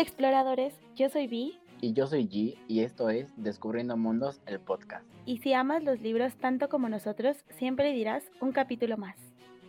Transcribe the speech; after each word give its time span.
Hola 0.00 0.08
exploradores, 0.08 0.72
yo 0.96 1.10
soy 1.10 1.26
Vi. 1.26 1.58
Y 1.82 1.92
yo 1.92 2.06
soy 2.06 2.26
G 2.26 2.56
y 2.68 2.80
esto 2.80 3.10
es 3.10 3.34
Descubriendo 3.36 3.98
Mundos, 3.98 4.40
el 4.46 4.58
podcast. 4.58 5.04
Y 5.26 5.40
si 5.40 5.52
amas 5.52 5.84
los 5.84 6.00
libros 6.00 6.36
tanto 6.36 6.70
como 6.70 6.88
nosotros, 6.88 7.36
siempre 7.58 7.92
dirás 7.92 8.24
un 8.40 8.52
capítulo 8.52 8.96
más. 8.96 9.18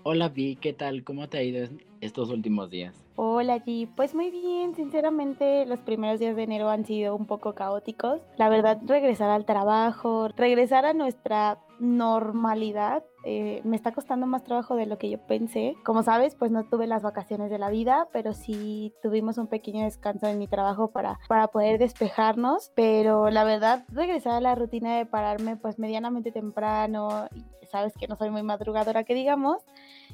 Hola 0.03 0.29
Vi, 0.29 0.55
¿qué 0.55 0.71
tal? 0.71 1.03
¿Cómo 1.03 1.27
te 1.27 1.37
ha 1.37 1.43
ido 1.43 1.67
estos 1.99 2.29
últimos 2.29 2.69
días? 2.69 2.95
Hola 3.17 3.57
G, 3.57 3.89
pues 3.93 4.15
muy 4.15 4.31
bien, 4.31 4.73
sinceramente 4.73 5.65
los 5.65 5.79
primeros 5.81 6.17
días 6.21 6.37
de 6.37 6.43
enero 6.43 6.69
han 6.69 6.85
sido 6.85 7.13
un 7.13 7.25
poco 7.25 7.53
caóticos. 7.53 8.21
La 8.37 8.47
verdad, 8.47 8.79
regresar 8.85 9.29
al 9.29 9.43
trabajo, 9.43 10.29
regresar 10.29 10.85
a 10.85 10.93
nuestra 10.93 11.59
normalidad, 11.81 13.03
eh, 13.23 13.61
me 13.63 13.75
está 13.75 13.91
costando 13.91 14.27
más 14.27 14.43
trabajo 14.43 14.75
de 14.75 14.85
lo 14.85 14.99
que 14.99 15.09
yo 15.09 15.17
pensé. 15.25 15.75
Como 15.83 16.03
sabes, 16.03 16.35
pues 16.35 16.51
no 16.51 16.63
tuve 16.63 16.85
las 16.85 17.01
vacaciones 17.01 17.49
de 17.49 17.57
la 17.57 17.71
vida, 17.71 18.07
pero 18.13 18.33
sí 18.33 18.93
tuvimos 19.01 19.39
un 19.39 19.47
pequeño 19.47 19.85
descanso 19.85 20.27
en 20.27 20.37
mi 20.37 20.47
trabajo 20.47 20.91
para, 20.91 21.17
para 21.27 21.47
poder 21.47 21.79
despejarnos. 21.79 22.71
Pero 22.75 23.31
la 23.31 23.43
verdad, 23.43 23.83
regresar 23.89 24.33
a 24.33 24.41
la 24.41 24.53
rutina 24.53 24.95
de 24.95 25.07
pararme 25.07 25.57
pues 25.57 25.79
medianamente 25.79 26.31
temprano, 26.31 27.27
sabes 27.71 27.93
que 27.97 28.07
no 28.07 28.15
soy 28.15 28.29
muy 28.29 28.43
madrugadora 28.43 29.03
que 29.03 29.15
digamos, 29.15 29.63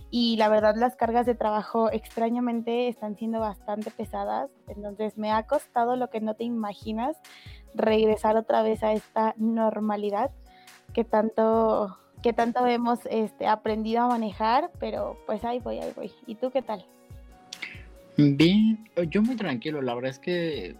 y 0.09 0.37
la 0.37 0.47
verdad 0.47 0.75
las 0.77 0.95
cargas 0.95 1.25
de 1.25 1.35
trabajo 1.35 1.91
extrañamente 1.91 2.87
están 2.87 3.17
siendo 3.17 3.41
bastante 3.41 3.91
pesadas, 3.91 4.49
entonces 4.67 5.17
me 5.17 5.31
ha 5.31 5.43
costado 5.47 5.97
lo 5.97 6.09
que 6.09 6.21
no 6.21 6.35
te 6.35 6.45
imaginas 6.45 7.17
regresar 7.73 8.37
otra 8.37 8.61
vez 8.61 8.83
a 8.83 8.93
esta 8.93 9.33
normalidad 9.37 10.31
que 10.97 11.03
tanto 11.03 11.95
que 12.23 12.33
tanto 12.33 12.65
hemos 12.65 13.01
este, 13.11 13.45
aprendido 13.45 14.01
a 14.01 14.07
manejar, 14.07 14.71
pero 14.79 15.15
pues 15.27 15.45
ahí 15.45 15.59
voy, 15.59 15.77
ahí 15.77 15.93
voy. 15.95 16.11
¿Y 16.25 16.33
tú 16.33 16.49
qué 16.49 16.63
tal? 16.63 16.83
Bien, 18.17 18.89
yo 19.11 19.21
muy 19.21 19.35
tranquilo, 19.35 19.83
la 19.83 19.93
verdad 19.93 20.09
es 20.09 20.17
que, 20.17 20.75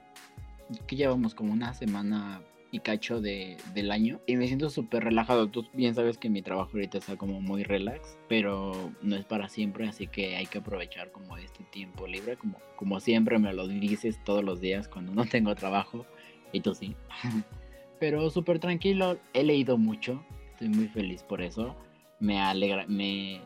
que 0.88 0.96
llevamos 0.96 1.36
como 1.36 1.54
una 1.54 1.76
semana 1.76 2.42
y 2.72 2.80
cacho 2.80 3.22
de, 3.22 3.58
del 3.76 3.92
año 3.92 4.20
y 4.26 4.38
me 4.38 4.48
siento 4.48 4.72
súper 4.72 5.04
relajado. 5.04 5.50
Tú 5.50 5.68
bien 5.74 5.94
sabes 5.94 6.18
que 6.18 6.32
mi 6.32 6.42
trabajo 6.42 6.72
ahorita 6.74 6.98
está 6.98 7.16
como 7.16 7.40
muy 7.40 7.64
relax, 7.64 8.18
pero 8.28 8.92
no 9.04 9.16
es 9.16 9.26
para 9.26 9.50
siempre, 9.50 9.88
así 9.88 10.08
que 10.08 10.36
hay 10.36 10.48
que 10.48 10.58
aprovechar 10.58 11.12
como 11.12 11.38
este 11.38 11.64
tiempo 11.66 12.08
libre, 12.08 12.38
como, 12.38 12.58
como 12.76 13.00
siempre 13.00 13.38
me 13.38 13.54
lo 13.54 13.68
dices 13.68 14.20
todos 14.24 14.44
los 14.44 14.62
días 14.62 14.88
cuando 14.88 15.14
no 15.14 15.26
tengo 15.26 15.54
trabajo 15.54 16.08
y 16.52 16.62
tú 16.62 16.74
sí. 16.74 16.96
pero 18.00 18.30
súper 18.30 18.60
tranquilo, 18.60 19.18
he 19.34 19.44
leído 19.44 19.78
mucho, 19.78 20.24
estoy 20.52 20.70
muy 20.70 20.88
feliz 20.88 21.24
por 21.24 21.42
eso. 21.42 21.76
Me, 22.20 22.40
alegra, 22.40 22.86
me, 22.88 23.42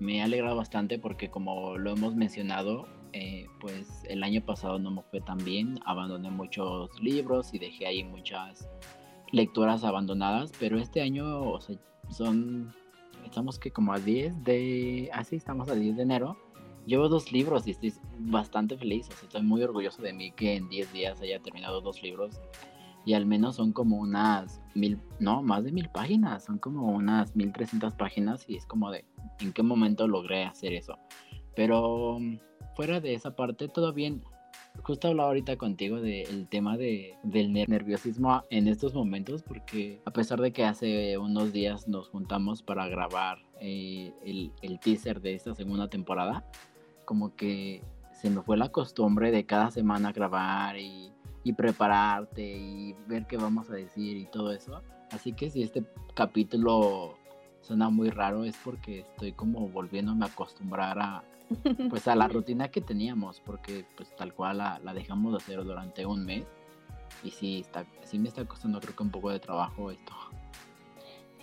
me 0.00 0.20
ha 0.20 0.24
alegrado 0.24 0.56
bastante 0.56 0.98
porque 0.98 1.30
como 1.30 1.78
lo 1.78 1.92
hemos 1.92 2.14
mencionado, 2.14 2.86
eh, 3.12 3.46
pues 3.60 4.02
el 4.08 4.22
año 4.22 4.44
pasado 4.44 4.78
no 4.78 4.90
me 4.90 5.02
fue 5.02 5.20
tan 5.20 5.38
bien, 5.38 5.78
abandoné 5.86 6.30
muchos 6.30 6.90
libros 7.00 7.54
y 7.54 7.58
dejé 7.58 7.86
ahí 7.86 8.04
muchas 8.04 8.68
lecturas 9.32 9.84
abandonadas, 9.84 10.52
pero 10.58 10.78
este 10.78 11.00
año, 11.00 11.42
o 11.42 11.60
sea, 11.60 11.76
son, 12.10 12.74
estamos 13.24 13.58
que 13.58 13.70
como 13.70 13.92
a 13.92 13.98
10 13.98 14.44
de, 14.44 15.10
así 15.12 15.36
ah, 15.36 15.38
estamos 15.38 15.68
a 15.68 15.74
10 15.74 15.96
de 15.96 16.02
enero, 16.02 16.36
llevo 16.84 17.08
dos 17.08 17.32
libros 17.32 17.66
y 17.66 17.70
estoy 17.70 17.92
bastante 18.18 18.76
feliz, 18.76 19.08
o 19.08 19.12
sea, 19.12 19.24
estoy 19.24 19.42
muy 19.42 19.62
orgulloso 19.62 20.02
de 20.02 20.12
mí 20.12 20.30
que 20.32 20.56
en 20.56 20.68
10 20.68 20.92
días 20.92 21.20
haya 21.20 21.40
terminado 21.40 21.80
dos 21.80 22.02
libros 22.02 22.40
y 23.06 23.14
al 23.14 23.24
menos 23.24 23.54
son 23.54 23.72
como 23.72 23.98
unas 23.98 24.60
mil, 24.74 24.98
no, 25.20 25.40
más 25.40 25.62
de 25.64 25.70
mil 25.70 25.88
páginas, 25.88 26.44
son 26.44 26.58
como 26.58 26.90
unas 26.90 27.36
mil 27.36 27.52
trescientas 27.52 27.94
páginas 27.94 28.44
y 28.48 28.56
es 28.56 28.66
como 28.66 28.90
de, 28.90 29.04
¿en 29.38 29.52
qué 29.52 29.62
momento 29.62 30.08
logré 30.08 30.44
hacer 30.44 30.72
eso? 30.72 30.98
Pero 31.54 32.18
fuera 32.74 33.00
de 33.00 33.14
esa 33.14 33.34
parte, 33.36 33.68
todo 33.68 33.92
bien. 33.92 34.22
Justo 34.82 35.08
hablaba 35.08 35.28
ahorita 35.28 35.56
contigo 35.56 36.00
del 36.00 36.48
tema 36.48 36.76
de, 36.76 37.14
del 37.22 37.52
nerviosismo 37.52 38.42
en 38.50 38.66
estos 38.66 38.92
momentos, 38.92 39.42
porque 39.44 40.02
a 40.04 40.10
pesar 40.10 40.40
de 40.40 40.52
que 40.52 40.64
hace 40.64 41.16
unos 41.16 41.52
días 41.52 41.86
nos 41.86 42.08
juntamos 42.08 42.62
para 42.62 42.88
grabar 42.88 43.38
eh, 43.60 44.12
el, 44.24 44.52
el 44.62 44.80
teaser 44.80 45.20
de 45.20 45.34
esta 45.34 45.54
segunda 45.54 45.88
temporada, 45.88 46.44
como 47.04 47.36
que 47.36 47.82
se 48.12 48.30
me 48.30 48.42
fue 48.42 48.56
la 48.56 48.70
costumbre 48.70 49.30
de 49.30 49.46
cada 49.46 49.70
semana 49.70 50.12
grabar 50.12 50.76
y, 50.76 51.12
y, 51.46 51.52
prepararte 51.52 52.42
y 52.42 52.94
ver 53.06 53.26
qué 53.26 53.36
vamos 53.36 53.70
a 53.70 53.74
decir 53.74 54.16
y 54.16 54.26
todo 54.26 54.52
eso. 54.52 54.82
Así 55.10 55.32
que 55.32 55.50
si 55.50 55.62
este 55.62 55.84
capítulo 56.14 57.16
suena 57.60 57.88
muy 57.88 58.10
raro 58.10 58.44
es 58.44 58.56
porque 58.64 59.00
estoy 59.00 59.32
como 59.32 59.68
volviéndome 59.68 60.24
a 60.24 60.28
acostumbrar 60.28 60.98
a, 60.98 61.24
pues 61.90 62.08
a 62.08 62.16
la 62.16 62.28
rutina 62.28 62.68
que 62.68 62.80
teníamos, 62.80 63.40
porque 63.40 63.84
pues 63.96 64.14
tal 64.16 64.34
cual 64.34 64.58
la, 64.58 64.94
dejamos 64.94 65.32
de 65.32 65.38
hacer 65.38 65.64
durante 65.64 66.04
un 66.04 66.24
mes 66.24 66.46
y 67.22 67.30
sí, 67.30 67.60
está, 67.60 67.86
sí 68.02 68.18
me 68.18 68.28
está 68.28 68.44
costando 68.44 68.80
creo 68.80 68.96
que 68.96 69.02
un 69.02 69.10
poco 69.10 69.30
de 69.30 69.38
trabajo 69.38 69.90
esto. 69.90 70.12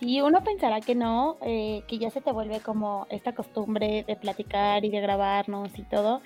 Sí, 0.03 0.21
uno 0.21 0.43
pensará 0.43 0.81
que 0.81 0.95
no, 0.95 1.37
eh, 1.39 1.81
que 1.87 1.97
ya 1.97 2.09
se 2.09 2.19
te 2.19 2.33
vuelve 2.33 2.59
como 2.59 3.07
esta 3.09 3.33
costumbre 3.33 4.03
de 4.05 4.17
platicar 4.17 4.83
y 4.83 4.89
de 4.89 4.99
grabarnos 4.99 5.79
y 5.79 5.83
todo, 5.83 6.21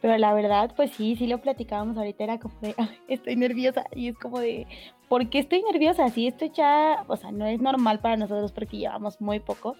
pero 0.00 0.16
la 0.16 0.32
verdad, 0.32 0.72
pues 0.74 0.92
sí, 0.92 1.14
sí 1.14 1.26
lo 1.26 1.36
platicábamos 1.36 1.98
ahorita, 1.98 2.24
era 2.24 2.38
como 2.38 2.54
de, 2.62 2.74
estoy 3.08 3.36
nerviosa 3.36 3.84
y 3.92 4.08
es 4.08 4.16
como 4.18 4.40
de, 4.40 4.66
¿por 5.10 5.28
qué 5.28 5.40
estoy 5.40 5.62
nerviosa? 5.62 6.08
Sí, 6.08 6.26
esto 6.26 6.46
ya, 6.46 7.04
o 7.06 7.16
sea, 7.18 7.30
no 7.30 7.44
es 7.44 7.60
normal 7.60 8.00
para 8.00 8.16
nosotros 8.16 8.50
porque 8.52 8.78
llevamos 8.78 9.20
muy 9.20 9.40
poco, 9.40 9.76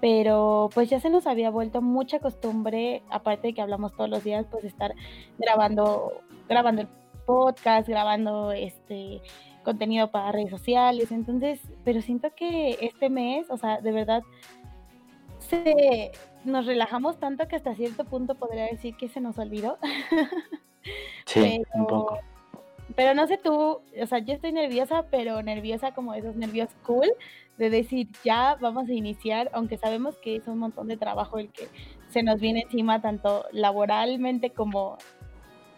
pero 0.00 0.70
pues 0.72 0.88
ya 0.88 1.00
se 1.00 1.10
nos 1.10 1.26
había 1.26 1.50
vuelto 1.50 1.82
mucha 1.82 2.20
costumbre, 2.20 3.02
aparte 3.10 3.48
de 3.48 3.54
que 3.54 3.60
hablamos 3.60 3.92
todos 3.96 4.08
los 4.08 4.22
días, 4.22 4.46
pues 4.48 4.62
estar 4.62 4.94
grabando, 5.36 6.12
grabando 6.48 6.82
el 6.82 6.88
podcast, 7.26 7.88
grabando 7.88 8.52
este 8.52 9.20
contenido 9.68 10.10
para 10.10 10.32
redes 10.32 10.48
sociales, 10.48 11.12
entonces, 11.12 11.60
pero 11.84 12.00
siento 12.00 12.30
que 12.34 12.78
este 12.80 13.10
mes, 13.10 13.50
o 13.50 13.58
sea, 13.58 13.82
de 13.82 13.92
verdad, 13.92 14.22
se, 15.40 16.10
nos 16.42 16.64
relajamos 16.64 17.18
tanto 17.18 17.46
que 17.48 17.56
hasta 17.56 17.74
cierto 17.74 18.06
punto 18.06 18.34
podría 18.34 18.64
decir 18.64 18.96
que 18.96 19.08
se 19.08 19.20
nos 19.20 19.38
olvidó. 19.38 19.78
Sí, 21.26 21.60
un 21.74 21.86
poco. 21.86 22.18
Pero 22.96 23.12
no 23.12 23.26
sé 23.26 23.36
tú, 23.36 23.52
o 23.52 24.06
sea, 24.06 24.20
yo 24.20 24.32
estoy 24.32 24.52
nerviosa, 24.52 25.04
pero 25.10 25.42
nerviosa 25.42 25.92
como 25.92 26.14
esos 26.14 26.34
nervios 26.36 26.70
cool, 26.86 27.08
de 27.58 27.68
decir, 27.68 28.08
ya 28.24 28.56
vamos 28.58 28.88
a 28.88 28.92
iniciar, 28.94 29.50
aunque 29.52 29.76
sabemos 29.76 30.16
que 30.16 30.36
es 30.36 30.48
un 30.48 30.58
montón 30.58 30.88
de 30.88 30.96
trabajo 30.96 31.38
el 31.38 31.50
que 31.52 31.68
se 32.08 32.22
nos 32.22 32.40
viene 32.40 32.62
encima, 32.62 33.02
tanto 33.02 33.44
laboralmente 33.52 34.48
como 34.48 34.96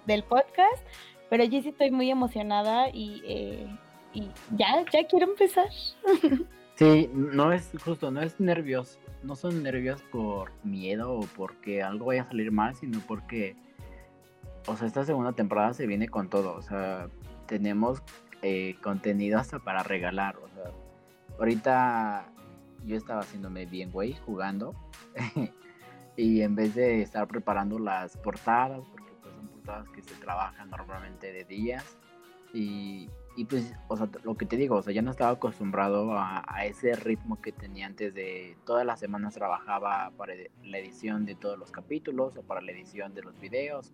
del 0.06 0.22
podcast, 0.22 0.86
pero 1.30 1.44
yo 1.44 1.62
sí 1.62 1.70
estoy 1.70 1.90
muy 1.90 2.10
emocionada 2.10 2.90
y, 2.90 3.22
eh, 3.24 3.78
y 4.12 4.28
ya, 4.56 4.84
ya 4.92 5.06
quiero 5.06 5.30
empezar. 5.30 5.68
Sí, 6.76 7.10
no 7.12 7.52
es 7.52 7.72
justo, 7.84 8.10
no 8.10 8.22
es 8.22 8.40
nervios, 8.40 8.98
no 9.22 9.36
son 9.36 9.62
nervios 9.62 10.00
por 10.10 10.50
miedo 10.64 11.12
o 11.12 11.20
porque 11.36 11.82
algo 11.82 12.06
vaya 12.06 12.22
a 12.22 12.28
salir 12.28 12.50
mal, 12.50 12.74
sino 12.74 13.00
porque, 13.06 13.54
o 14.66 14.74
sea, 14.74 14.86
esta 14.86 15.04
segunda 15.04 15.34
temporada 15.34 15.74
se 15.74 15.86
viene 15.86 16.08
con 16.08 16.30
todo, 16.30 16.54
o 16.54 16.62
sea, 16.62 17.10
tenemos 17.44 18.02
eh, 18.40 18.76
contenido 18.82 19.38
hasta 19.38 19.58
para 19.58 19.82
regalar, 19.82 20.38
o 20.38 20.48
sea, 20.48 20.72
ahorita 21.38 22.32
yo 22.86 22.96
estaba 22.96 23.20
haciéndome 23.20 23.66
bien, 23.66 23.92
güey, 23.92 24.14
jugando. 24.24 24.74
y 26.16 26.40
en 26.40 26.54
vez 26.54 26.74
de 26.74 27.02
estar 27.02 27.28
preparando 27.28 27.78
las 27.78 28.16
portadas, 28.16 28.80
portadas 29.60 29.88
que 29.90 30.02
se 30.02 30.14
trabajan 30.16 30.70
normalmente 30.70 31.32
de 31.32 31.44
días. 31.44 31.98
Y, 32.52 33.08
y 33.36 33.44
pues, 33.44 33.72
o 33.88 33.96
sea, 33.96 34.08
lo 34.24 34.36
que 34.36 34.46
te 34.46 34.56
digo, 34.56 34.76
o 34.76 34.82
sea, 34.82 34.92
ya 34.92 35.02
no 35.02 35.10
estaba 35.10 35.32
acostumbrado 35.32 36.18
a, 36.18 36.42
a, 36.46 36.64
ese 36.64 36.94
ritmo 36.96 37.40
que 37.40 37.52
tenía 37.52 37.86
antes 37.86 38.12
de 38.14 38.56
todas 38.64 38.84
las 38.84 38.98
semanas 38.98 39.34
trabajaba 39.34 40.10
para 40.16 40.34
la 40.64 40.78
edición 40.78 41.24
de 41.26 41.36
todos 41.36 41.58
los 41.58 41.70
capítulos 41.70 42.36
o 42.36 42.42
para 42.42 42.60
la 42.60 42.72
edición 42.72 43.14
de 43.14 43.22
los 43.22 43.38
videos 43.38 43.92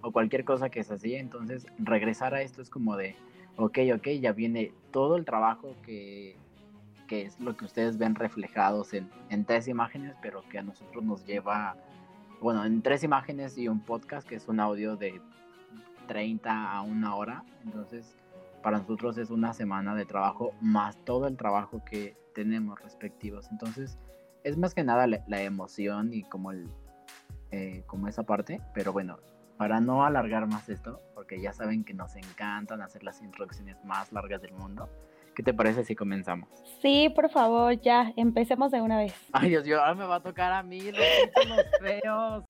o 0.00 0.12
cualquier 0.12 0.44
cosa 0.44 0.70
que 0.70 0.84
se 0.84 0.94
hacía. 0.94 1.18
Entonces, 1.18 1.66
regresar 1.78 2.34
a 2.34 2.42
esto 2.42 2.62
es 2.62 2.70
como 2.70 2.96
de, 2.96 3.16
ok, 3.56 3.78
ok, 3.96 4.08
ya 4.20 4.32
viene 4.32 4.72
todo 4.92 5.16
el 5.16 5.24
trabajo 5.24 5.74
que 5.84 6.36
que 7.08 7.22
es 7.22 7.40
lo 7.40 7.56
que 7.56 7.64
ustedes 7.64 7.98
ven 7.98 8.14
reflejados 8.14 8.92
en, 8.94 9.10
en, 9.30 9.44
tres 9.44 9.66
imágenes, 9.66 10.14
pero 10.22 10.44
que 10.48 10.58
a 10.58 10.62
nosotros 10.62 11.02
nos 11.02 11.26
lleva, 11.26 11.76
bueno, 12.40 12.64
en 12.64 12.82
tres 12.82 13.02
imágenes 13.02 13.58
y 13.58 13.68
un 13.68 13.80
podcast, 13.80 14.28
que 14.28 14.36
es 14.36 14.48
un 14.48 14.60
audio 14.60 14.96
de 14.96 15.20
30 16.06 16.72
a 16.72 16.82
una 16.82 17.14
hora. 17.14 17.44
Entonces, 17.64 18.16
para 18.62 18.78
nosotros 18.78 19.18
es 19.18 19.30
una 19.30 19.52
semana 19.52 19.94
de 19.94 20.04
trabajo 20.04 20.52
más 20.60 20.96
todo 21.04 21.26
el 21.26 21.36
trabajo 21.36 21.82
que 21.84 22.16
tenemos 22.34 22.80
respectivos. 22.80 23.48
Entonces, 23.50 23.98
es 24.44 24.56
más 24.56 24.74
que 24.74 24.84
nada 24.84 25.06
la, 25.06 25.42
emoción 25.42 26.12
y 26.12 26.22
como, 26.22 26.52
el, 26.52 26.68
eh, 27.50 27.82
como 27.86 28.08
esa 28.08 28.22
parte, 28.22 28.60
pero 28.74 28.92
bueno, 28.92 29.18
para 29.56 29.80
no 29.80 30.04
alargar 30.04 30.46
más 30.46 30.68
esto, 30.68 31.02
porque 31.14 31.40
ya 31.40 31.52
saben 31.52 31.84
que 31.84 31.94
nos 31.94 32.14
encantan 32.16 32.80
hacer 32.80 33.02
las 33.02 33.20
introducciones 33.20 33.76
más 33.84 34.12
largas 34.12 34.40
del 34.40 34.52
mundo, 34.52 34.88
¿Qué 35.38 35.44
te 35.44 35.54
parece 35.54 35.84
si 35.84 35.94
comenzamos? 35.94 36.48
Sí, 36.82 37.10
por 37.14 37.30
favor, 37.30 37.80
ya, 37.80 38.12
empecemos 38.16 38.72
de 38.72 38.80
una 38.80 38.98
vez. 38.98 39.14
Ay, 39.30 39.50
Dios 39.50 39.64
mío, 39.64 39.78
ahora 39.78 39.94
me 39.94 40.04
va 40.04 40.16
a 40.16 40.20
tocar 40.20 40.52
a 40.52 40.64
mí 40.64 40.90
los 40.90 41.64
feos. 41.80 42.44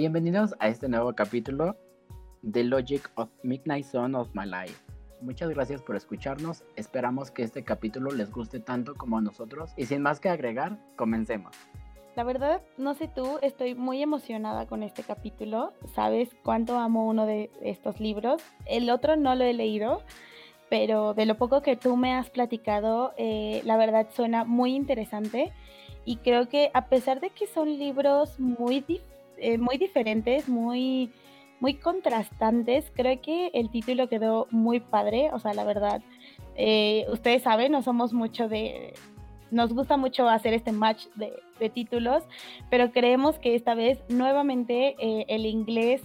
Bienvenidos 0.00 0.54
a 0.60 0.68
este 0.68 0.88
nuevo 0.88 1.12
capítulo 1.12 1.76
The 2.52 2.62
Logic 2.62 3.10
of 3.16 3.30
Midnight 3.42 3.84
Sun 3.84 4.14
of 4.14 4.28
My 4.32 4.46
Life. 4.46 4.80
Muchas 5.20 5.50
gracias 5.50 5.82
por 5.82 5.96
escucharnos, 5.96 6.62
esperamos 6.76 7.32
que 7.32 7.42
este 7.42 7.64
capítulo 7.64 8.12
les 8.12 8.30
guste 8.30 8.60
tanto 8.60 8.94
como 8.94 9.18
a 9.18 9.20
nosotros 9.20 9.72
y 9.76 9.86
sin 9.86 10.02
más 10.02 10.20
que 10.20 10.28
agregar, 10.28 10.78
comencemos. 10.94 11.52
La 12.14 12.22
verdad, 12.22 12.62
no 12.76 12.94
sé 12.94 13.08
tú, 13.08 13.40
estoy 13.42 13.74
muy 13.74 14.00
emocionada 14.00 14.66
con 14.66 14.84
este 14.84 15.02
capítulo. 15.02 15.72
Sabes 15.96 16.28
cuánto 16.44 16.78
amo 16.78 17.08
uno 17.08 17.26
de 17.26 17.50
estos 17.60 17.98
libros. 17.98 18.40
El 18.66 18.90
otro 18.90 19.16
no 19.16 19.34
lo 19.34 19.42
he 19.42 19.52
leído, 19.52 20.02
pero 20.70 21.12
de 21.12 21.26
lo 21.26 21.36
poco 21.38 21.60
que 21.60 21.74
tú 21.74 21.96
me 21.96 22.14
has 22.14 22.30
platicado, 22.30 23.14
eh, 23.16 23.62
la 23.64 23.76
verdad 23.76 24.06
suena 24.14 24.44
muy 24.44 24.76
interesante. 24.76 25.52
Y 26.04 26.18
creo 26.18 26.48
que 26.48 26.70
a 26.72 26.86
pesar 26.86 27.18
de 27.18 27.30
que 27.30 27.48
son 27.48 27.76
libros 27.78 28.38
muy, 28.38 28.80
eh, 29.40 29.58
muy 29.58 29.78
diferentes, 29.78 30.48
muy, 30.48 31.10
muy 31.60 31.74
contrastantes, 31.74 32.90
creo 32.94 33.20
que 33.20 33.50
el 33.54 33.70
título 33.70 34.08
quedó 34.08 34.46
muy 34.50 34.80
padre. 34.80 35.30
O 35.32 35.38
sea, 35.38 35.54
la 35.54 35.64
verdad, 35.64 36.02
eh, 36.56 37.06
ustedes 37.10 37.42
saben, 37.42 37.72
no 37.72 37.82
somos 37.82 38.12
mucho 38.12 38.48
de, 38.48 38.94
nos 39.50 39.72
gusta 39.72 39.96
mucho 39.96 40.28
hacer 40.28 40.54
este 40.54 40.72
match 40.72 41.06
de, 41.16 41.32
títulos, 41.70 42.22
pero 42.70 42.92
creemos 42.92 43.40
que 43.40 43.56
esta 43.56 43.74
vez 43.74 43.98
nuevamente 44.08 44.94
eh, 45.00 45.24
el 45.28 45.44
inglés 45.44 46.02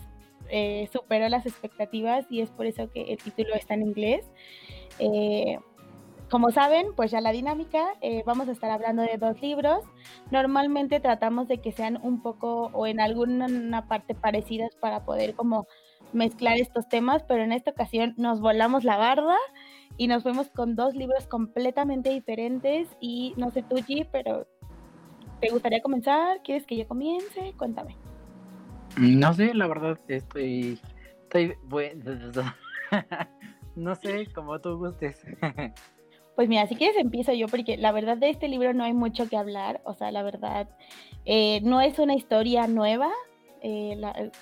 superó 0.92 1.30
las 1.30 1.46
expectativas 1.46 2.26
y 2.30 2.42
es 2.42 2.50
por 2.50 2.66
eso 2.66 2.92
que 2.92 3.14
el 3.14 3.18
título 3.18 3.56
está 3.56 3.76
en 3.76 3.84
inglés. 3.84 4.26
Como 6.34 6.50
saben, 6.50 6.88
pues 6.96 7.12
ya 7.12 7.22
la 7.22 7.32
dinámica, 7.32 7.94
vamos 8.26 8.50
a 8.50 8.54
estar 8.54 8.72
hablando 8.72 9.04
de 9.04 9.20
dos 9.20 9.40
libros. 9.40 9.84
Normalmente 10.32 11.00
tratamos 11.00 11.48
de 11.48 11.60
que 11.60 11.72
sean 11.72 12.00
un 12.02 12.24
poco 12.24 12.72
o 12.74 12.88
en 12.88 13.00
alguna 13.00 13.88
parte 13.88 14.16
parecidas 14.16 14.76
para 14.78 15.06
poder 15.06 15.36
como 15.36 15.68
mezclar 16.12 16.58
estos 16.58 16.90
temas, 16.90 17.22
pero 17.22 17.44
en 17.44 17.52
esta 17.52 17.70
ocasión 17.70 18.16
nos 18.18 18.42
volamos 18.42 18.84
la 18.84 18.98
barda 18.98 19.36
y 19.96 20.08
nos 20.08 20.24
fuimos 20.24 20.50
con 20.50 20.76
dos 20.76 20.96
libros 20.96 21.28
completamente 21.28 22.10
diferentes 22.10 22.88
y 23.00 23.36
no 23.38 23.52
sé 23.52 23.62
tú, 23.62 23.76
G, 23.76 24.10
pero 24.12 24.48
¿te 25.40 25.52
gustaría 25.52 25.84
comenzar? 25.84 26.42
¿Quieres 26.44 26.66
que 26.66 26.78
yo 26.78 26.88
comience? 26.88 27.54
Cuéntame. 27.60 27.96
No 28.98 29.36
sé, 29.36 29.54
la 29.54 29.68
verdad 29.68 30.00
estoy, 30.08 30.80
estoy 31.26 31.54
no 33.76 33.94
sé, 33.94 34.34
como 34.34 34.60
tú 34.60 34.80
gustes. 34.80 35.24
Pues 36.36 36.50
mira, 36.50 36.66
si 36.68 36.76
quieres 36.76 36.98
empiezo 36.98 37.32
yo, 37.34 37.48
porque 37.48 37.78
la 37.78 37.92
verdad 37.92 38.18
de 38.18 38.30
este 38.30 38.48
libro 38.48 38.74
no 38.74 38.84
hay 38.84 38.94
mucho 38.94 39.30
que 39.30 39.38
hablar, 39.38 39.82
o 39.84 39.94
sea, 39.94 40.12
la 40.12 40.24
verdad 40.24 40.68
eh, 41.26 41.62
no 41.62 41.80
es 41.80 42.00
una 42.00 42.16
historia 42.16 42.68
nueva, 42.68 43.12
eh, 43.66 43.98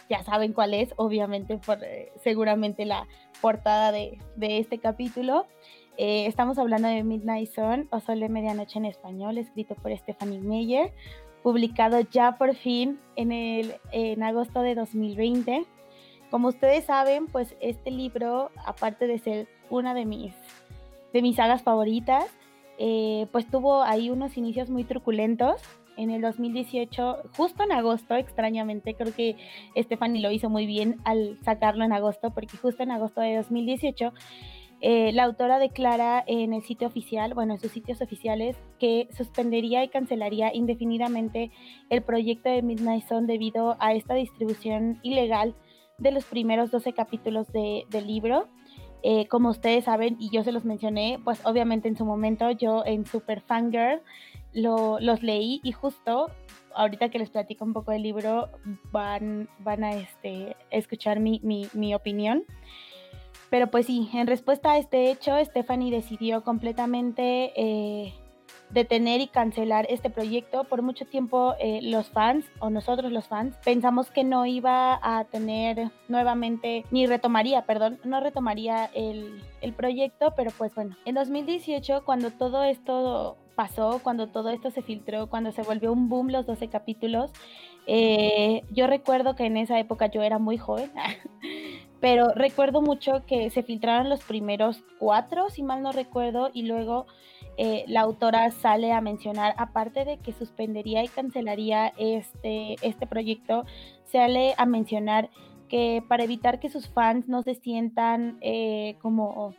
ya 0.09 0.23
saben 0.23 0.51
cuál 0.51 0.73
es, 0.73 0.93
obviamente, 0.97 1.59
por, 1.59 1.83
eh, 1.83 2.11
seguramente 2.23 2.85
la 2.85 3.07
portada 3.39 3.91
de, 3.91 4.17
este 4.39 4.79
capítulo. 4.79 5.45
Eh, 5.97 6.25
estamos 6.25 6.57
hablando 6.57 6.87
de 6.87 7.03
Midnight 7.03 7.51
Sun 7.51 7.87
o 7.91 7.99
Sol 7.99 8.19
de 8.19 8.29
Medianoche 8.29 8.79
en 8.79 8.85
español, 8.85 9.37
escrito 9.37 9.75
por 9.75 9.95
Stephanie 9.95 10.39
Meyer, 10.39 10.91
publicado 11.43 11.99
ya 11.99 12.37
por 12.39 12.55
fin 12.55 12.99
en, 13.15 13.31
el, 13.31 13.75
en 13.91 14.23
agosto 14.23 14.63
de 14.63 14.73
2020. 14.73 15.65
Como 16.31 16.47
ustedes 16.47 16.85
saben, 16.85 17.27
pues 17.27 17.55
este 17.59 17.91
libro, 17.91 18.49
aparte 18.65 19.05
de 19.05 19.19
ser 19.19 19.47
una 19.69 19.93
de 19.93 20.05
mis, 20.05 20.33
de 21.13 21.21
mis 21.21 21.35
sagas 21.35 21.63
favoritas, 21.63 22.25
pues 23.31 23.47
tuvo 23.47 23.83
ahí 23.83 24.09
unos 24.09 24.37
inicios 24.37 24.69
muy 24.69 24.83
truculentos 24.83 25.61
en 25.97 26.09
el 26.09 26.21
2018, 26.21 27.29
justo 27.35 27.63
en 27.63 27.71
agosto, 27.71 28.15
extrañamente, 28.15 28.95
creo 28.95 29.13
que 29.13 29.35
Stephanie 29.77 30.21
lo 30.21 30.31
hizo 30.31 30.49
muy 30.49 30.65
bien 30.65 30.97
al 31.03 31.37
sacarlo 31.43 31.83
en 31.83 31.93
agosto, 31.93 32.31
porque 32.31 32.57
justo 32.57 32.83
en 32.83 32.91
agosto 32.91 33.21
de 33.21 33.35
2018, 33.35 34.13
eh, 34.83 35.11
la 35.13 35.25
autora 35.25 35.59
declara 35.59 36.23
en 36.25 36.53
el 36.53 36.63
sitio 36.63 36.87
oficial, 36.87 37.35
bueno, 37.35 37.53
en 37.53 37.59
sus 37.59 37.71
sitios 37.71 38.01
oficiales, 38.01 38.57
que 38.79 39.09
suspendería 39.15 39.83
y 39.83 39.89
cancelaría 39.89 40.53
indefinidamente 40.53 41.51
el 41.89 42.01
proyecto 42.01 42.49
de 42.49 42.63
Midnight 42.63 43.07
Zone 43.07 43.27
debido 43.27 43.77
a 43.79 43.93
esta 43.93 44.15
distribución 44.15 44.99
ilegal 45.03 45.55
de 45.99 46.11
los 46.11 46.25
primeros 46.25 46.71
12 46.71 46.93
capítulos 46.93 47.51
de, 47.53 47.83
del 47.91 48.07
libro. 48.07 48.47
Eh, 49.03 49.27
como 49.27 49.49
ustedes 49.49 49.85
saben, 49.85 50.15
y 50.19 50.29
yo 50.29 50.43
se 50.43 50.51
los 50.51 50.65
mencioné, 50.65 51.19
pues 51.23 51.43
obviamente 51.45 51.87
en 51.87 51.97
su 51.97 52.05
momento 52.05 52.51
yo 52.51 52.83
en 52.85 53.05
Super 53.05 53.41
Fangirl 53.41 54.01
lo, 54.53 54.99
los 54.99 55.23
leí 55.23 55.59
y 55.63 55.71
justo 55.71 56.29
ahorita 56.75 57.09
que 57.09 57.19
les 57.19 57.29
platico 57.29 57.65
un 57.65 57.73
poco 57.73 57.91
del 57.91 58.03
libro 58.03 58.49
van, 58.91 59.49
van 59.59 59.83
a 59.83 59.93
este, 59.93 60.55
escuchar 60.69 61.19
mi, 61.19 61.41
mi, 61.43 61.95
opinión. 61.95 62.43
Pero 63.49 63.67
pues 63.67 63.87
sí, 63.87 64.09
en 64.13 64.27
respuesta 64.27 64.71
a 64.71 64.77
este 64.77 65.11
hecho, 65.11 65.33
Stephanie 65.43 65.91
decidió 65.91 66.43
completamente 66.43 67.51
eh, 67.55 68.13
detener 68.73 69.21
y 69.21 69.27
cancelar 69.27 69.85
este 69.89 70.09
proyecto. 70.09 70.63
Por 70.63 70.81
mucho 70.81 71.05
tiempo 71.05 71.55
eh, 71.59 71.79
los 71.83 72.09
fans, 72.09 72.45
o 72.59 72.69
nosotros 72.69 73.11
los 73.11 73.27
fans, 73.27 73.55
pensamos 73.63 74.11
que 74.11 74.23
no 74.23 74.45
iba 74.45 74.99
a 75.01 75.25
tener 75.25 75.91
nuevamente, 76.07 76.85
ni 76.91 77.07
retomaría, 77.07 77.65
perdón, 77.65 77.99
no 78.03 78.19
retomaría 78.19 78.85
el, 78.93 79.41
el 79.61 79.73
proyecto, 79.73 80.33
pero 80.35 80.51
pues 80.57 80.73
bueno, 80.75 80.95
en 81.05 81.15
2018, 81.15 82.03
cuando 82.05 82.31
todo 82.31 82.63
esto 82.63 83.37
pasó, 83.55 83.99
cuando 84.01 84.27
todo 84.27 84.49
esto 84.49 84.71
se 84.71 84.81
filtró, 84.81 85.27
cuando 85.27 85.51
se 85.51 85.61
volvió 85.61 85.91
un 85.93 86.09
boom 86.09 86.29
los 86.29 86.45
12 86.45 86.67
capítulos. 86.69 87.31
Eh, 87.87 88.63
yo 88.71 88.87
recuerdo 88.87 89.35
que 89.35 89.45
en 89.45 89.57
esa 89.57 89.79
época 89.79 90.07
yo 90.07 90.21
era 90.21 90.39
muy 90.39 90.57
joven, 90.57 90.91
pero 91.99 92.29
recuerdo 92.33 92.81
mucho 92.81 93.23
que 93.25 93.49
se 93.49 93.63
filtraron 93.63 94.09
los 94.09 94.23
primeros 94.23 94.83
cuatro, 94.99 95.49
si 95.49 95.63
mal 95.63 95.81
no 95.81 95.91
recuerdo, 95.91 96.49
y 96.53 96.63
luego 96.63 97.07
eh, 97.57 97.83
la 97.87 98.01
autora 98.01 98.49
sale 98.51 98.91
a 98.93 99.01
mencionar, 99.01 99.53
aparte 99.57 100.05
de 100.05 100.17
que 100.17 100.33
suspendería 100.33 101.03
y 101.03 101.07
cancelaría 101.07 101.93
este, 101.97 102.75
este 102.81 103.07
proyecto, 103.07 103.65
sale 104.05 104.53
a 104.57 104.65
mencionar 104.65 105.29
que 105.67 106.03
para 106.07 106.23
evitar 106.23 106.59
que 106.59 106.69
sus 106.69 106.89
fans 106.89 107.27
no 107.27 107.43
se 107.43 107.55
sientan 107.55 108.37
eh, 108.41 108.97
como 109.01 109.53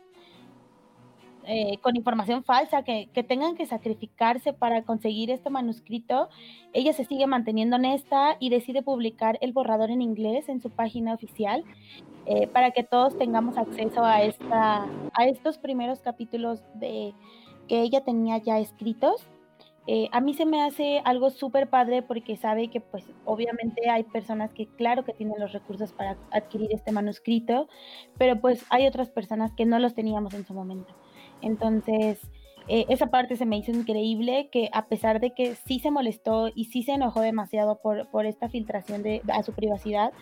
eh, 1.45 1.77
con 1.81 1.95
información 1.95 2.43
falsa, 2.43 2.83
que, 2.83 3.09
tengan 3.27 3.55
que 3.55 3.65
sacrificarse 3.65 4.53
para 4.53 4.83
conseguir 4.83 5.29
este 5.29 5.49
manuscrito, 5.49 6.29
ella 6.71 6.93
se 6.93 7.05
sigue 7.05 7.27
manteniendo 7.27 7.75
honesta 7.75 8.37
y 8.39 8.49
decide 8.49 8.81
publicar 8.81 9.37
el 9.41 9.53
borrador 9.53 9.91
en 9.91 10.01
inglés 10.01 10.49
en 10.49 10.61
su 10.61 10.69
página 10.69 11.13
oficial 11.13 11.63
para 12.53 12.71
que 12.71 12.83
todos 12.83 13.17
tengamos 13.17 13.57
acceso 13.57 14.01
a, 14.05 14.21
esta, 14.21 14.87
a 15.13 15.25
estos 15.25 15.57
primeros 15.57 15.99
capítulos 15.99 16.63
de, 16.75 17.13
que 17.67 17.81
ella 17.81 18.03
tenía 18.03 18.37
ya 18.37 18.59
escritos. 18.59 19.27
Eh, 19.85 20.07
a 20.13 20.21
mí 20.21 20.33
se 20.33 20.45
me 20.45 20.63
hace 20.63 21.01
algo 21.03 21.29
súper 21.29 21.69
padre 21.69 22.01
porque 22.01 22.37
sabe 22.37 22.69
que 22.69 22.79
pues 22.79 23.03
obviamente 23.25 23.89
hay 23.89 24.03
personas 24.03 24.53
que 24.53 24.67
claro 24.67 25.03
que 25.03 25.13
tienen 25.13 25.39
los 25.39 25.51
recursos 25.51 25.91
para 25.91 26.17
adquirir 26.31 26.69
este 26.71 26.93
manuscrito, 26.93 27.67
pero 28.17 28.39
pues 28.39 28.65
hay 28.69 28.87
otras 28.87 29.09
personas 29.09 29.51
que 29.53 29.65
no 29.65 29.79
los 29.79 29.93
teníamos 29.93 30.33
en 30.33 30.45
su 30.45 30.53
momento. 30.53 30.93
Entonces, 31.41 32.21
eh, 32.67 32.85
esa 32.89 33.07
parte 33.07 33.35
se 33.35 33.45
me 33.45 33.57
hizo 33.57 33.71
increíble, 33.71 34.49
que 34.51 34.69
a 34.73 34.87
pesar 34.87 35.19
de 35.19 35.33
que 35.33 35.55
sí 35.55 35.79
se 35.79 35.91
molestó 35.91 36.49
y 36.53 36.65
sí 36.65 36.83
se 36.83 36.93
enojó 36.93 37.21
demasiado 37.21 37.79
por, 37.81 38.09
por 38.09 38.25
esta 38.25 38.49
filtración 38.49 39.03
de, 39.03 39.21
a 39.33 39.43
su 39.43 39.53
privacidad, 39.53 40.13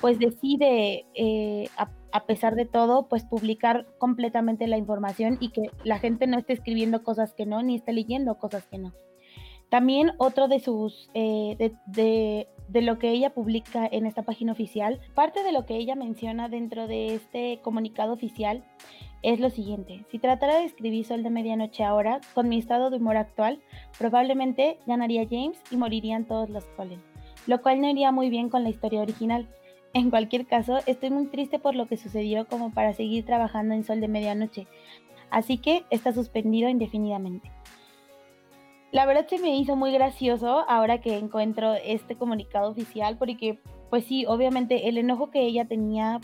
pues 0.00 0.18
decide, 0.18 1.06
eh, 1.14 1.68
a, 1.76 1.90
a, 2.12 2.26
pesar 2.26 2.54
de 2.54 2.66
todo, 2.66 3.08
pues 3.08 3.24
publicar 3.24 3.86
completamente 3.98 4.66
la 4.66 4.78
información 4.78 5.38
y 5.40 5.50
que 5.50 5.70
la 5.84 5.98
gente 5.98 6.26
no 6.26 6.38
esté 6.38 6.52
escribiendo 6.52 7.02
cosas 7.02 7.34
que 7.34 7.46
no, 7.46 7.62
ni 7.62 7.76
esté 7.76 7.92
leyendo 7.92 8.38
cosas 8.38 8.66
que 8.66 8.78
no. 8.78 8.94
También 9.68 10.12
otro 10.16 10.48
de 10.48 10.60
sus, 10.60 11.10
eh, 11.12 11.56
de, 11.86 12.48
de, 12.68 12.82
lo 12.82 12.98
que 12.98 13.10
ella 13.10 13.34
publica 13.34 13.86
en 13.90 14.06
esta 14.06 14.22
página 14.22 14.52
oficial, 14.52 15.00
parte 15.14 15.42
de 15.42 15.52
lo 15.52 15.66
que 15.66 15.76
ella 15.76 15.94
menciona 15.94 16.48
dentro 16.48 16.86
de 16.86 17.14
este 17.14 17.60
comunicado 17.62 18.14
oficial 18.14 18.64
es 19.22 19.40
lo 19.40 19.50
siguiente. 19.50 20.04
Si 20.10 20.18
tratara 20.18 20.58
de 20.58 20.64
escribir 20.64 21.04
Sol 21.04 21.22
de 21.22 21.30
Medianoche 21.30 21.84
ahora, 21.84 22.20
con 22.34 22.48
mi 22.48 22.58
estado 22.58 22.88
de 22.88 22.96
humor 22.96 23.16
actual, 23.16 23.60
probablemente 23.98 24.78
ganaría 24.86 25.26
James 25.28 25.60
y 25.70 25.76
morirían 25.76 26.24
todos 26.24 26.48
los 26.48 26.64
Cullen, 26.76 27.02
lo 27.46 27.60
cual 27.60 27.80
no 27.80 27.90
iría 27.90 28.10
muy 28.10 28.30
bien 28.30 28.48
con 28.48 28.62
la 28.62 28.70
historia 28.70 29.02
original. 29.02 29.48
En 29.92 30.10
cualquier 30.10 30.46
caso, 30.46 30.78
estoy 30.86 31.10
muy 31.10 31.26
triste 31.26 31.58
por 31.58 31.74
lo 31.74 31.88
que 31.88 31.96
sucedió 31.96 32.46
como 32.46 32.72
para 32.72 32.94
seguir 32.94 33.24
trabajando 33.24 33.74
en 33.74 33.84
Sol 33.84 34.00
de 34.00 34.08
Medianoche, 34.08 34.66
así 35.30 35.58
que 35.58 35.84
está 35.90 36.12
suspendido 36.12 36.68
indefinidamente. 36.68 37.50
La 38.90 39.04
verdad 39.04 39.26
se 39.28 39.38
me 39.38 39.56
hizo 39.56 39.76
muy 39.76 39.92
gracioso 39.92 40.64
ahora 40.68 41.00
que 41.00 41.16
encuentro 41.18 41.74
este 41.74 42.16
comunicado 42.16 42.70
oficial 42.70 43.18
porque 43.18 43.58
pues 43.90 44.04
sí, 44.04 44.24
obviamente 44.26 44.88
el 44.88 44.98
enojo 44.98 45.30
que 45.30 45.42
ella 45.42 45.66
tenía 45.66 46.20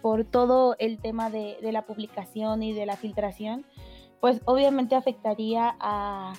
por 0.00 0.24
todo 0.24 0.76
el 0.78 0.98
tema 0.98 1.30
de, 1.30 1.56
la 1.62 1.86
publicación 1.86 2.62
y 2.62 2.72
de 2.72 2.86
la 2.86 2.96
filtración, 2.96 3.64
pues 4.20 4.42
obviamente 4.44 4.96
afectaría 4.96 5.74
a, 5.80 6.34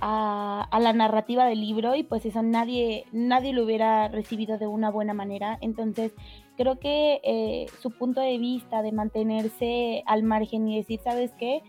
a, 0.00 0.78
la 0.80 0.92
narrativa 0.92 1.44
del 1.44 1.60
libro 1.60 1.94
y 1.94 2.02
pues 2.02 2.24
eso 2.24 2.42
nadie, 2.42 3.04
nadie 3.12 3.52
lo 3.52 3.64
hubiera 3.64 4.08
recibido 4.08 4.58
de 4.58 4.66
una 4.66 4.90
buena 4.90 5.12
manera. 5.12 5.58
Entonces 5.60 6.12
creo 6.56 6.78
que 6.78 7.20
eh, 7.22 7.66
su 7.80 7.90
punto 7.90 8.20
de 8.20 8.38
vista 8.38 8.82
de 8.82 8.92
mantenerse 8.92 10.02
al 10.06 10.22
margen 10.22 10.66
y 10.68 10.78
decir, 10.78 11.00
¿sabes 11.04 11.32
qué? 11.38 11.62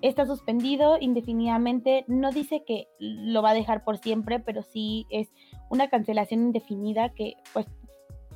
Está 0.00 0.26
suspendido 0.26 0.96
indefinidamente, 1.00 2.04
no 2.06 2.30
dice 2.30 2.62
que 2.64 2.86
lo 2.98 3.42
va 3.42 3.50
a 3.50 3.54
dejar 3.54 3.84
por 3.84 3.98
siempre, 3.98 4.38
pero 4.38 4.62
sí 4.62 5.06
es 5.10 5.28
una 5.70 5.88
cancelación 5.88 6.40
indefinida 6.40 7.08
que 7.10 7.34
pues 7.52 7.66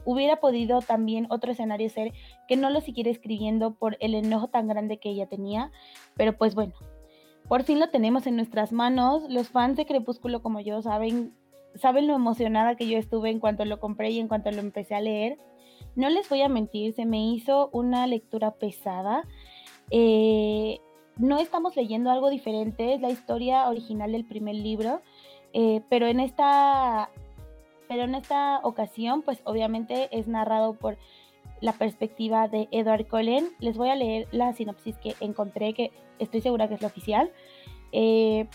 hubiera 0.04 0.40
podido 0.40 0.80
también 0.80 1.26
otro 1.30 1.52
escenario 1.52 1.88
ser 1.88 2.12
que 2.48 2.56
no 2.56 2.70
lo 2.70 2.80
siguiera 2.80 3.10
escribiendo 3.10 3.74
por 3.74 3.96
el 4.00 4.14
enojo 4.14 4.48
tan 4.48 4.66
grande 4.66 4.98
que 4.98 5.10
ella 5.10 5.26
tenía, 5.26 5.70
pero 6.16 6.36
pues 6.36 6.56
bueno, 6.56 6.74
por 7.48 7.64
fin 7.64 7.78
lo 7.78 7.90
tenemos 7.90 8.26
en 8.26 8.36
nuestras 8.36 8.72
manos. 8.72 9.24
Los 9.28 9.48
fans 9.48 9.76
de 9.76 9.86
Crepúsculo 9.86 10.42
como 10.42 10.60
yo 10.60 10.82
saben, 10.82 11.34
saben 11.74 12.06
lo 12.06 12.14
emocionada 12.14 12.76
que 12.76 12.88
yo 12.88 12.98
estuve 12.98 13.30
en 13.30 13.40
cuanto 13.40 13.64
lo 13.64 13.80
compré 13.80 14.10
y 14.10 14.18
en 14.18 14.28
cuanto 14.28 14.50
lo 14.50 14.60
empecé 14.60 14.94
a 14.94 15.00
leer. 15.00 15.38
No 15.94 16.08
les 16.08 16.28
voy 16.28 16.42
a 16.42 16.48
mentir, 16.48 16.94
se 16.94 17.04
me 17.04 17.24
hizo 17.26 17.68
una 17.72 18.06
lectura 18.06 18.52
pesada. 18.52 19.28
Eh, 19.90 20.78
no 21.16 21.38
estamos 21.38 21.76
leyendo 21.76 22.10
algo 22.10 22.30
diferente, 22.30 22.94
es 22.94 23.00
la 23.00 23.10
historia 23.10 23.68
original 23.68 24.12
del 24.12 24.24
primer 24.24 24.54
libro, 24.54 25.02
eh, 25.52 25.82
pero 25.88 26.06
en 26.06 26.20
esta 26.20 27.10
pero 27.88 28.04
en 28.04 28.14
esta 28.14 28.60
ocasión, 28.62 29.20
pues 29.20 29.42
obviamente 29.44 30.08
es 30.12 30.26
narrado 30.26 30.72
por 30.72 30.96
la 31.60 31.74
perspectiva 31.74 32.48
de 32.48 32.66
Edward 32.70 33.06
Cullen. 33.06 33.50
Les 33.60 33.76
voy 33.76 33.90
a 33.90 33.94
leer 33.94 34.28
la 34.32 34.54
sinopsis 34.54 34.96
que 34.96 35.14
encontré, 35.20 35.74
que 35.74 35.92
estoy 36.18 36.40
segura 36.40 36.68
que 36.68 36.74
es 36.74 36.80
la 36.80 36.88
oficial. 36.88 37.30
Eh, 37.92 38.46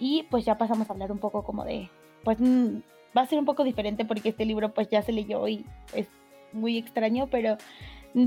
y 0.00 0.24
pues 0.24 0.44
ya 0.44 0.58
pasamos 0.58 0.90
a 0.90 0.92
hablar 0.92 1.12
un 1.12 1.18
poco 1.18 1.44
como 1.44 1.64
de, 1.64 1.88
pues 2.24 2.40
mm, 2.40 2.78
va 3.16 3.22
a 3.22 3.26
ser 3.26 3.38
un 3.38 3.44
poco 3.44 3.62
diferente 3.62 4.04
porque 4.04 4.30
este 4.30 4.44
libro 4.44 4.74
pues 4.74 4.88
ya 4.88 5.02
se 5.02 5.12
leyó 5.12 5.46
y 5.46 5.64
es 5.94 6.08
muy 6.52 6.78
extraño, 6.78 7.28
pero 7.30 7.56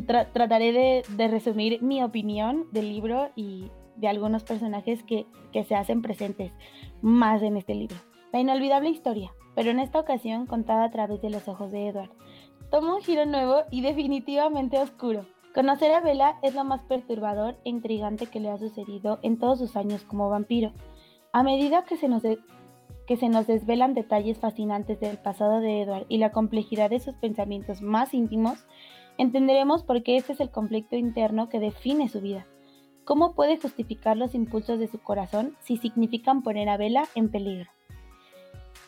trataré 0.05 1.03
de, 1.07 1.27
resumir 1.27 1.81
mi 1.81 2.03
opinión 2.03 2.65
del 2.71 2.89
libro 2.89 3.29
y 3.35 3.71
de 3.95 4.07
algunos 4.07 4.43
personajes 4.43 5.03
que, 5.03 5.25
que 5.53 5.63
se 5.63 5.75
hacen 5.75 6.01
presentes 6.01 6.51
más 7.01 7.41
en 7.41 7.57
este 7.57 7.75
libro. 7.75 7.95
La 8.33 8.39
inolvidable 8.39 8.89
historia 8.89 9.31
pero 9.55 9.71
en 9.71 9.79
esta 9.79 9.99
ocasión 9.99 10.45
contada 10.45 10.83
a 10.83 10.91
través 10.91 11.21
de 11.21 11.29
los 11.29 11.47
ojos 11.47 11.71
de 11.71 11.87
Edward. 11.87 12.11
Toma 12.69 12.95
un 12.95 13.01
giro 13.01 13.25
nuevo 13.25 13.63
y 13.71 13.81
definitivamente 13.81 14.77
oscuro. 14.77 15.25
Conocer 15.53 15.91
a 15.93 16.01
Bella 16.01 16.37
es 16.43 16.53
lo 16.53 16.65
más 16.65 16.83
perturbador 16.83 17.55
e 17.63 17.69
intrigante 17.69 18.27
que 18.27 18.41
le 18.41 18.49
ha 18.49 18.57
sucedido 18.57 19.19
en 19.21 19.39
todos 19.39 19.59
sus 19.59 19.77
años 19.77 20.03
como 20.03 20.29
vampiro. 20.29 20.73
A 21.31 21.43
medida 21.43 21.85
que 21.85 21.95
se 21.95 22.09
nos, 22.09 22.23
que 22.23 23.17
se 23.17 23.29
nos 23.29 23.47
desvelan 23.47 23.93
detalles 23.93 24.37
fascinantes 24.37 24.99
del 24.99 25.17
pasado 25.17 25.61
de 25.61 25.81
Edward 25.81 26.05
y 26.09 26.17
la 26.17 26.31
complejidad 26.31 26.89
de 26.89 26.99
sus 26.99 27.15
pensamientos 27.15 27.81
más 27.81 28.13
íntimos, 28.13 28.65
entenderemos 29.17 29.83
por 29.83 30.03
qué 30.03 30.17
este 30.17 30.33
es 30.33 30.39
el 30.39 30.49
conflicto 30.49 30.95
interno 30.95 31.49
que 31.49 31.59
define 31.59 32.09
su 32.09 32.21
vida. 32.21 32.45
¿Cómo 33.03 33.33
puede 33.33 33.57
justificar 33.57 34.17
los 34.17 34.33
impulsos 34.33 34.79
de 34.79 34.87
su 34.87 34.99
corazón 34.99 35.55
si 35.61 35.77
significan 35.77 36.41
poner 36.41 36.69
a 36.69 36.77
Bella 36.77 37.05
en 37.13 37.29
peligro? 37.29 37.69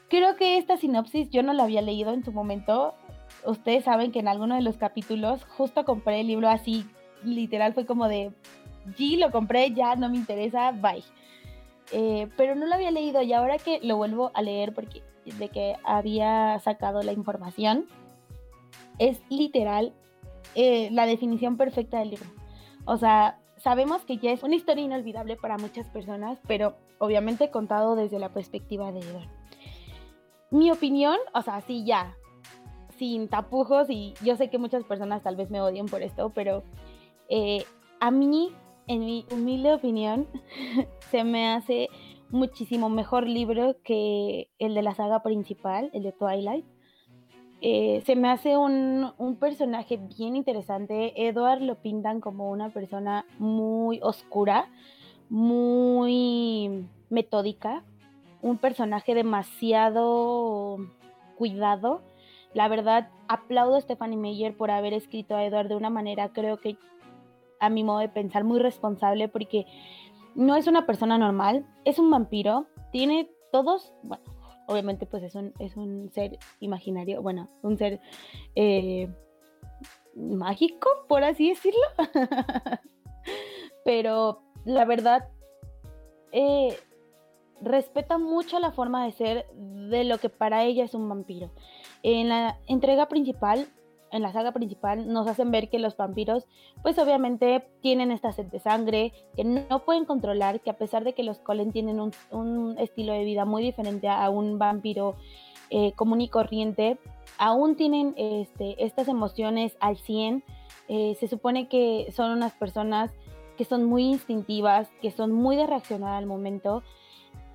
Creo 0.09 0.35
que 0.35 0.57
esta 0.57 0.77
sinopsis 0.77 1.29
yo 1.29 1.43
no 1.43 1.53
la 1.53 1.63
había 1.63 1.81
leído 1.81 2.13
en 2.13 2.23
su 2.23 2.31
momento. 2.31 2.95
Ustedes 3.45 3.83
saben 3.83 4.11
que 4.11 4.19
en 4.19 4.27
alguno 4.27 4.55
de 4.55 4.61
los 4.61 4.77
capítulos 4.77 5.43
justo 5.43 5.85
compré 5.85 6.21
el 6.21 6.27
libro 6.27 6.49
así, 6.49 6.85
literal 7.23 7.73
fue 7.73 7.85
como 7.85 8.07
de, 8.07 8.31
G, 8.97 9.19
lo 9.19 9.31
compré, 9.31 9.71
ya 9.71 9.95
no 9.95 10.09
me 10.09 10.17
interesa, 10.17 10.71
bye. 10.71 11.03
Eh, 11.91 12.27
pero 12.35 12.55
no 12.55 12.65
lo 12.65 12.73
había 12.73 12.91
leído 12.91 13.21
y 13.21 13.33
ahora 13.33 13.57
que 13.57 13.79
lo 13.81 13.97
vuelvo 13.97 14.31
a 14.33 14.41
leer 14.41 14.73
porque 14.73 15.03
de 15.25 15.49
que 15.49 15.75
había 15.83 16.59
sacado 16.59 17.03
la 17.03 17.11
información, 17.11 17.85
es 18.97 19.21
literal 19.29 19.93
eh, 20.55 20.89
la 20.91 21.05
definición 21.05 21.57
perfecta 21.57 21.99
del 21.99 22.11
libro. 22.11 22.29
O 22.85 22.97
sea, 22.97 23.39
sabemos 23.57 24.03
que 24.05 24.17
ya 24.17 24.31
es 24.31 24.43
una 24.43 24.55
historia 24.55 24.83
inolvidable 24.83 25.35
para 25.35 25.57
muchas 25.57 25.89
personas, 25.89 26.39
pero 26.47 26.75
obviamente 26.99 27.51
contado 27.51 27.95
desde 27.95 28.19
la 28.19 28.29
perspectiva 28.29 28.91
de 28.91 28.99
Edward 28.99 29.37
mi 30.49 30.71
opinión, 30.71 31.17
o 31.33 31.41
sea, 31.41 31.61
sí, 31.61 31.83
ya, 31.85 32.15
sin 32.97 33.27
tapujos, 33.27 33.89
y 33.89 34.13
yo 34.23 34.35
sé 34.35 34.49
que 34.49 34.57
muchas 34.57 34.83
personas 34.83 35.23
tal 35.23 35.35
vez 35.35 35.49
me 35.49 35.61
odien 35.61 35.87
por 35.87 36.01
esto, 36.01 36.31
pero 36.33 36.63
eh, 37.29 37.65
a 37.99 38.11
mí, 38.11 38.51
en 38.87 39.01
mi 39.01 39.25
humilde 39.31 39.73
opinión, 39.73 40.27
se 41.11 41.23
me 41.23 41.49
hace 41.49 41.89
muchísimo 42.29 42.89
mejor 42.89 43.27
libro 43.27 43.75
que 43.83 44.49
el 44.59 44.73
de 44.73 44.81
la 44.81 44.95
saga 44.95 45.21
principal, 45.21 45.89
el 45.93 46.03
de 46.03 46.11
Twilight. 46.11 46.65
Eh, 47.61 48.03
se 48.05 48.15
me 48.15 48.29
hace 48.29 48.55
un, 48.55 49.11
un, 49.17 49.35
personaje 49.35 49.97
bien 49.97 50.35
interesante. 50.35 51.27
Edward 51.27 51.61
lo 51.61 51.75
pintan 51.75 52.21
como 52.21 52.51
una 52.51 52.69
persona 52.69 53.25
muy 53.39 53.99
oscura, 54.03 54.69
muy 55.29 56.87
metódica, 57.09 57.83
un 58.41 58.57
personaje 58.57 59.15
demasiado 59.15 60.77
cuidado. 61.35 62.01
La 62.53 62.67
verdad, 62.67 63.09
aplaudo 63.27 63.75
a 63.75 63.81
Stephanie 63.81 64.17
Meyer 64.17 64.55
por 64.55 64.71
haber 64.71 64.93
escrito 64.93 65.35
a 65.35 65.43
Edward 65.43 65.67
de 65.67 65.75
una 65.75 65.89
manera, 65.89 66.29
creo 66.29 66.57
que 66.57 66.77
a 67.59 67.69
mi 67.69 67.83
modo 67.83 67.99
de 67.99 68.09
pensar, 68.09 68.43
muy 68.43 68.59
responsable, 68.59 69.27
porque 69.27 69.65
no 70.35 70.55
es 70.55 70.67
una 70.67 70.85
persona 70.85 71.17
normal, 71.17 71.65
es 71.85 71.99
un 71.99 72.09
vampiro, 72.11 72.67
tiene 72.91 73.29
todos, 73.51 73.93
bueno, 74.03 74.23
obviamente 74.67 75.05
pues 75.05 75.23
es 75.23 75.35
un, 75.35 75.53
es 75.59 75.75
un 75.75 76.11
ser 76.11 76.37
imaginario, 76.59 77.21
bueno, 77.21 77.49
un 77.63 77.77
ser 77.77 77.99
eh, 78.55 79.09
mágico, 80.15 80.89
por 81.07 81.23
así 81.23 81.49
decirlo. 81.49 81.81
Pero 83.85 84.41
la 84.65 84.85
verdad, 84.85 85.29
eh, 86.31 86.77
respeta 87.61 88.17
mucho 88.17 88.59
la 88.59 88.71
forma 88.71 89.05
de 89.05 89.11
ser 89.13 89.45
de 89.53 90.03
lo 90.03 90.17
que 90.17 90.29
para 90.29 90.63
ella 90.63 90.83
es 90.83 90.93
un 90.93 91.07
vampiro. 91.09 91.49
En 92.03 92.29
la 92.29 92.59
entrega 92.67 93.07
principal, 93.07 93.67
en 94.11 94.21
la 94.21 94.31
saga 94.31 94.51
principal, 94.51 95.07
nos 95.07 95.27
hacen 95.27 95.51
ver 95.51 95.69
que 95.69 95.79
los 95.79 95.97
vampiros, 95.97 96.47
pues 96.81 96.97
obviamente 96.97 97.67
tienen 97.81 98.11
esta 98.11 98.31
sed 98.31 98.45
de 98.45 98.59
sangre, 98.59 99.13
que 99.35 99.43
no 99.43 99.85
pueden 99.85 100.05
controlar, 100.05 100.61
que 100.61 100.69
a 100.69 100.77
pesar 100.77 101.03
de 101.03 101.13
que 101.13 101.23
los 101.23 101.39
Colen 101.39 101.71
tienen 101.71 101.99
un, 101.99 102.75
estilo 102.77 103.13
de 103.13 103.23
vida 103.23 103.45
muy 103.45 103.63
diferente 103.63 104.07
a 104.07 104.29
un 104.29 104.57
vampiro 104.57 105.15
eh, 105.69 105.91
común 105.93 106.21
y 106.21 106.29
corriente, 106.29 106.97
aún 107.37 107.75
tienen 107.75 108.13
este, 108.17 108.83
estas 108.83 109.07
emociones 109.07 109.75
al 109.79 109.97
100. 109.97 110.43
Eh, 110.87 111.17
se 111.19 111.27
supone 111.27 111.67
que 111.67 112.11
son 112.15 112.31
unas 112.31 112.53
personas 112.53 113.11
que 113.57 113.65
son 113.65 113.83
muy 113.83 114.03
instintivas, 114.03 114.89
que 115.01 115.11
son 115.11 115.31
muy 115.31 115.55
de 115.55 115.67
reaccionar 115.67 116.15
al 116.15 116.25
momento 116.27 116.83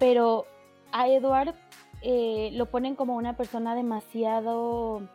pero 0.03 0.47
a 0.91 1.07
Edward 1.07 1.55
eh, 2.03 2.51
lo 2.55 2.67
ponen 2.67 2.97
como 2.97 3.15
una 3.15 3.37
persona 3.37 3.77
demasiado, 3.77 5.09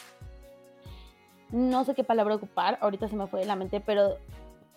no 1.52 1.84
sé 1.84 1.96
qué 1.96 2.04
palabra 2.04 2.36
ocupar, 2.36 2.78
ahorita 2.82 3.08
se 3.08 3.16
me 3.16 3.28
fue 3.28 3.42
de 3.42 3.46
la 3.46 3.56
mente, 3.56 3.80
pero 3.80 4.18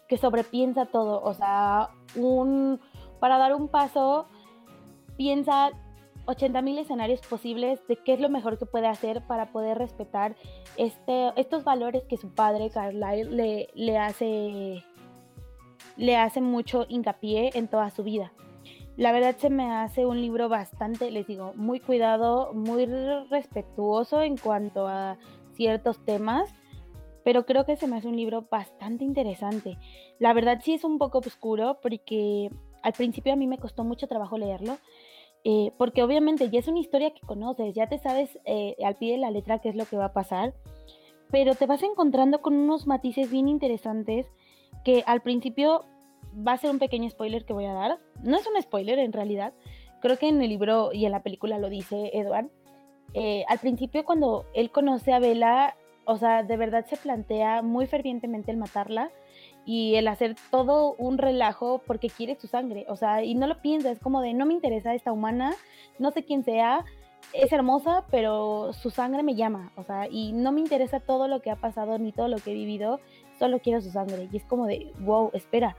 que 0.09 0.17
sobrepiensa 0.17 0.87
todo, 0.87 1.23
o 1.23 1.35
sea, 1.35 1.91
un, 2.17 2.81
para 3.21 3.39
dar 3.39 3.55
un 3.55 3.69
paso, 3.69 4.27
piensa 5.17 5.71
80 6.27 6.63
mil 6.63 6.79
escenarios 6.79 7.21
posibles 7.21 7.81
de 7.89 7.97
qué 7.97 8.15
es 8.15 8.21
lo 8.21 8.29
mejor 8.29 8.59
que 8.59 8.67
puede 8.67 8.87
hacer 8.87 9.23
para 9.27 9.53
poder 9.53 9.79
respetar 9.79 10.37
este, 10.77 11.33
estos 11.37 11.65
valores 11.65 12.05
que 12.05 12.17
su 12.17 12.33
padre 12.35 12.71
Carlyle 12.71 13.31
le, 13.31 13.69
le, 13.75 13.99
hace, 13.99 14.85
le 15.97 16.17
hace 16.17 16.41
mucho 16.41 16.87
hincapié 16.89 17.51
en 17.55 17.69
toda 17.69 17.91
su 17.91 18.03
vida. 18.03 18.33
La 18.97 19.13
verdad 19.13 19.37
se 19.39 19.49
me 19.49 19.73
hace 19.73 20.05
un 20.05 20.21
libro 20.21 20.49
bastante, 20.49 21.11
les 21.11 21.27
digo, 21.27 21.53
muy 21.55 21.81
cuidado, 21.81 22.53
muy 22.53 22.85
respetuoso 23.31 24.23
en 24.23 24.37
cuanto 24.37 24.89
a 24.89 25.17
ciertos 25.55 26.05
temas, 26.05 26.53
pero 27.25 27.47
creo 27.47 27.65
que 27.65 27.77
se 27.77 27.87
me 27.87 27.97
hace 27.97 28.09
un 28.09 28.17
libro 28.17 28.47
bastante 28.51 29.05
interesante. 29.05 29.79
La 30.19 30.33
verdad 30.33 30.61
sí 30.63 30.75
es 30.75 30.85
un 30.85 30.99
poco 30.99 31.19
oscuro 31.19 31.79
porque 31.83 32.51
al 32.83 32.93
principio 32.93 33.33
a 33.33 33.37
mí 33.37 33.47
me 33.47 33.59
costó 33.59 33.85
mucho 33.85 34.07
trabajo 34.07 34.39
leerlo, 34.39 34.79
eh, 35.45 35.73
porque 35.79 36.03
obviamente 36.03 36.51
ya 36.51 36.59
es 36.59 36.69
una 36.69 36.81
historia 36.81 37.13
que 37.13 37.27
conoces, 37.27 37.75
ya 37.75 37.89
te 37.89 37.99
sabes 37.99 38.39
eh, 38.45 38.77
al 38.85 38.97
pie 38.97 39.13
de 39.13 39.19
la 39.19 39.31
letra 39.31 39.59
qué 39.59 39.71
es 39.71 39.77
lo 39.77 39.87
que 39.87 39.97
va 39.97 40.07
a 40.07 40.13
pasar, 40.13 40.55
pero 41.31 41.55
te 41.55 41.67
vas 41.67 41.83
encontrando 41.83 42.41
con 42.41 42.55
unos 42.55 42.87
matices 42.87 43.31
bien 43.31 43.49
interesantes 43.49 44.27
que 44.85 45.03
al 45.07 45.21
principio 45.21 45.85
va 46.47 46.53
a 46.53 46.59
ser 46.59 46.71
un 46.71 46.79
pequeño 46.79 47.09
spoiler 47.11 47.45
que 47.45 47.53
voy 47.53 47.67
a 47.67 47.73
dar. 47.73 47.99
No 48.23 48.37
es 48.37 48.47
un 48.47 48.61
spoiler 48.61 48.99
en 48.99 49.13
realidad. 49.13 49.53
Creo 50.01 50.19
que 50.19 50.29
en 50.29 50.41
el 50.41 50.49
libro 50.49 50.93
y 50.93 51.05
en 51.05 51.13
la 51.13 51.23
película 51.23 51.59
lo 51.59 51.69
dice 51.69 52.11
Edward. 52.15 52.49
Eh, 53.15 53.45
al 53.49 53.59
principio 53.59 54.05
cuando 54.05 54.47
él 54.55 54.71
conoce 54.71 55.13
a 55.13 55.19
Bella, 55.19 55.77
o 56.11 56.17
sea, 56.17 56.43
de 56.43 56.57
verdad 56.57 56.85
se 56.87 56.97
plantea 56.97 57.63
muy 57.63 57.87
fervientemente 57.87 58.51
el 58.51 58.57
matarla 58.57 59.13
y 59.65 59.95
el 59.95 60.09
hacer 60.09 60.35
todo 60.51 60.95
un 60.99 61.19
relajo 61.19 61.83
porque 61.87 62.09
quiere 62.09 62.35
su 62.35 62.49
sangre, 62.49 62.85
o 62.89 62.97
sea, 62.97 63.23
y 63.23 63.37
no 63.37 63.47
lo 63.47 63.61
piensas, 63.61 63.93
es 63.93 63.99
como 64.01 64.21
de 64.21 64.35
no 64.35 64.45
me 64.45 64.55
interesa 64.55 64.93
esta 64.93 65.13
humana, 65.13 65.55
no 66.01 66.11
sé 66.11 66.25
quién 66.25 66.43
sea, 66.43 66.85
es 67.33 67.53
hermosa, 67.53 68.07
pero 68.11 68.73
su 68.73 68.91
sangre 68.91 69.23
me 69.23 69.37
llama, 69.37 69.71
o 69.77 69.85
sea, 69.85 70.09
y 70.11 70.33
no 70.33 70.51
me 70.51 70.61
interesa 70.61 70.99
todo 70.99 71.29
lo 71.29 71.41
que 71.43 71.53
ha 71.53 71.57
pasado 71.57 71.97
ni 71.99 72.11
todo 72.11 72.27
lo 72.27 72.39
que 72.39 72.51
he 72.51 72.55
vivido, 72.55 72.99
solo 73.39 73.61
quiero 73.61 73.81
su 73.81 73.93
sangre, 73.93 74.29
y 74.33 74.37
es 74.37 74.45
como 74.45 74.67
de, 74.67 74.93
wow, 74.99 75.31
espera, 75.33 75.77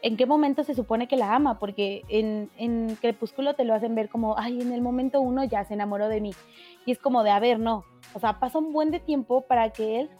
¿en 0.00 0.16
qué 0.16 0.24
momento 0.24 0.62
se 0.62 0.74
supone 0.74 1.06
que 1.06 1.16
la 1.16 1.34
ama? 1.34 1.58
Porque 1.58 2.02
en, 2.08 2.48
en 2.56 2.96
Crepúsculo 2.96 3.54
te 3.54 3.64
lo 3.64 3.74
hacen 3.74 3.94
ver 3.94 4.08
como, 4.08 4.38
ay, 4.38 4.62
en 4.62 4.72
el 4.72 4.80
momento 4.80 5.20
uno 5.20 5.44
ya 5.44 5.64
se 5.64 5.74
enamoró 5.74 6.08
de 6.08 6.22
mí, 6.22 6.32
y 6.86 6.92
es 6.92 6.98
como 6.98 7.24
de, 7.24 7.30
a 7.30 7.40
ver, 7.40 7.58
no, 7.58 7.84
o 8.16 8.18
sea, 8.18 8.40
pasa 8.40 8.58
un 8.58 8.72
buen 8.72 8.90
de 8.90 8.98
tiempo 8.98 9.42
para 9.42 9.68
que 9.68 10.00
él 10.00 10.10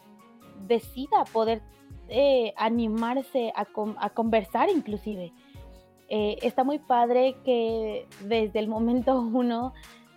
decida 0.67 1.25
poder 1.33 1.63
eh, 2.09 2.53
animarse 2.59 3.55
a, 3.57 3.65
conversar 4.11 4.69
inclusive. 4.69 5.33
Eh, 6.11 6.37
está 6.43 6.63
muy 6.63 6.79
padre 6.79 7.37
que 7.43 8.07
desde 8.21 8.59
el 8.59 8.69
momento 8.69 9.19
uno 9.33 9.73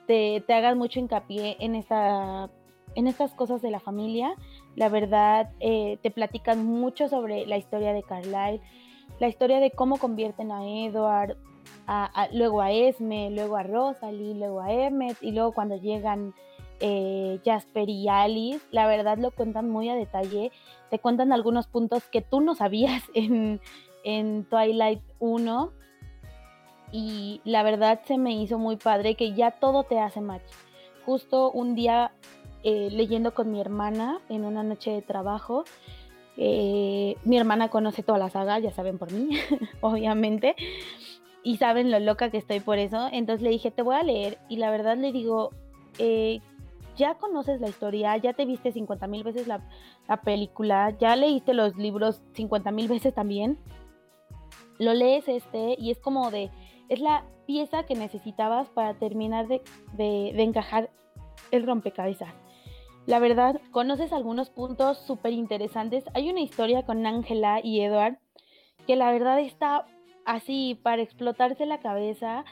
te, 0.08 0.44
te 0.46 0.54
hagas 0.54 0.76
mucho 0.76 1.00
hincapié 1.00 1.56
en, 1.62 1.74
esta, 1.74 2.50
en 2.96 3.08
estas 3.08 3.34
cosas 3.34 3.62
de 3.62 3.72
la 3.72 3.80
familia. 3.80 4.36
La 4.76 4.90
verdad, 4.90 5.50
eh, 5.62 6.00
te 6.02 6.12
platican 6.12 6.66
mucho 6.66 7.08
sobre 7.08 7.46
la 7.46 7.56
historia 7.56 7.94
de 7.94 8.04
Carlyle, 8.04 8.60
la 9.22 9.30
historia 9.30 9.62
de 9.62 9.72
cómo 9.72 10.00
convierten 10.00 10.52
a 10.52 10.68
Edward, 10.68 11.38
luego 12.34 12.60
a 12.60 12.74
Esme, 12.74 13.32
luego 13.32 13.56
a 13.56 13.64
Rosalie, 13.64 14.36
luego 14.36 14.60
a 14.60 14.70
Emmet, 14.74 15.16
y 15.22 15.32
luego 15.32 15.54
cuando 15.54 15.78
llegan 15.78 16.34
eh, 16.80 17.40
Jasper 17.44 17.90
y 17.90 18.08
Alice, 18.08 18.66
la 18.72 18.88
verdad 18.88 19.18
lo 19.18 19.32
cuentan 19.32 19.70
muy 19.70 19.90
a 19.90 19.96
detalle, 19.96 20.52
te 20.90 21.00
cuentan 21.00 21.32
algunos 21.34 21.68
puntos 21.68 22.04
que 22.06 22.22
tú 22.22 22.42
no 22.42 22.56
sabías 22.56 23.04
en, 23.14 23.60
Twilight 24.50 25.02
1 25.20 25.72
y 26.92 27.42
la 27.44 27.64
verdad 27.64 28.02
se 28.06 28.18
me 28.18 28.34
hizo 28.34 28.58
muy 28.58 28.78
padre 28.78 29.16
que 29.16 29.34
ya 29.34 29.52
todo 29.52 29.84
te 29.84 30.00
hace 30.00 30.22
match. 30.22 30.42
Justo 31.06 31.52
un 31.52 31.76
día 31.76 32.12
eh, 32.64 32.90
leyendo 32.92 33.34
con 33.34 33.52
mi 33.52 33.60
hermana 33.60 34.20
en 34.30 34.46
una 34.46 34.64
noche 34.64 34.92
de 34.92 35.02
trabajo, 35.02 35.66
eh, 36.42 37.18
mi 37.26 37.38
hermana 37.38 37.68
conoce 37.68 38.02
toda 38.02 38.18
la 38.18 38.30
saga, 38.30 38.58
ya 38.60 38.72
saben 38.72 38.98
por 38.98 39.12
mí, 39.12 39.38
obviamente, 39.82 40.56
y 41.44 41.58
saben 41.58 41.92
lo 41.92 42.00
loca 42.00 42.32
que 42.32 42.38
estoy 42.38 42.62
por 42.62 42.78
eso. 42.78 43.10
Entonces 43.12 43.44
le 43.44 43.50
dije, 43.50 43.72
te 43.72 43.82
voy 43.82 43.96
a 43.96 44.04
leer, 44.04 44.38
y 44.48 44.56
la 44.56 44.72
verdad 44.72 44.98
le 44.98 45.12
digo, 45.12 45.52
eh, 45.98 46.40
ya 47.00 47.16
conoces 47.16 47.62
la 47.62 47.70
historia, 47.70 48.16
ya 48.18 48.34
te 48.34 48.46
viste 48.46 48.74
50 48.74 49.08
mil 49.08 49.24
veces 49.24 49.48
la, 49.48 49.62
película, 50.24 50.96
ya 51.00 51.16
leíste 51.16 51.54
los 51.54 51.78
libros 51.78 52.22
50 52.34 52.72
mil 52.72 52.90
veces 52.90 53.14
también, 53.16 53.58
lo 54.78 54.94
lees 54.94 55.28
este 55.28 55.76
y 55.80 55.92
es 55.92 56.00
como 56.00 56.30
de, 56.30 56.52
es 56.90 57.00
la 57.00 57.26
pieza 57.48 57.84
que 57.84 57.96
necesitabas 57.96 58.70
para 58.70 58.94
terminar 58.96 59.48
de, 59.48 59.62
de 59.98 60.44
encajar 60.44 60.92
el 61.52 61.66
rompecabezas. 61.66 62.34
La 63.06 63.20
verdad, 63.20 63.60
conoces 63.72 64.14
algunos 64.14 64.50
puntos 64.50 65.00
súper 65.00 65.34
interesantes. 65.34 66.04
Hay 66.14 66.30
una 66.30 66.42
historia 66.42 66.86
con 66.86 67.08
Ángela 67.08 67.60
y 67.64 67.80
Edward 67.80 68.20
que 68.86 68.96
la 68.96 69.12
verdad 69.12 69.40
está 69.40 69.86
así 70.26 70.80
para 70.84 71.02
explotarse 71.02 71.66
la 71.66 71.80
cabeza 71.80 72.46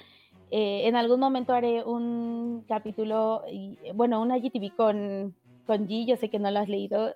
eh, 0.52 0.88
en 0.88 0.96
algún 0.96 1.20
momento 1.20 1.54
haré 1.54 1.84
un 1.84 2.64
capítulo, 2.68 3.44
y, 3.52 3.78
bueno, 3.94 4.22
una 4.22 4.38
GTV 4.38 4.76
con, 4.76 5.36
con 5.66 5.88
G, 5.88 6.06
yo 6.06 6.16
sé 6.18 6.30
que 6.30 6.40
no 6.40 6.52
lo 6.52 6.60
has 6.60 6.70
leído, 6.70 7.14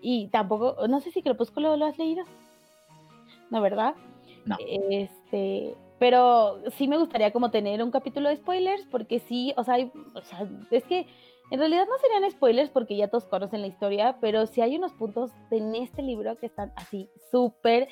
y 0.00 0.28
tampoco, 0.28 0.86
no 0.88 1.00
sé 1.00 1.10
si 1.10 1.22
Crepúsculo 1.22 1.76
lo 1.76 1.86
has 1.86 1.98
leído. 1.98 2.24
¿No, 3.50 3.60
verdad? 3.60 3.94
No. 4.44 4.56
Este, 4.90 5.74
pero 5.98 6.58
sí 6.72 6.88
me 6.88 6.98
gustaría 6.98 7.32
como 7.32 7.50
tener 7.50 7.82
un 7.82 7.90
capítulo 7.90 8.28
de 8.28 8.36
spoilers, 8.36 8.86
porque 8.90 9.18
sí, 9.20 9.54
o 9.56 9.64
sea, 9.64 9.76
o 10.14 10.20
sea, 10.22 10.48
es 10.70 10.84
que 10.84 11.06
en 11.50 11.58
realidad 11.60 11.86
no 11.88 11.96
serían 11.98 12.30
spoilers 12.30 12.70
porque 12.70 12.96
ya 12.96 13.08
todos 13.08 13.24
conocen 13.24 13.60
la 13.62 13.68
historia, 13.68 14.16
pero 14.20 14.46
sí 14.46 14.60
hay 14.60 14.76
unos 14.76 14.92
puntos 14.92 15.30
en 15.50 15.74
este 15.74 16.02
libro 16.02 16.36
que 16.36 16.46
están 16.46 16.72
así 16.76 17.08
súper 17.30 17.88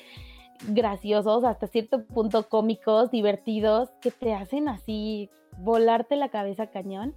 graciosos, 0.67 1.43
hasta 1.43 1.67
cierto 1.67 2.05
punto 2.05 2.47
cómicos, 2.49 3.11
divertidos, 3.11 3.89
que 4.01 4.11
te 4.11 4.33
hacen 4.33 4.69
así 4.69 5.29
volarte 5.57 6.15
la 6.15 6.29
cabeza 6.29 6.67
cañón. 6.67 7.15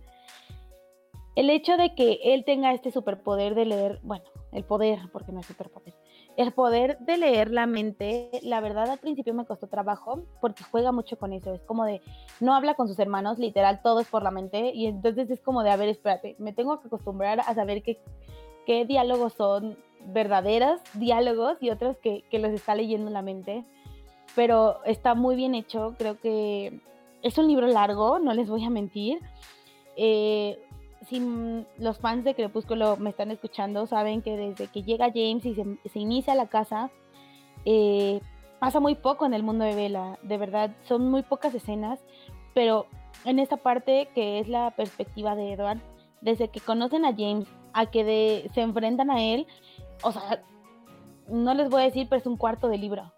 El 1.34 1.50
hecho 1.50 1.76
de 1.76 1.94
que 1.94 2.18
él 2.24 2.44
tenga 2.44 2.72
este 2.72 2.90
superpoder 2.90 3.54
de 3.54 3.64
leer, 3.64 4.00
bueno, 4.02 4.24
el 4.50 4.64
poder, 4.64 4.98
porque 5.12 5.30
no 5.30 5.38
es 5.40 5.46
superpoder, 5.46 5.94
el 6.36 6.52
poder 6.52 6.98
de 6.98 7.16
leer 7.16 7.50
la 7.50 7.66
mente, 7.66 8.30
la 8.42 8.60
verdad 8.60 8.90
al 8.90 8.98
principio 8.98 9.34
me 9.34 9.44
costó 9.44 9.68
trabajo 9.68 10.24
porque 10.40 10.64
juega 10.64 10.90
mucho 10.90 11.16
con 11.16 11.32
eso, 11.32 11.52
es 11.52 11.62
como 11.62 11.84
de, 11.84 12.00
no 12.40 12.54
habla 12.54 12.74
con 12.74 12.88
sus 12.88 12.98
hermanos, 12.98 13.38
literal, 13.38 13.82
todo 13.82 14.00
es 14.00 14.08
por 14.08 14.22
la 14.22 14.30
mente, 14.30 14.72
y 14.74 14.86
entonces 14.86 15.30
es 15.30 15.40
como 15.40 15.62
de, 15.62 15.70
a 15.70 15.76
ver, 15.76 15.88
espérate, 15.88 16.34
me 16.38 16.52
tengo 16.52 16.80
que 16.80 16.88
acostumbrar 16.88 17.40
a 17.40 17.54
saber 17.54 17.82
qué, 17.82 18.00
qué 18.68 18.84
diálogos 18.84 19.32
son 19.32 19.78
verdaderos 20.04 20.82
diálogos 20.92 21.56
y 21.62 21.70
otros 21.70 21.96
que, 21.96 22.22
los 22.32 22.52
está 22.52 22.74
leyendo 22.74 23.08
en 23.08 23.14
la 23.14 23.22
mente. 23.22 23.64
Pero 24.36 24.84
está 24.84 25.14
muy 25.14 25.36
bien 25.36 25.54
hecho, 25.54 25.94
creo 25.96 26.20
que 26.20 26.78
es 27.22 27.38
un 27.38 27.48
libro 27.48 27.66
largo, 27.66 28.18
no 28.18 28.34
les 28.34 28.50
voy 28.50 28.62
a 28.66 28.68
mentir. 28.68 29.20
Eh, 29.96 30.58
si 31.08 31.18
los 31.78 31.98
fans 31.98 32.24
de 32.24 32.34
Crepúsculo 32.34 32.98
me 32.98 33.08
están 33.08 33.30
escuchando, 33.30 33.86
saben 33.86 34.20
que 34.20 34.36
desde 34.36 34.66
que 34.66 34.82
llega 34.82 35.12
James 35.14 35.46
y 35.46 35.54
se, 35.54 35.98
inicia 35.98 36.34
la 36.34 36.48
casa, 36.48 36.90
eh, 37.64 38.20
pasa 38.58 38.80
muy 38.80 38.96
poco 38.96 39.24
en 39.24 39.32
el 39.32 39.42
mundo 39.42 39.64
de 39.64 39.74
Vela. 39.74 40.18
De 40.22 40.36
verdad, 40.36 40.76
son 40.86 41.10
muy 41.10 41.22
pocas 41.22 41.54
escenas, 41.54 42.00
pero 42.52 42.84
en 43.24 43.38
esta 43.38 43.56
parte 43.56 44.10
que 44.14 44.40
es 44.40 44.46
la 44.46 44.72
perspectiva 44.72 45.34
de 45.36 45.54
Edward, 45.54 45.80
desde 46.20 46.48
que 46.48 46.60
conocen 46.60 47.06
a 47.06 47.14
James 47.16 47.48
a 47.72 47.86
que 47.86 48.50
se 48.54 48.60
enfrentan 48.60 49.10
a 49.10 49.22
él, 49.22 49.46
o 50.02 50.12
sea, 50.12 50.42
no 51.28 51.54
les 51.54 51.68
voy 51.68 51.82
a 51.82 51.84
decir, 51.84 52.06
pero 52.08 52.20
es 52.20 52.26
un 52.26 52.36
cuarto 52.36 52.68
de 52.68 52.78
libro. 52.78 53.12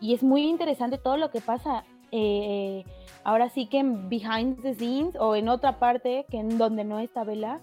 Y 0.00 0.14
es 0.14 0.22
muy 0.22 0.42
interesante 0.42 0.98
todo 0.98 1.16
lo 1.16 1.30
que 1.30 1.40
pasa. 1.40 1.84
Eh, 2.12 2.84
ahora 3.22 3.48
sí 3.50 3.66
que 3.66 3.78
en 3.78 4.08
behind 4.08 4.62
the 4.62 4.74
scenes 4.74 5.14
o 5.18 5.36
en 5.36 5.48
otra 5.48 5.78
parte 5.78 6.26
que 6.30 6.38
en 6.38 6.58
donde 6.58 6.84
no 6.84 6.98
está 6.98 7.24
Bella, 7.24 7.60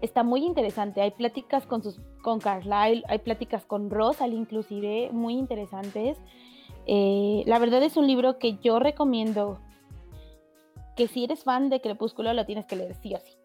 está 0.00 0.22
muy 0.22 0.44
interesante. 0.44 1.00
Hay 1.00 1.12
pláticas 1.12 1.66
con 1.66 1.82
sus 1.82 2.00
con 2.22 2.40
hay 2.44 3.18
pláticas 3.22 3.64
con 3.64 3.88
Rosal 3.88 4.32
inclusive, 4.32 5.10
muy 5.12 5.34
interesantes. 5.34 6.18
Eh, 6.86 7.42
la 7.46 7.58
verdad 7.58 7.82
es 7.82 7.96
un 7.96 8.06
libro 8.06 8.38
que 8.38 8.58
yo 8.58 8.78
recomiendo 8.78 9.60
que 10.96 11.08
si 11.08 11.24
eres 11.24 11.44
fan 11.44 11.68
de 11.68 11.80
Crepúsculo 11.80 12.32
lo 12.32 12.44
tienes 12.46 12.66
que 12.66 12.76
leer 12.76 12.94
sí 12.94 13.14
o 13.14 13.18
sí. 13.20 13.35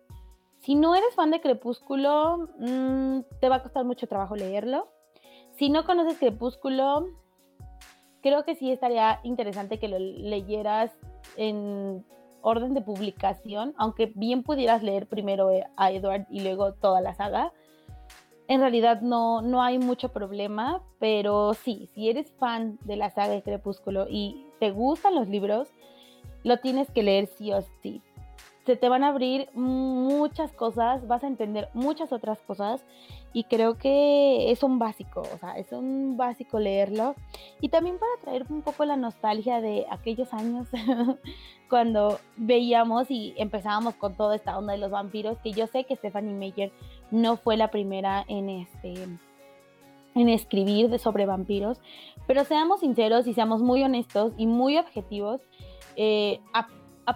Si 0.62 0.76
no 0.76 0.96
eres 0.96 1.16
fan 1.16 1.32
de 1.32 1.42
Crepúsculo, 1.42 2.50
mm, 2.60 3.22
te 3.40 3.50
va 3.50 3.56
a 3.56 3.64
costar 3.64 3.84
mucho 3.84 4.08
trabajo 4.08 4.36
leerlo. 4.36 4.90
Si 5.58 5.70
no 5.70 5.86
conoces 5.86 6.20
Crepúsculo, 6.20 7.08
creo 8.22 8.46
que 8.46 8.54
sí 8.54 8.72
estaría 8.72 9.20
interesante 9.24 9.80
que 9.80 9.88
lo 9.88 9.98
leyeras 9.98 10.92
en 11.36 12.06
orden 12.42 12.76
de 12.76 12.82
publicación, 12.82 13.74
aunque 13.78 14.12
bien 14.14 14.44
pudieras 14.44 14.84
leer 14.84 15.08
primero 15.08 15.50
a 15.78 15.92
Edward 15.92 16.28
y 16.30 16.42
luego 16.42 16.74
toda 16.74 17.02
la 17.02 17.16
saga. 17.16 17.52
En 18.48 18.60
realidad 18.60 19.02
no, 19.02 19.42
no 19.42 19.64
hay 19.64 19.80
mucho 19.80 20.10
problema, 20.10 20.84
pero 21.00 21.56
sí, 21.56 21.90
si 21.96 22.08
eres 22.08 22.32
fan 22.34 22.78
de 22.86 22.98
la 22.98 23.10
saga 23.10 23.34
de 23.34 23.42
Crepúsculo 23.42 24.06
y 24.08 24.46
te 24.60 24.70
gustan 24.70 25.16
los 25.16 25.28
libros, 25.28 25.70
lo 26.44 26.58
tienes 26.58 26.92
que 26.92 27.02
leer 27.02 27.26
sí 27.26 27.52
o 27.52 27.64
sí 27.82 28.04
se 28.66 28.76
te 28.76 28.90
van 28.90 29.04
a 29.04 29.10
abrir 29.10 29.50
muchas 29.54 30.52
cosas, 30.52 31.08
vas 31.08 31.24
a 31.24 31.28
entender 31.28 31.70
muchas 31.74 32.12
otras 32.14 32.40
cosas 32.42 32.84
y 33.34 33.46
creo 33.46 33.78
que 33.78 34.52
es 34.52 34.62
un 34.62 34.78
básico, 34.78 35.22
o 35.22 35.38
sea, 35.38 35.58
es 35.58 35.72
un 35.72 36.18
básico 36.18 36.60
leerlo 36.60 37.16
y 37.60 37.70
también 37.70 37.98
para 37.98 38.12
traer 38.22 38.46
un 38.50 38.62
poco 38.62 38.86
la 38.86 38.98
nostalgia 38.98 39.62
de 39.62 39.86
aquellos 39.90 40.34
años 40.34 40.68
cuando 41.70 42.20
veíamos 42.38 43.10
y 43.10 43.34
empezábamos 43.38 43.96
con 43.96 44.16
toda 44.16 44.36
esta 44.36 44.58
onda 44.58 44.74
de 44.74 44.80
los 44.80 44.92
vampiros, 44.92 45.38
que 45.40 45.54
yo 45.54 45.68
sé 45.68 45.86
que 45.86 45.96
Stephanie 45.96 46.34
Meyer 46.34 46.72
no 47.10 47.38
fue 47.38 47.58
la 47.58 47.70
primera 47.70 48.26
en 48.28 48.50
este 48.50 48.94
en 50.14 50.28
escribir 50.28 50.90
de 50.90 51.00
sobre 51.00 51.26
vampiros, 51.26 51.80
pero 52.28 52.44
seamos 52.44 52.82
sinceros 52.82 53.28
y 53.28 53.34
seamos 53.34 53.62
muy 53.62 53.82
honestos 53.82 54.34
y 54.38 54.46
muy 54.46 54.78
objetivos. 54.78 55.40
Eh, 55.96 56.42
a 56.54 56.68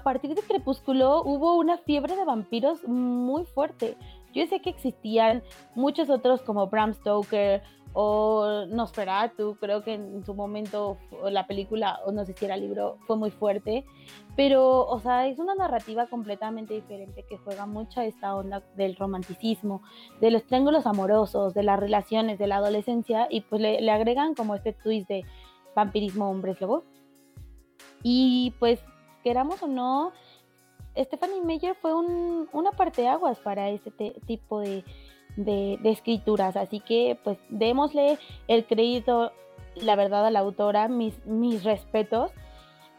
partir 0.04 0.36
de 0.36 0.41
Crepúsculo 0.41 1.24
hubo 1.24 1.56
una 1.56 1.78
fiebre 1.78 2.15
de 2.15 2.26
vampiros 2.26 2.88
muy 2.88 3.45
fuerte. 3.45 3.98
Yo 4.34 4.45
sé 4.48 4.60
que 4.62 4.69
existían 4.69 5.43
muchos 5.76 6.10
otros 6.10 6.41
como 6.41 6.67
Bram 6.67 6.93
Stoker 6.93 7.62
o 7.98 8.65
Nosferatu, 8.67 9.56
creo 9.56 9.82
que 9.82 9.93
en 9.93 10.26
su 10.26 10.34
momento 10.34 10.98
la 11.24 11.48
película, 11.48 12.02
o 12.06 12.12
no 12.12 12.26
sé 12.26 12.34
si 12.34 12.43
era 12.43 12.58
libro, 12.58 12.98
fue 13.08 13.15
muy 13.15 13.32
fuerte, 13.32 13.86
pero, 14.36 14.86
o 14.86 15.00
sea, 15.00 15.28
es 15.28 15.39
una 15.39 15.56
narrativa 15.56 16.08
completamente 16.08 16.74
diferente 16.74 17.24
que 17.24 17.38
juega 17.38 17.65
mucho 17.65 18.02
esta 18.02 18.36
onda 18.36 18.62
del 18.76 18.98
romanticismo, 18.98 19.82
de 20.19 20.30
los 20.30 20.43
triángulos 20.43 20.86
amorosos, 20.86 21.54
de 21.54 21.63
las 21.63 21.80
relaciones, 21.80 22.38
de 22.38 22.48
la 22.48 22.58
adolescencia, 22.58 23.28
y 23.30 23.41
pues 23.41 23.62
le, 23.62 23.89
agregan 23.89 24.36
como 24.36 24.56
este 24.56 24.74
twist 24.74 25.08
de 25.08 25.24
vampirismo 25.74 26.30
hombres 26.30 26.60
lobo. 26.60 26.84
Y 28.04 28.54
pues, 28.60 28.84
queramos 29.26 29.64
o 29.64 29.68
no, 29.68 30.12
Stephanie 30.96 31.42
Meyer 31.42 31.74
fue 31.74 31.96
un, 31.96 32.48
una 32.54 32.72
parteaguas 32.72 33.40
para 33.40 33.70
este 33.70 33.90
tipo 34.28 34.60
de 34.60 34.84
escrituras. 35.84 36.56
Así 36.56 36.80
que 36.80 37.18
pues 37.24 37.40
démosle 37.50 38.20
el 38.48 38.66
crédito, 38.66 39.32
la 39.76 39.96
verdad, 39.96 40.28
a 40.28 40.32
la 40.32 40.40
autora, 40.42 40.88
mis, 40.88 41.26
mis 41.26 41.64
respetos. 41.64 42.32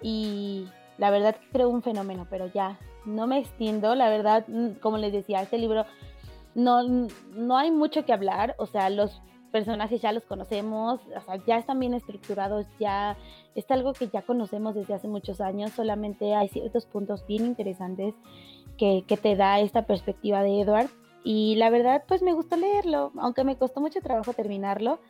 Y 0.02 0.66
la 0.98 1.10
verdad 1.10 1.36
creo 1.52 1.68
un 1.68 1.82
fenómeno, 1.82 2.26
pero 2.28 2.48
ya 2.48 2.76
no 3.04 3.28
me 3.28 3.38
extiendo. 3.38 3.94
La 3.94 4.10
verdad, 4.10 4.44
mm, 4.48 4.80
como 4.80 4.98
les 4.98 5.12
decía, 5.12 5.42
este 5.42 5.58
libro 5.58 5.86
no, 6.56 6.82
no 7.34 7.56
hay 7.56 7.70
mucho 7.70 8.04
que 8.04 8.12
hablar. 8.12 8.56
O 8.58 8.66
sea, 8.66 8.90
los 8.90 9.22
personajes 9.52 10.00
ya 10.00 10.12
los 10.12 10.24
conocemos, 10.24 11.00
o 11.16 11.20
sea, 11.20 11.36
ya 11.46 11.58
están 11.58 11.80
bien 11.80 11.94
estructurados, 11.94 12.66
ya 12.78 13.16
es 13.54 13.70
algo 13.70 13.92
que 13.92 14.08
ya 14.08 14.22
conocemos 14.22 14.74
desde 14.74 14.94
hace 14.94 15.08
muchos 15.08 15.40
años, 15.40 15.70
solamente 15.72 16.34
hay 16.34 16.48
ciertos 16.48 16.86
puntos 16.86 17.26
bien 17.26 17.46
interesantes 17.46 18.14
que, 18.76 19.04
que 19.06 19.16
te 19.16 19.36
da 19.36 19.60
esta 19.60 19.86
perspectiva 19.86 20.42
de 20.42 20.60
Edward 20.60 20.90
y 21.28 21.56
la 21.56 21.70
verdad, 21.70 22.04
pues 22.06 22.22
me 22.22 22.34
gustó 22.34 22.56
leerlo, 22.56 23.10
aunque 23.18 23.42
me 23.42 23.56
costó 23.56 23.80
mucho 23.80 24.00
trabajo 24.00 24.32
terminarlo. 24.32 25.00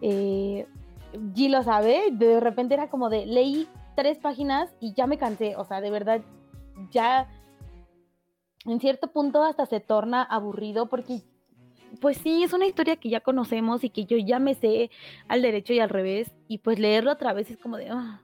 Eh, 0.00 0.68
G 1.12 1.50
lo 1.50 1.64
sabe, 1.64 2.10
de 2.12 2.38
repente 2.38 2.74
era 2.74 2.88
como 2.88 3.10
de 3.10 3.26
leí 3.26 3.66
tres 3.96 4.18
páginas 4.18 4.72
y 4.78 4.94
ya 4.94 5.08
me 5.08 5.18
cansé, 5.18 5.56
o 5.56 5.64
sea, 5.64 5.80
de 5.80 5.90
verdad, 5.90 6.20
ya 6.92 7.28
en 8.66 8.78
cierto 8.78 9.08
punto 9.08 9.42
hasta 9.42 9.66
se 9.66 9.80
torna 9.80 10.22
aburrido 10.22 10.86
porque, 10.88 11.22
pues 12.00 12.18
sí, 12.18 12.42
es 12.42 12.52
una 12.52 12.66
historia 12.66 12.96
que 12.96 13.08
ya 13.08 13.20
conocemos 13.20 13.84
y 13.84 13.90
que 13.90 14.04
yo 14.04 14.16
ya 14.16 14.38
me 14.38 14.54
sé 14.54 14.90
al 15.28 15.42
derecho 15.42 15.72
y 15.72 15.80
al 15.80 15.90
revés, 15.90 16.32
y 16.48 16.58
pues 16.58 16.78
leerlo 16.78 17.12
otra 17.12 17.32
vez 17.32 17.50
es 17.50 17.58
como 17.58 17.76
de... 17.76 17.88
Ah", 17.90 18.22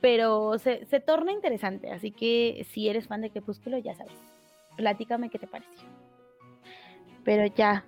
pero 0.00 0.58
se, 0.58 0.84
se 0.86 1.00
torna 1.00 1.32
interesante, 1.32 1.90
así 1.90 2.10
que 2.10 2.66
si 2.70 2.88
eres 2.88 3.06
fan 3.06 3.22
de 3.22 3.30
Crepúsculo, 3.30 3.78
ya 3.78 3.94
sabes. 3.94 4.12
Platícame 4.76 5.30
qué 5.30 5.38
te 5.38 5.46
pareció. 5.46 5.88
Pero 7.24 7.46
ya, 7.46 7.84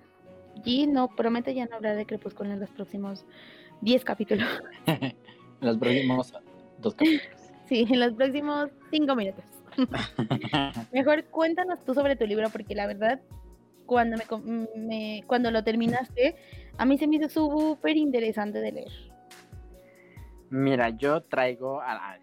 G 0.65 0.87
no, 0.87 1.07
promete 1.07 1.53
ya 1.53 1.65
no 1.65 1.75
hablar 1.75 1.95
de 1.95 2.05
Crepúsculo 2.05 2.51
en 2.51 2.59
los 2.59 2.69
próximos 2.71 3.25
10 3.81 4.03
capítulos. 4.03 4.47
en 4.85 5.15
los 5.61 5.77
próximos 5.77 6.33
dos 6.79 6.95
capítulos. 6.95 7.27
Sí, 7.69 7.85
en 7.87 7.99
los 7.99 8.13
próximos 8.13 8.71
5 8.89 9.15
minutos. 9.15 9.45
Mejor 10.91 11.23
cuéntanos 11.25 11.77
tú 11.85 11.93
sobre 11.93 12.15
tu 12.15 12.25
libro, 12.25 12.49
porque 12.49 12.73
la 12.73 12.87
verdad, 12.87 13.21
cuando, 13.89 14.17
me, 14.75 15.23
cuando 15.25 15.49
lo 15.49 15.63
terminaste, 15.63 16.35
a 16.77 16.85
mí 16.85 16.99
se 16.99 17.07
me 17.07 17.15
hizo 17.15 17.27
súper 17.27 17.97
interesante 17.97 18.59
de 18.59 18.71
leer. 18.71 18.91
Mira, 20.51 20.91
yo 20.91 21.23
traigo, 21.23 21.81
a, 21.81 22.19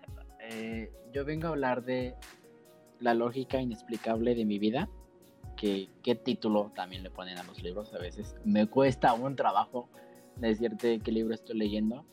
eh, 0.48 0.92
yo 1.12 1.24
vengo 1.24 1.48
a 1.48 1.50
hablar 1.50 1.84
de 1.84 2.14
la 3.00 3.14
lógica 3.14 3.60
inexplicable 3.60 4.36
de 4.36 4.44
mi 4.44 4.60
vida 4.60 4.88
que, 5.56 5.88
qué 6.04 6.14
título 6.14 6.70
también 6.76 7.02
le 7.02 7.10
ponen 7.10 7.36
a 7.36 7.42
los 7.42 7.60
libros 7.64 7.92
a 7.94 7.98
veces. 7.98 8.36
Me 8.44 8.68
cuesta 8.68 9.12
un 9.14 9.34
trabajo 9.34 9.88
decirte 10.36 11.00
qué 11.00 11.10
libro 11.10 11.34
estoy 11.34 11.58
leyendo. 11.58 12.04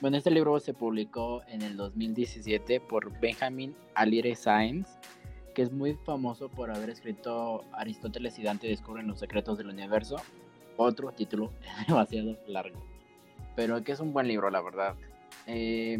Bueno, 0.00 0.16
este 0.16 0.30
libro 0.30 0.58
se 0.60 0.72
publicó 0.72 1.42
en 1.46 1.60
el 1.60 1.76
2017 1.76 2.80
por 2.80 3.20
Benjamin 3.20 3.76
Alire 3.94 4.34
Sainz, 4.34 4.88
que 5.54 5.62
es 5.62 5.72
muy 5.72 5.94
famoso 5.94 6.48
por 6.48 6.70
haber 6.70 6.90
escrito 6.90 7.64
Aristóteles 7.72 8.38
y 8.38 8.42
Dante 8.42 8.66
descubren 8.66 9.06
los 9.06 9.20
secretos 9.20 9.56
del 9.56 9.68
universo. 9.68 10.16
Otro 10.76 11.12
título 11.12 11.52
demasiado 11.88 12.36
largo, 12.46 12.84
pero 13.54 13.82
que 13.82 13.92
es 13.92 14.00
un 14.00 14.12
buen 14.12 14.28
libro, 14.28 14.50
la 14.50 14.60
verdad. 14.60 14.94
Eh, 15.46 15.98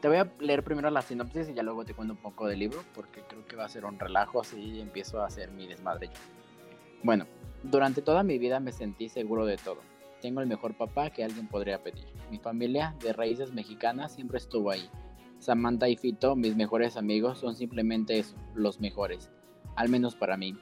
te 0.00 0.08
voy 0.08 0.18
a 0.18 0.30
leer 0.38 0.62
primero 0.62 0.90
la 0.90 1.02
sinopsis 1.02 1.48
y 1.48 1.54
ya 1.54 1.62
luego 1.62 1.84
te 1.84 1.94
cuento 1.94 2.14
un 2.14 2.20
poco 2.20 2.46
del 2.46 2.58
libro, 2.58 2.82
porque 2.94 3.22
creo 3.22 3.46
que 3.46 3.56
va 3.56 3.64
a 3.64 3.68
ser 3.68 3.84
un 3.84 3.98
relajo 3.98 4.40
así 4.40 4.80
empiezo 4.80 5.22
a 5.22 5.26
hacer 5.26 5.50
mi 5.50 5.66
desmadre 5.66 6.08
yo. 6.08 6.12
Bueno, 7.02 7.26
durante 7.62 8.02
toda 8.02 8.22
mi 8.22 8.38
vida 8.38 8.60
me 8.60 8.72
sentí 8.72 9.08
seguro 9.08 9.46
de 9.46 9.56
todo. 9.56 9.80
Tengo 10.20 10.40
el 10.40 10.46
mejor 10.46 10.74
papá 10.74 11.10
que 11.10 11.24
alguien 11.24 11.46
podría 11.46 11.82
pedir. 11.82 12.06
Mi 12.30 12.38
familia, 12.38 12.94
de 13.00 13.12
raíces 13.12 13.52
mexicanas, 13.52 14.12
siempre 14.12 14.38
estuvo 14.38 14.70
ahí. 14.70 14.88
Samantha 15.40 15.88
y 15.88 15.96
Fito, 15.96 16.36
mis 16.36 16.54
mejores 16.54 16.96
amigos, 16.96 17.38
son 17.38 17.56
simplemente 17.56 18.18
eso, 18.18 18.36
los 18.54 18.80
mejores, 18.80 19.30
al 19.74 19.88
menos 19.88 20.14
para 20.14 20.36
mí. 20.36 20.56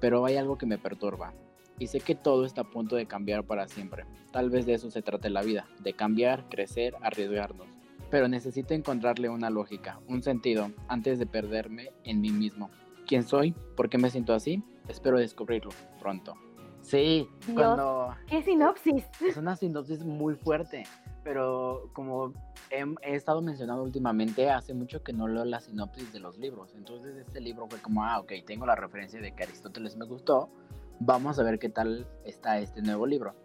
Pero 0.00 0.26
hay 0.26 0.36
algo 0.36 0.58
que 0.58 0.66
me 0.66 0.78
perturba, 0.78 1.32
y 1.78 1.86
sé 1.86 2.00
que 2.00 2.14
todo 2.14 2.44
está 2.44 2.60
a 2.60 2.70
punto 2.70 2.96
de 2.96 3.06
cambiar 3.06 3.44
para 3.44 3.66
siempre. 3.68 4.04
Tal 4.32 4.50
vez 4.50 4.66
de 4.66 4.74
eso 4.74 4.90
se 4.90 5.02
trate 5.02 5.30
la 5.30 5.42
vida, 5.42 5.66
de 5.82 5.94
cambiar, 5.94 6.48
crecer, 6.48 6.94
arriesgarnos 7.00 7.80
pero 8.10 8.28
necesito 8.28 8.74
encontrarle 8.74 9.28
una 9.28 9.50
lógica, 9.50 10.00
un 10.08 10.22
sentido, 10.22 10.72
antes 10.88 11.18
de 11.18 11.26
perderme 11.26 11.92
en 12.04 12.20
mí 12.20 12.30
mismo. 12.30 12.70
¿Quién 13.06 13.22
soy? 13.22 13.52
¿Por 13.76 13.88
qué 13.88 13.98
me 13.98 14.10
siento 14.10 14.34
así? 14.34 14.62
Espero 14.88 15.18
descubrirlo 15.18 15.70
pronto. 16.00 16.34
Sí, 16.82 17.28
cuando... 17.54 18.14
¡Qué 18.26 18.42
sinopsis! 18.42 19.04
Es 19.20 19.36
una 19.36 19.54
sinopsis 19.54 20.04
muy 20.04 20.34
fuerte, 20.34 20.84
pero 21.30 21.88
como 21.92 22.32
he, 22.70 23.14
estado 23.14 23.40
mencionando 23.40 23.84
últimamente, 23.84 24.50
hace 24.50 24.74
mucho 24.74 25.04
que 25.04 25.12
no 25.12 25.28
leo 25.28 25.44
la 25.44 25.60
sinopsis 25.60 26.12
de 26.12 26.18
los 26.18 26.36
libros. 26.38 26.74
Entonces 26.74 27.16
este 27.18 27.40
libro 27.40 27.68
fue 27.68 27.78
como, 27.78 28.02
ah, 28.02 28.18
ok, 28.18 28.32
tengo 28.44 28.66
la 28.66 28.74
referencia 28.74 29.20
de 29.20 29.30
que 29.30 29.44
Aristóteles 29.44 29.96
me 29.96 30.06
gustó, 30.06 30.50
vamos 30.98 31.38
a 31.38 31.44
ver 31.44 31.60
qué 31.60 31.68
tal 31.68 32.04
está 32.24 32.58
este 32.58 32.82
nuevo 32.82 33.06
libro. 33.06 33.36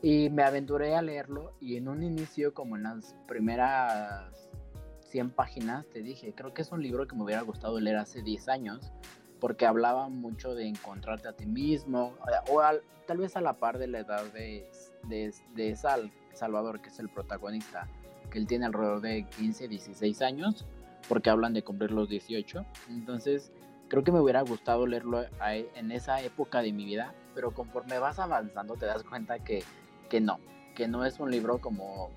Y 0.00 0.30
me 0.30 0.44
aventuré 0.44 0.96
a 0.96 1.02
leerlo 1.02 1.52
y 1.60 1.76
en 1.76 1.88
un 1.88 2.02
inicio, 2.02 2.54
como 2.54 2.76
en 2.76 2.84
las 2.84 3.14
primeras 3.28 4.48
100 5.02 5.28
páginas, 5.32 5.86
te 5.90 6.00
dije, 6.00 6.32
creo 6.34 6.54
que 6.54 6.62
es 6.62 6.72
un 6.72 6.82
libro 6.82 7.06
que 7.06 7.14
me 7.14 7.24
hubiera 7.24 7.42
gustado 7.42 7.78
leer 7.80 7.98
hace 7.98 8.22
10 8.22 8.48
años, 8.48 8.94
porque 9.40 9.66
hablaba 9.66 10.08
mucho 10.08 10.54
de 10.54 10.66
encontrarte 10.66 11.28
a 11.28 11.34
ti 11.34 11.44
mismo, 11.44 12.14
o 12.50 12.62
tal 13.06 13.18
vez 13.18 13.36
a 13.36 13.42
la 13.42 13.58
par 13.58 13.76
de 13.76 13.88
la 13.88 13.98
edad 13.98 14.24
de, 14.32 14.70
de, 15.08 15.76
Sal, 15.76 16.10
Salvador, 16.34 16.80
que 16.80 16.88
es 16.88 16.98
el 16.98 17.08
protagonista, 17.08 17.88
que 18.30 18.38
él 18.38 18.46
tiene 18.46 18.66
alrededor 18.66 19.00
de 19.00 19.24
15, 19.24 19.68
16 19.68 20.22
años, 20.22 20.66
porque 21.08 21.30
hablan 21.30 21.52
de 21.52 21.62
cumplir 21.62 21.90
los 21.90 22.08
18. 22.08 22.64
Entonces, 22.88 23.52
creo 23.88 24.04
que 24.04 24.12
me 24.12 24.20
hubiera 24.20 24.42
gustado 24.42 24.86
leerlo 24.86 25.24
en 25.74 25.92
esa 25.92 26.22
época 26.22 26.62
de 26.62 26.72
mi 26.72 26.84
vida, 26.84 27.14
pero 27.34 27.52
conforme 27.52 27.98
vas 27.98 28.18
avanzando 28.18 28.74
te 28.76 28.86
das 28.86 29.02
cuenta 29.02 29.38
que 29.38 29.64
que 30.10 30.20
no, 30.20 30.38
que 30.74 30.88
no 30.88 31.06
es 31.06 31.18
un 31.20 31.30
libro 31.30 31.58
como 31.58 32.10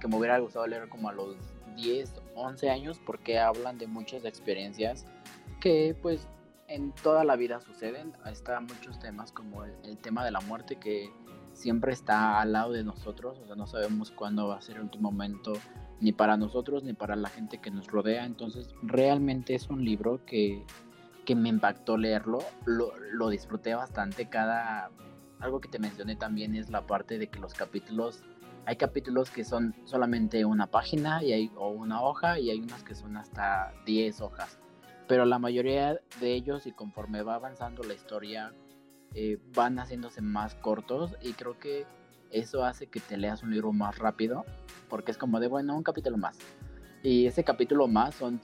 que 0.00 0.08
me 0.08 0.16
hubiera 0.16 0.38
gustado 0.38 0.66
leer 0.66 0.88
como 0.88 1.10
a 1.10 1.12
los 1.12 1.36
10, 1.76 2.14
11 2.34 2.70
años 2.70 3.00
porque 3.04 3.38
hablan 3.38 3.76
de 3.76 3.88
muchas 3.88 4.24
experiencias 4.24 5.04
que 5.60 5.94
pues 6.00 6.26
en 6.68 6.92
toda 6.92 7.24
la 7.24 7.36
vida 7.36 7.60
suceden. 7.60 8.14
Están 8.26 8.66
muchos 8.66 8.98
temas 9.00 9.32
como 9.32 9.64
el, 9.64 9.98
tema 9.98 10.24
de 10.24 10.30
la 10.30 10.40
muerte 10.40 10.76
que 10.76 11.10
siempre 11.58 11.92
está 11.92 12.40
al 12.40 12.52
lado 12.52 12.72
de 12.72 12.84
nosotros, 12.84 13.38
o 13.38 13.46
sea, 13.46 13.56
no 13.56 13.66
sabemos 13.66 14.12
cuándo 14.12 14.48
va 14.48 14.56
a 14.56 14.62
ser 14.62 14.76
el 14.76 14.82
último 14.82 15.10
momento 15.10 15.54
ni 16.00 16.12
para 16.12 16.36
nosotros 16.36 16.84
ni 16.84 16.92
para 16.92 17.16
la 17.16 17.28
gente 17.28 17.58
que 17.58 17.70
nos 17.70 17.88
rodea, 17.88 18.24
entonces 18.24 18.74
realmente 18.82 19.54
es 19.54 19.68
un 19.68 19.84
libro 19.84 20.24
que, 20.24 20.64
que 21.26 21.34
me 21.34 21.48
impactó 21.48 21.96
leerlo, 21.96 22.38
lo, 22.64 22.92
lo 23.12 23.28
disfruté 23.28 23.74
bastante. 23.74 24.28
Cada 24.28 24.90
algo 25.40 25.60
que 25.60 25.68
te 25.68 25.78
mencioné 25.78 26.16
también 26.16 26.54
es 26.54 26.70
la 26.70 26.86
parte 26.86 27.18
de 27.18 27.28
que 27.28 27.40
los 27.40 27.54
capítulos, 27.54 28.22
hay 28.66 28.76
capítulos 28.76 29.30
que 29.30 29.44
son 29.44 29.74
solamente 29.84 30.44
una 30.44 30.68
página 30.68 31.22
y 31.22 31.32
hay, 31.32 31.50
o 31.56 31.70
una 31.70 32.02
hoja 32.02 32.38
y 32.38 32.50
hay 32.50 32.60
unos 32.60 32.82
que 32.84 32.94
son 32.94 33.16
hasta 33.16 33.72
10 33.84 34.20
hojas. 34.20 34.58
Pero 35.06 35.24
la 35.24 35.38
mayoría 35.38 35.98
de 36.20 36.34
ellos 36.34 36.66
y 36.66 36.72
conforme 36.72 37.22
va 37.22 37.34
avanzando 37.34 37.82
la 37.82 37.94
historia 37.94 38.52
eh, 39.14 39.38
van 39.54 39.78
haciéndose 39.78 40.20
más 40.20 40.54
cortos 40.54 41.16
y 41.22 41.32
creo 41.32 41.58
que 41.58 41.86
eso 42.30 42.64
hace 42.64 42.86
que 42.86 43.00
te 43.00 43.16
leas 43.16 43.42
un 43.42 43.50
libro 43.50 43.72
más 43.72 43.98
rápido 43.98 44.44
porque 44.88 45.10
es 45.10 45.18
como 45.18 45.40
de 45.40 45.48
bueno, 45.48 45.76
un 45.76 45.82
capítulo 45.82 46.16
más. 46.16 46.38
Y 47.02 47.26
ese 47.26 47.44
capítulo 47.44 47.86
más 47.86 48.14
son 48.16 48.40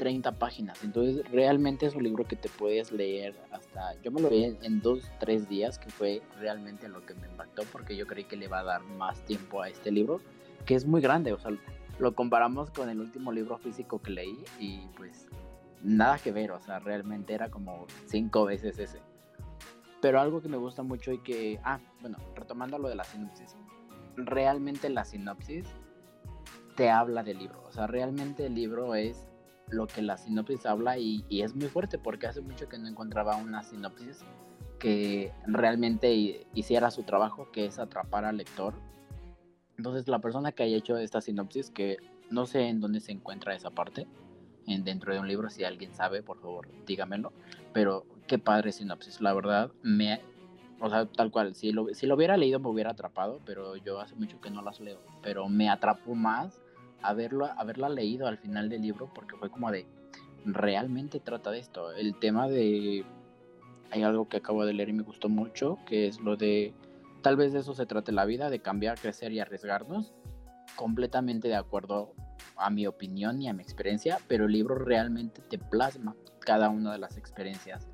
30 0.00 0.38
páginas. 0.38 0.82
Entonces 0.82 1.30
realmente 1.30 1.84
es 1.84 1.94
un 1.94 2.02
libro 2.02 2.24
que 2.24 2.34
te 2.34 2.48
puedes 2.48 2.90
leer 2.90 3.34
hasta... 3.50 4.00
Yo 4.02 4.10
me 4.10 4.22
lo 4.22 4.30
leí 4.30 4.56
en 4.62 4.80
dos, 4.80 5.02
tres 5.18 5.46
días, 5.46 5.78
que 5.78 5.90
fue 5.90 6.22
realmente 6.38 6.88
lo 6.88 7.04
que 7.04 7.14
me 7.14 7.26
impactó 7.26 7.64
porque 7.70 7.94
yo 7.94 8.06
creí 8.06 8.24
que 8.24 8.36
le 8.36 8.48
va 8.48 8.60
a 8.60 8.64
dar 8.64 8.82
más 8.82 9.22
tiempo 9.26 9.60
a 9.60 9.68
este 9.68 9.90
libro, 9.90 10.22
que 10.64 10.74
es 10.74 10.86
muy 10.86 11.02
grande. 11.02 11.34
O 11.34 11.38
sea, 11.38 11.50
lo 11.98 12.14
comparamos 12.14 12.70
con 12.70 12.88
el 12.88 12.98
último 12.98 13.30
libro 13.30 13.58
físico 13.58 14.00
que 14.00 14.12
leí 14.12 14.42
y 14.58 14.86
pues 14.96 15.28
nada 15.82 16.18
que 16.18 16.32
ver. 16.32 16.52
O 16.52 16.60
sea, 16.60 16.78
realmente 16.78 17.34
era 17.34 17.50
como 17.50 17.86
cinco 18.06 18.46
veces 18.46 18.78
ese. 18.78 19.00
Pero 20.00 20.20
algo 20.20 20.40
que 20.40 20.48
me 20.48 20.56
gusta 20.56 20.82
mucho 20.82 21.12
y 21.12 21.18
que, 21.18 21.60
ah, 21.64 21.80
bueno, 22.00 22.18
retomando 22.34 22.78
lo 22.78 22.88
de 22.88 22.94
la 22.94 23.04
sinopsis, 23.04 23.56
realmente 24.16 24.88
la 24.88 25.04
sinopsis 25.04 25.66
te 26.76 26.90
habla 26.90 27.22
del 27.22 27.38
libro, 27.38 27.62
o 27.68 27.72
sea, 27.72 27.86
realmente 27.86 28.46
el 28.46 28.54
libro 28.54 28.94
es 28.94 29.26
lo 29.68 29.86
que 29.86 30.02
la 30.02 30.16
sinopsis 30.16 30.66
habla 30.66 30.98
y, 30.98 31.24
es 31.30 31.54
muy 31.54 31.68
fuerte 31.68 31.98
porque 31.98 32.26
hace 32.26 32.40
mucho 32.40 32.68
que 32.68 32.78
no 32.78 32.88
encontraba 32.88 33.36
una 33.36 33.62
sinopsis 33.62 34.20
que 34.78 35.32
realmente 35.46 36.46
hiciera 36.54 36.90
su 36.90 37.02
trabajo, 37.02 37.50
que 37.52 37.66
es 37.66 37.78
atrapar 37.78 38.24
al 38.24 38.38
lector. 38.38 38.74
Entonces 39.76 40.08
la 40.08 40.20
persona 40.20 40.52
que 40.52 40.62
haya 40.62 40.76
hecho 40.76 40.96
esta 40.96 41.20
sinopsis, 41.20 41.70
que 41.70 41.98
no 42.30 42.46
sé 42.46 42.68
en 42.68 42.80
dónde 42.80 43.00
se 43.00 43.12
encuentra 43.12 43.54
esa 43.54 43.70
parte, 43.70 44.06
en, 44.66 44.84
dentro 44.84 45.12
de 45.12 45.20
un 45.20 45.28
libro, 45.28 45.50
si 45.50 45.64
alguien 45.64 45.92
sabe, 45.94 46.22
por 46.22 46.40
favor, 46.40 46.68
dígamelo. 46.86 47.32
Pero 47.72 48.06
qué 48.30 48.38
padre 48.38 48.70
sinopsis, 48.70 49.20
la 49.20 49.34
verdad, 49.34 49.72
me... 49.82 50.20
O 50.78 50.88
sea, 50.88 51.04
tal 51.04 51.32
cual, 51.32 51.56
si 51.56 51.72
lo, 51.72 51.92
si 51.92 52.06
lo 52.06 52.14
hubiera 52.14 52.36
leído 52.36 52.60
me 52.60 52.68
hubiera 52.68 52.92
atrapado, 52.92 53.40
pero 53.44 53.74
yo 53.76 53.98
hace 53.98 54.14
mucho 54.14 54.40
que 54.40 54.50
no 54.50 54.62
las 54.62 54.78
leo. 54.78 55.00
Pero 55.20 55.48
me 55.48 55.68
atrapó 55.68 56.14
más 56.14 56.62
haberlo, 57.02 57.46
haberla 57.46 57.88
leído 57.88 58.28
al 58.28 58.38
final 58.38 58.68
del 58.68 58.82
libro 58.82 59.10
porque 59.12 59.36
fue 59.36 59.50
como 59.50 59.72
de, 59.72 59.84
realmente 60.44 61.18
trata 61.18 61.50
de 61.50 61.58
esto. 61.58 61.92
El 61.92 62.14
tema 62.20 62.48
de 62.48 63.04
hay 63.90 64.04
algo 64.04 64.28
que 64.28 64.36
acabo 64.36 64.64
de 64.64 64.74
leer 64.74 64.90
y 64.90 64.92
me 64.92 65.02
gustó 65.02 65.28
mucho, 65.28 65.78
que 65.84 66.06
es 66.06 66.20
lo 66.20 66.36
de, 66.36 66.72
tal 67.22 67.36
vez 67.36 67.52
de 67.52 67.58
eso 67.58 67.74
se 67.74 67.84
trate 67.84 68.12
la 68.12 68.26
vida, 68.26 68.48
de 68.48 68.60
cambiar, 68.60 68.96
crecer 68.96 69.32
y 69.32 69.40
arriesgarnos, 69.40 70.14
completamente 70.76 71.48
de 71.48 71.56
acuerdo 71.56 72.14
a 72.56 72.70
mi 72.70 72.86
opinión 72.86 73.42
y 73.42 73.48
a 73.48 73.52
mi 73.52 73.62
experiencia, 73.64 74.18
pero 74.28 74.44
el 74.44 74.52
libro 74.52 74.76
realmente 74.76 75.42
te 75.42 75.58
plasma 75.58 76.14
cada 76.38 76.68
una 76.68 76.92
de 76.92 76.98
las 76.98 77.16
experiencias. 77.16 77.88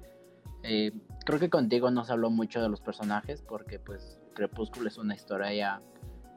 Eh, 0.68 0.92
creo 1.24 1.38
que 1.38 1.48
contigo 1.48 1.90
no 1.90 2.04
se 2.04 2.12
habló 2.12 2.30
mucho 2.30 2.60
de 2.60 2.68
los 2.68 2.80
personajes 2.80 3.42
porque 3.42 3.78
pues 3.78 4.18
Crepúsculo 4.34 4.88
es 4.88 4.98
una 4.98 5.14
historia 5.14 5.80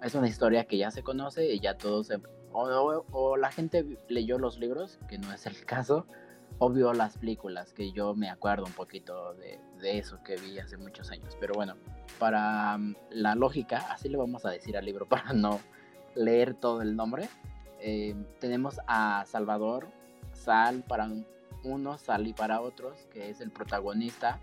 es 0.04 0.16
una 0.16 0.28
historia 0.28 0.66
que 0.66 0.78
ya 0.78 0.92
se 0.92 1.04
conoce 1.04 1.52
y 1.54 1.60
ya 1.60 1.78
todos 1.78 2.10
o, 2.52 3.06
o 3.12 3.38
la 3.38 3.52
gente 3.52 3.98
leyó 4.08 4.40
los 4.40 4.60
libros, 4.60 5.00
que 5.08 5.18
no 5.18 5.32
es 5.34 5.46
el 5.46 5.66
caso, 5.66 6.06
obvio 6.58 6.94
las 6.94 7.18
películas, 7.18 7.74
que 7.74 7.92
yo 7.92 8.16
me 8.16 8.30
acuerdo 8.30 8.66
un 8.66 8.74
poquito 8.74 9.34
de, 9.36 9.60
eso 9.82 10.22
que 10.24 10.36
vi 10.36 10.60
hace 10.60 10.78
muchos 10.78 11.12
años. 11.12 11.38
Pero 11.40 11.54
bueno, 11.54 11.76
para 12.18 12.78
mm, 12.78 12.96
la 13.12 13.36
lógica, 13.36 13.88
así 13.92 14.10
le 14.10 14.18
vamos 14.18 14.46
a 14.46 14.50
decir 14.50 14.78
al 14.78 14.86
libro 14.86 15.06
para 15.10 15.34
no 15.34 15.60
leer 16.16 16.54
todo 16.54 16.82
el 16.82 16.96
nombre. 16.96 17.30
Eh, 17.82 18.16
tenemos 18.40 18.80
a 18.88 19.24
Salvador, 19.26 19.88
Sal 20.34 20.84
unos, 21.64 22.02
Sal 22.02 22.28
y 22.28 22.34
para 22.34 22.62
otros, 22.62 23.08
que 23.12 23.30
es 23.30 23.42
el 23.42 23.52
protagonista, 23.52 24.40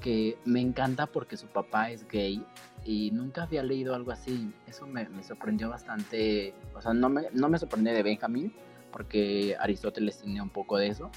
que 0.00 0.38
me 0.44 0.60
encanta 0.60 1.06
porque 1.06 1.36
su 1.36 1.46
papá 1.46 1.90
es 1.90 2.06
gay 2.08 2.44
y 2.84 3.10
nunca 3.12 3.44
había 3.44 3.62
leído 3.62 3.94
algo 3.94 4.12
así. 4.12 4.52
Eso 4.66 4.86
me, 4.86 5.06
sorprendió 5.22 5.70
bastante, 5.70 6.54
o 6.74 6.80
sea, 6.80 6.92
no 6.92 7.08
me, 7.08 7.28
no 7.32 7.48
me 7.48 7.58
sorprendió 7.58 7.92
de 7.94 8.02
Benjamín, 8.02 8.52
porque 8.92 9.56
Aristóteles 9.58 10.18
tenía 10.18 10.42
un 10.42 10.50
poco 10.50 10.76
de 10.78 10.88
eso, 10.88 11.10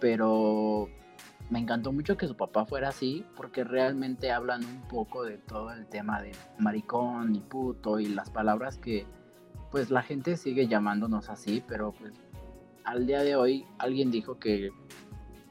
pero 0.00 0.88
me 1.50 1.58
encantó 1.58 1.92
mucho 1.92 2.16
que 2.16 2.28
su 2.28 2.36
papá 2.36 2.66
fuera 2.66 2.90
así 2.90 3.24
porque 3.36 3.64
realmente 3.64 4.32
hablan 4.32 4.64
un 4.64 4.82
poco 4.82 5.24
de 5.24 5.38
todo 5.38 5.72
el 5.72 5.86
tema 5.86 6.20
de 6.20 6.32
maricón 6.58 7.34
y 7.34 7.40
puto 7.40 8.00
y 8.00 8.06
las 8.06 8.30
palabras 8.30 8.78
que 8.78 9.06
pues 9.70 9.90
la 9.90 10.02
gente 10.02 10.36
sigue 10.36 10.66
llamándonos 10.66 11.28
así, 11.28 11.62
pero 11.66 11.92
pues 11.92 12.12
al 12.88 13.06
día 13.06 13.22
de 13.22 13.36
hoy 13.36 13.66
alguien 13.78 14.10
dijo 14.10 14.38
que 14.38 14.70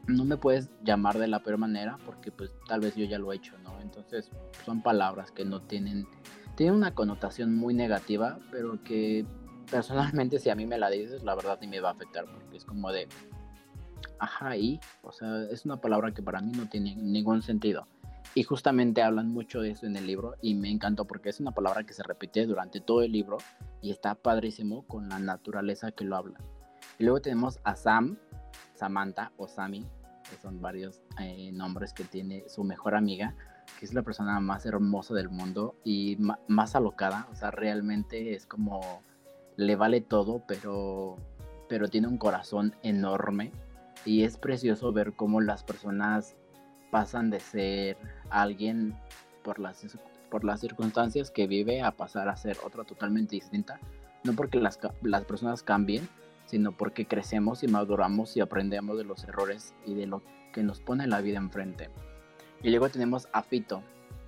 no 0.08 0.26
me 0.26 0.38
puedes 0.38 0.72
llamar 0.84 1.20
de 1.20 1.28
la 1.28 1.44
peor 1.44 1.60
manera 1.60 1.98
porque 2.04 2.32
pues 2.32 2.52
tal 2.68 2.80
vez 2.80 2.96
yo 2.96 3.06
ya 3.06 3.20
lo 3.20 3.32
he 3.32 3.36
hecho, 3.36 3.56
¿no? 3.60 3.80
Entonces 3.80 4.32
son 4.66 4.82
palabras 4.82 5.32
que 5.32 5.46
no 5.46 5.62
tienen, 5.62 6.08
tienen 6.56 6.76
una 6.76 6.96
connotación 6.96 7.54
muy 7.56 7.76
negativa, 7.76 8.40
pero 8.50 8.84
que 8.84 9.24
personalmente 9.70 10.40
si 10.40 10.50
a 10.50 10.56
mí 10.56 10.66
me 10.66 10.80
la 10.80 10.90
dices, 10.90 11.24
la 11.24 11.36
verdad 11.36 11.60
ni 11.62 11.68
me 11.68 11.80
va 11.80 11.90
a 11.90 11.92
afectar 11.92 12.26
porque 12.26 12.58
es 12.58 12.66
como 12.66 12.92
de, 12.92 13.08
ajá, 14.18 14.58
y, 14.58 14.80
o 15.04 15.12
sea, 15.12 15.44
es 15.44 15.64
una 15.64 15.80
palabra 15.80 16.14
que 16.14 16.24
para 16.24 16.42
mí 16.42 16.52
no 16.54 16.68
tiene 16.68 16.96
ningún 16.96 17.44
sentido. 17.44 17.88
Y 18.34 18.44
justamente 18.44 19.04
hablan 19.04 19.30
mucho 19.30 19.62
de 19.62 19.72
eso 19.72 19.86
en 19.86 19.96
el 19.96 20.08
libro 20.08 20.36
y 20.42 20.56
me 20.56 20.72
encantó 20.72 21.06
porque 21.06 21.30
es 21.30 21.40
una 21.40 21.52
palabra 21.52 21.84
que 21.84 21.94
se 21.94 22.04
repite 22.04 22.48
durante 22.48 22.82
todo 22.82 23.04
el 23.04 23.12
libro 23.12 23.38
y 23.82 23.92
está 23.92 24.16
padrísimo 24.16 24.88
con 24.88 25.08
la 25.08 25.20
naturaleza 25.20 25.92
que 25.92 26.04
lo 26.04 26.16
habla. 26.16 26.40
Y 26.98 27.04
luego 27.04 27.22
tenemos 27.22 27.60
a 27.64 27.76
Sam, 27.76 28.18
Samantha 28.74 29.32
o 29.38 29.48
Sammy, 29.48 29.86
que 30.30 30.38
son 30.42 30.62
varios 30.62 31.02
eh, 31.20 31.52
nombres 31.52 31.94
que 31.94 32.04
tiene 32.04 32.44
su 32.48 32.64
mejor 32.64 32.96
amiga, 32.96 33.36
que 33.80 33.86
es 33.86 33.94
la 33.94 34.02
persona 34.02 34.40
más 34.40 34.66
hermosa 34.66 35.14
del 35.14 35.30
mundo 35.30 35.76
y 35.84 36.18
más 36.48 36.76
alocada, 36.76 37.28
o 37.32 37.36
sea, 37.36 37.52
realmente 37.52 38.34
es 38.34 38.46
como 38.46 39.02
le 39.56 39.76
vale 39.76 40.02
todo, 40.02 40.44
pero, 40.48 41.18
pero 41.68 41.88
tiene 41.88 42.08
un 42.08 42.18
corazón 42.18 42.76
enorme 42.84 43.52
y 44.06 44.24
es 44.24 44.38
precioso 44.38 44.94
ver 44.94 45.14
cómo 45.14 45.42
las 45.42 45.64
personas 45.64 46.36
pasan 46.92 47.30
de 47.30 47.40
ser 47.40 47.98
alguien 48.30 48.96
por 49.44 49.60
las, 49.60 49.86
por 50.30 50.44
las 50.44 50.62
circunstancias 50.62 51.32
que 51.32 51.48
vive 51.48 51.82
a 51.82 51.92
pasar 51.92 52.30
a 52.30 52.36
ser 52.36 52.58
otra 52.64 52.84
totalmente 52.84 53.36
distinta. 53.36 53.80
No 54.24 54.34
porque 54.34 54.60
las, 54.60 54.80
las 55.02 55.26
personas 55.26 55.64
cambien, 55.64 56.08
sino 56.48 56.72
porque 56.72 57.06
crecemos 57.06 57.62
y 57.64 57.68
maduramos 57.68 58.36
y 58.36 58.42
aprendemos 58.42 58.98
de 58.98 59.04
los 59.04 59.24
errores 59.24 59.76
y 59.86 59.94
de 59.94 60.08
lo 60.08 60.24
que 60.52 60.64
nos 60.64 60.82
pone 60.82 61.06
la 61.06 61.22
vida 61.22 61.38
enfrente. 61.38 61.90
Y 62.64 62.72
luego 62.72 62.90
tenemos 62.90 63.28
a 63.32 63.44
Fito, 63.44 63.84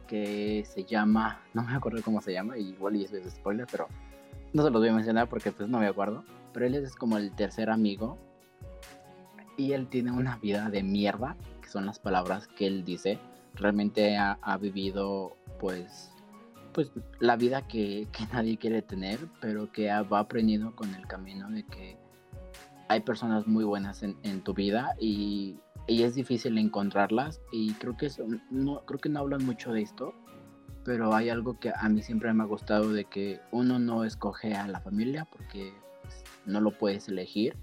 que 0.08 0.64
se 0.66 0.84
llama, 0.84 1.42
no 1.54 1.64
me 1.64 1.74
acuerdo 1.74 2.02
cómo 2.04 2.22
se 2.22 2.34
llama, 2.34 2.58
igual 2.58 2.96
y 2.96 3.06
es 3.06 3.12
spoiler, 3.30 3.68
pero 3.72 3.88
no 4.54 4.64
se 4.64 4.70
los 4.70 4.82
voy 4.82 4.90
a 4.90 4.94
mencionar 4.94 5.30
porque 5.30 5.52
pues 5.52 5.70
no 5.70 5.80
me 5.80 5.88
acuerdo. 5.88 6.24
Pero 6.54 6.66
él 6.66 6.76
es 6.76 6.96
como 6.96 7.18
el 7.18 7.32
tercer 7.32 7.70
amigo 7.70 8.18
y 9.56 9.74
él 9.74 9.88
tiene 9.88 10.12
una 10.12 10.38
vida 10.38 10.70
de 10.70 10.84
mierda, 10.84 11.36
que 11.62 11.70
son 11.70 11.86
las 11.86 12.00
palabras 12.00 12.48
que 12.48 12.66
él 12.68 12.84
dice. 12.84 13.20
Realmente 13.56 14.18
ha, 14.18 14.58
vivido 14.58 15.36
pues 15.60 16.12
pues 16.74 16.92
la 17.20 17.36
vida 17.36 17.68
que, 17.68 18.08
nadie 18.32 18.58
quiere 18.58 18.82
tener, 18.82 19.20
pero 19.42 19.72
que 19.72 19.90
va 19.90 20.20
aprendiendo 20.20 20.76
con 20.76 20.94
el 20.96 21.08
camino 21.08 21.50
de 21.50 21.64
que 21.64 21.98
hay 22.89 23.02
personas 23.02 23.47
muy 23.47 23.63
buenas 23.63 24.04
en, 24.04 24.41
tu 24.41 24.54
vida 24.54 24.95
y, 24.99 25.58
y, 25.88 26.04
es 26.04 26.15
difícil 26.15 26.58
encontrarlas 26.58 27.39
y 27.52 27.73
creo 27.75 27.95
que 27.95 28.10
no 28.49 28.86
creo 28.86 28.99
que 28.99 29.10
no 29.10 29.19
hablan 29.19 29.45
mucho 29.45 29.71
de 29.71 29.82
esto, 29.82 30.13
pero 30.84 31.15
hay 31.15 31.30
algo 31.30 31.60
que 31.60 31.71
a 31.73 31.88
mí 31.88 32.02
siempre 32.02 32.34
me 32.34 32.43
ha 32.43 32.47
gustado 32.47 32.91
de 32.91 33.06
que 33.06 33.39
uno 33.52 33.80
no 33.80 34.04
escoge 34.04 34.56
a 34.56 34.67
la 34.67 34.82
familia 34.82 35.25
porque 35.32 35.73
pues, 36.04 36.23
no 36.45 36.60
lo 36.60 36.71
puedes 36.71 37.08
elegir 37.08 37.56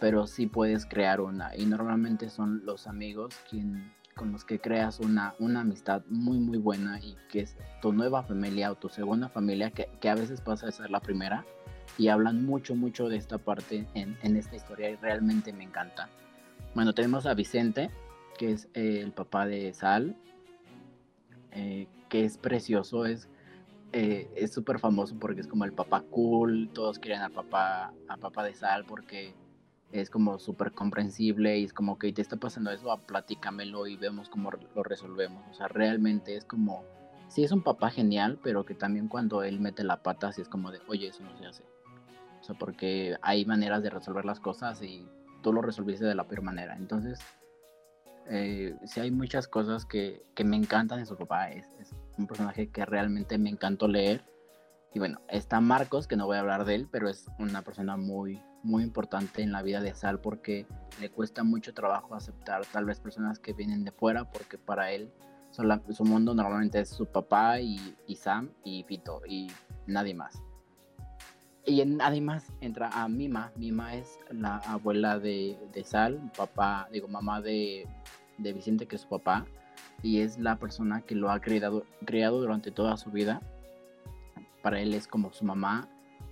pero 0.00 0.26
sí 0.26 0.46
puedes 0.46 0.86
crear 0.86 1.20
una. 1.20 1.54
Y 1.56 1.66
normalmente 1.66 2.30
son 2.30 2.64
los 2.64 2.86
amigos 2.86 3.34
quien, 3.48 3.92
con 4.16 4.32
los 4.32 4.44
que 4.44 4.58
creas 4.58 4.98
una, 5.00 5.34
una 5.38 5.60
amistad 5.60 6.02
muy, 6.08 6.38
muy 6.38 6.58
buena 6.58 7.00
y 7.00 7.16
que 7.30 7.40
es 7.40 7.56
tu 7.82 7.92
nueva 7.92 8.22
familia 8.22 8.72
o 8.72 8.74
tu 8.74 8.88
segunda 8.88 9.28
familia, 9.28 9.70
que, 9.70 9.88
que 10.00 10.08
a 10.08 10.14
veces 10.14 10.40
pasa 10.40 10.68
a 10.68 10.72
ser 10.72 10.90
la 10.90 11.00
primera. 11.00 11.44
Y 12.00 12.08
hablan 12.08 12.46
mucho, 12.46 12.74
mucho 12.74 13.10
de 13.10 13.18
esta 13.18 13.36
parte 13.36 13.86
en, 13.92 14.16
en 14.22 14.36
esta 14.38 14.56
historia 14.56 14.88
y 14.88 14.96
realmente 14.96 15.52
me 15.52 15.64
encanta. 15.64 16.08
Bueno, 16.74 16.94
tenemos 16.94 17.26
a 17.26 17.34
Vicente, 17.34 17.90
que 18.38 18.52
es 18.52 18.70
eh, 18.72 19.00
el 19.02 19.12
papá 19.12 19.46
de 19.46 19.74
Sal, 19.74 20.16
eh, 21.52 21.88
que 22.08 22.24
es 22.24 22.38
precioso, 22.38 23.04
es 23.04 23.28
eh, 23.92 24.30
es 24.34 24.50
súper 24.50 24.78
famoso 24.78 25.14
porque 25.18 25.42
es 25.42 25.46
como 25.46 25.66
el 25.66 25.74
papá 25.74 26.00
cool, 26.10 26.70
todos 26.72 26.98
quieren 26.98 27.20
al 27.20 27.32
papá, 27.32 27.92
a 28.08 28.16
papá 28.16 28.44
de 28.44 28.54
Sal 28.54 28.86
porque 28.86 29.34
es 29.92 30.08
como 30.08 30.38
súper 30.38 30.72
comprensible 30.72 31.58
y 31.58 31.64
es 31.64 31.74
como 31.74 31.98
que 31.98 32.14
te 32.14 32.22
está 32.22 32.36
pasando 32.36 32.70
eso, 32.70 32.96
platícamelo 33.06 33.86
y 33.86 33.96
vemos 33.96 34.30
cómo 34.30 34.52
lo 34.74 34.82
resolvemos. 34.84 35.44
O 35.50 35.54
sea, 35.54 35.68
realmente 35.68 36.34
es 36.34 36.46
como, 36.46 36.82
sí 37.28 37.44
es 37.44 37.52
un 37.52 37.62
papá 37.62 37.90
genial, 37.90 38.38
pero 38.42 38.64
que 38.64 38.74
también 38.74 39.06
cuando 39.06 39.42
él 39.42 39.60
mete 39.60 39.84
la 39.84 40.02
pata, 40.02 40.32
sí 40.32 40.40
es 40.40 40.48
como 40.48 40.70
de, 40.70 40.80
oye, 40.88 41.08
eso 41.08 41.22
no 41.24 41.36
se 41.36 41.44
hace. 41.44 41.69
O 42.40 42.44
sea, 42.44 42.54
porque 42.56 43.16
hay 43.22 43.44
maneras 43.44 43.82
de 43.82 43.90
resolver 43.90 44.24
las 44.24 44.40
cosas 44.40 44.82
y 44.82 45.06
tú 45.42 45.52
lo 45.52 45.62
resolviste 45.62 46.04
de 46.04 46.14
la 46.14 46.26
peor 46.26 46.42
manera. 46.42 46.76
Entonces, 46.76 47.20
eh, 48.26 48.76
sí 48.84 49.00
hay 49.00 49.10
muchas 49.10 49.48
cosas 49.48 49.84
que, 49.84 50.24
que 50.34 50.44
me 50.44 50.56
encantan 50.56 51.00
de 51.00 51.06
su 51.06 51.16
papá. 51.16 51.50
Es, 51.50 51.66
un 52.18 52.26
personaje 52.26 52.68
que 52.68 52.84
realmente 52.84 53.38
me 53.38 53.48
encantó 53.48 53.88
leer. 53.88 54.24
Y 54.92 54.98
bueno, 54.98 55.20
está 55.28 55.60
Marcos, 55.60 56.06
que 56.06 56.16
no 56.16 56.26
voy 56.26 56.36
a 56.36 56.40
hablar 56.40 56.64
de 56.64 56.74
él, 56.74 56.88
pero 56.90 57.08
es 57.08 57.26
una 57.38 57.62
persona 57.62 57.96
muy, 57.96 58.42
muy 58.62 58.82
importante 58.82 59.42
en 59.42 59.52
la 59.52 59.62
vida 59.62 59.80
de 59.80 59.94
Sal 59.94 60.20
porque 60.20 60.66
le 61.00 61.10
cuesta 61.10 61.44
mucho 61.44 61.72
trabajo 61.72 62.14
aceptar 62.14 62.62
tal 62.66 62.84
vez 62.84 63.00
personas 63.00 63.38
que 63.38 63.54
vienen 63.54 63.84
de 63.84 63.92
fuera 63.92 64.30
porque 64.30 64.58
para 64.58 64.92
él 64.92 65.10
su 65.50 66.04
mundo 66.04 66.34
normalmente 66.34 66.80
es 66.80 66.90
su 66.90 67.06
papá 67.06 67.60
y, 67.60 67.96
Sam 68.14 68.50
y 68.64 68.84
Fito 68.84 69.22
y 69.26 69.48
nadie 69.86 70.14
más. 70.14 70.42
Y 71.66 71.84
nadie 71.84 72.20
más 72.20 72.52
entra 72.60 72.88
a 72.88 73.08
Mima. 73.08 73.52
Mima 73.56 73.94
es 73.94 74.18
la 74.30 74.56
abuela 74.58 75.18
de, 75.18 75.58
de 75.72 75.84
Sal, 75.84 76.32
papá, 76.36 76.88
digo, 76.90 77.06
mamá 77.06 77.40
de, 77.40 77.86
de 78.38 78.52
Vicente, 78.52 78.86
que 78.86 78.96
es 78.96 79.02
su 79.02 79.08
papá. 79.08 79.46
y 80.02 80.20
es 80.20 80.38
la 80.38 80.56
persona 80.56 81.02
que 81.02 81.14
lo 81.14 81.30
ha 81.30 81.40
criado, 81.40 81.84
criado 82.04 82.40
durante 82.40 82.70
toda 82.70 82.96
su 82.96 83.10
vida. 83.10 83.40
Para 84.62 84.80
él 84.80 84.94
es 84.94 85.06
como 85.06 85.32
su 85.32 85.44
mamá 85.44 85.88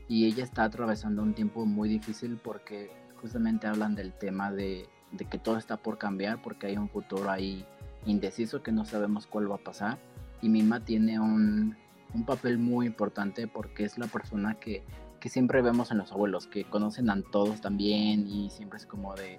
y 0.09 0.27
ella 0.27 0.45
está 0.45 0.65
atravesando 0.65 1.23
un 1.23 1.35
tiempo 1.35 1.67
muy 1.67 1.89
difícil 1.89 2.39
porque 2.43 2.91
justamente 3.21 3.67
hablan 3.67 3.95
del 3.95 4.13
tema 4.13 4.51
de, 4.53 4.89
de 5.13 5.25
que 5.25 5.39
todo 5.39 5.57
está 5.57 5.77
por 5.77 5.99
cambiar 5.99 6.41
porque 6.43 6.67
hay 6.67 6.77
un 6.77 6.89
futuro 6.89 7.31
ahí 7.31 7.65
indeciso 8.07 8.63
que 8.63 8.73
no 8.73 8.85
sabemos 8.85 9.27
cuál 9.27 9.51
va 9.51 9.57
a 9.57 9.65
pasar 9.65 9.99
y 10.41 10.49
Mima 10.49 10.81
tiene 10.85 11.19
un, 11.21 11.77
un 12.15 12.25
papel 12.25 12.59
muy 12.59 12.87
importante 12.87 13.49
porque 13.49 13.85
es 13.85 13.99
la 13.99 14.07
persona 14.07 14.55
que, 14.55 14.83
que, 15.21 15.29
siempre 15.29 15.63
vemos 15.63 15.91
en 15.91 15.99
los 15.99 16.13
abuelos, 16.13 16.47
que 16.47 16.65
conocen 16.65 17.11
a 17.11 17.23
todos 17.23 17.61
también 17.61 18.27
y 18.27 18.51
siempre 18.51 18.79
es 18.79 18.87
como 18.87 19.15
de, 19.15 19.39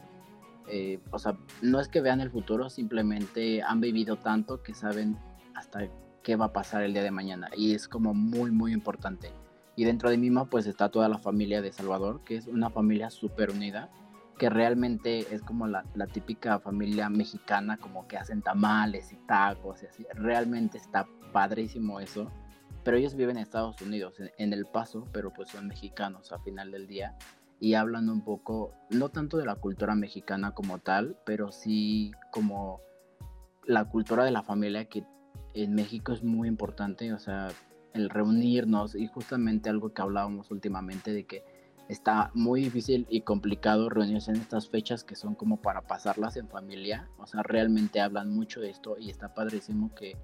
eh, 0.67 0.99
o 1.11 1.19
sea, 1.19 1.37
no 1.61 1.79
es 1.79 1.87
que 1.87 2.01
vean 2.01 2.21
el 2.21 2.31
futuro, 2.31 2.69
simplemente 2.69 3.61
han 3.61 3.81
vivido 3.81 4.17
tanto 4.17 4.61
que 4.63 4.73
saben 4.73 5.17
hasta 5.55 5.87
qué 6.23 6.35
va 6.35 6.45
a 6.45 6.53
pasar 6.53 6.83
el 6.83 6.93
día 6.93 7.03
de 7.03 7.11
mañana 7.11 7.49
y 7.55 7.73
es 7.73 7.87
como 7.87 8.13
muy, 8.13 8.51
muy 8.51 8.73
importante. 8.73 9.31
Y 9.75 9.85
dentro 9.85 10.09
de 10.09 10.17
Mima 10.17 10.45
pues 10.45 10.67
está 10.67 10.89
toda 10.89 11.07
la 11.07 11.17
familia 11.17 11.61
de 11.61 11.71
Salvador, 11.71 12.21
que 12.25 12.35
es 12.35 12.47
una 12.47 12.69
familia 12.69 13.09
súper 13.09 13.51
unida 13.51 13.89
que 14.39 14.49
realmente 14.49 15.35
es 15.35 15.41
como 15.41 15.67
la, 15.67 15.83
la, 15.93 16.07
típica 16.07 16.59
familia 16.59 17.09
mexicana, 17.09 17.77
como 17.77 18.07
que 18.07 18.17
hacen 18.17 18.41
tamales 18.41 19.11
y 19.11 19.17
tacos 19.17 19.83
y 19.83 19.87
así. 19.87 20.05
Realmente 20.15 20.77
está 20.77 21.05
padrísimo 21.33 21.99
eso. 21.99 22.31
Pero 22.83 22.97
ellos 22.97 23.15
viven 23.15 23.37
en 23.37 23.43
Estados 23.43 23.81
Unidos, 23.81 24.15
en, 24.37 24.53
El 24.53 24.65
Paso, 24.65 25.07
pero 25.11 25.31
pues 25.33 25.49
son 25.49 25.67
mexicanos 25.67 26.31
a 26.31 26.39
final 26.39 26.71
del 26.71 26.87
día. 26.87 27.15
Y 27.59 27.73
hablan 27.73 28.09
un 28.09 28.23
poco, 28.23 28.73
no 28.89 29.09
tanto 29.09 29.37
de 29.37 29.45
la 29.45 29.55
cultura 29.55 29.95
mexicana 29.95 30.51
como 30.51 30.79
tal, 30.79 31.17
pero 31.25 31.51
sí 31.51 32.11
como 32.31 32.81
la 33.65 33.85
cultura 33.85 34.23
de 34.23 34.31
la 34.31 34.43
familia 34.43 34.85
que 34.85 35.03
en 35.53 35.75
México 35.75 36.13
es 36.13 36.23
muy 36.23 36.47
importante. 36.47 37.11
O 37.13 37.19
sea, 37.19 37.49
el 37.93 38.09
reunirnos 38.09 38.95
y 38.95 39.07
justamente 39.07 39.69
algo 39.69 39.93
que 39.93 40.01
hablábamos 40.01 40.51
últimamente 40.51 41.11
de 41.11 41.25
que 41.25 41.43
está 41.89 42.29
muy 42.35 42.61
difícil 42.61 43.07
y 43.09 43.21
complicado 43.21 43.89
reunirse 43.89 44.31
en 44.31 44.37
estas 44.37 44.69
fechas 44.69 45.03
que 45.03 45.15
son 45.15 45.33
como 45.33 45.57
para 45.57 45.81
pasarlas 45.81 46.37
en 46.37 46.47
familia. 46.47 47.09
O 47.17 47.25
sea, 47.25 47.41
realmente 47.43 47.99
hablan 47.99 48.29
mucho 48.29 48.61
de 48.61 48.69
esto 48.69 48.95
y 48.97 49.09
está 49.09 49.33
padrísimo 49.33 49.93
que, 49.95 50.15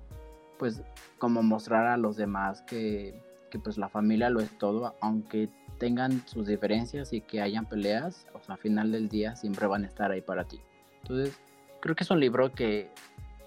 pues, 0.58 0.82
como 1.18 1.44
mostrar 1.44 1.88
a 1.88 1.98
los 1.98 2.18
demás 2.18 2.62
que, 2.64 3.22
que 3.50 3.60
pues 3.60 3.78
la 3.78 3.90
familia 3.90 4.30
lo 4.30 4.40
es 4.40 4.58
todo, 4.58 4.96
aunque 5.02 5.50
tengan 5.78 6.26
sus 6.28 6.48
diferencias 6.48 7.14
y 7.14 7.22
que 7.22 7.42
hayan 7.42 7.66
peleas, 7.66 8.28
o 8.34 8.42
sea, 8.42 8.56
al 8.56 8.62
final 8.62 8.92
del 8.92 9.10
día 9.10 9.36
siempre 9.36 9.68
van 9.68 9.84
a 9.84 9.88
estar 9.88 10.12
ahí 10.12 10.22
para 10.22 10.46
ti. 10.46 10.60
Entonces, 11.02 11.40
creo 11.82 11.96
que 11.96 12.04
es 12.04 12.12
un 12.12 12.20
libro 12.20 12.52
que, 12.52 12.90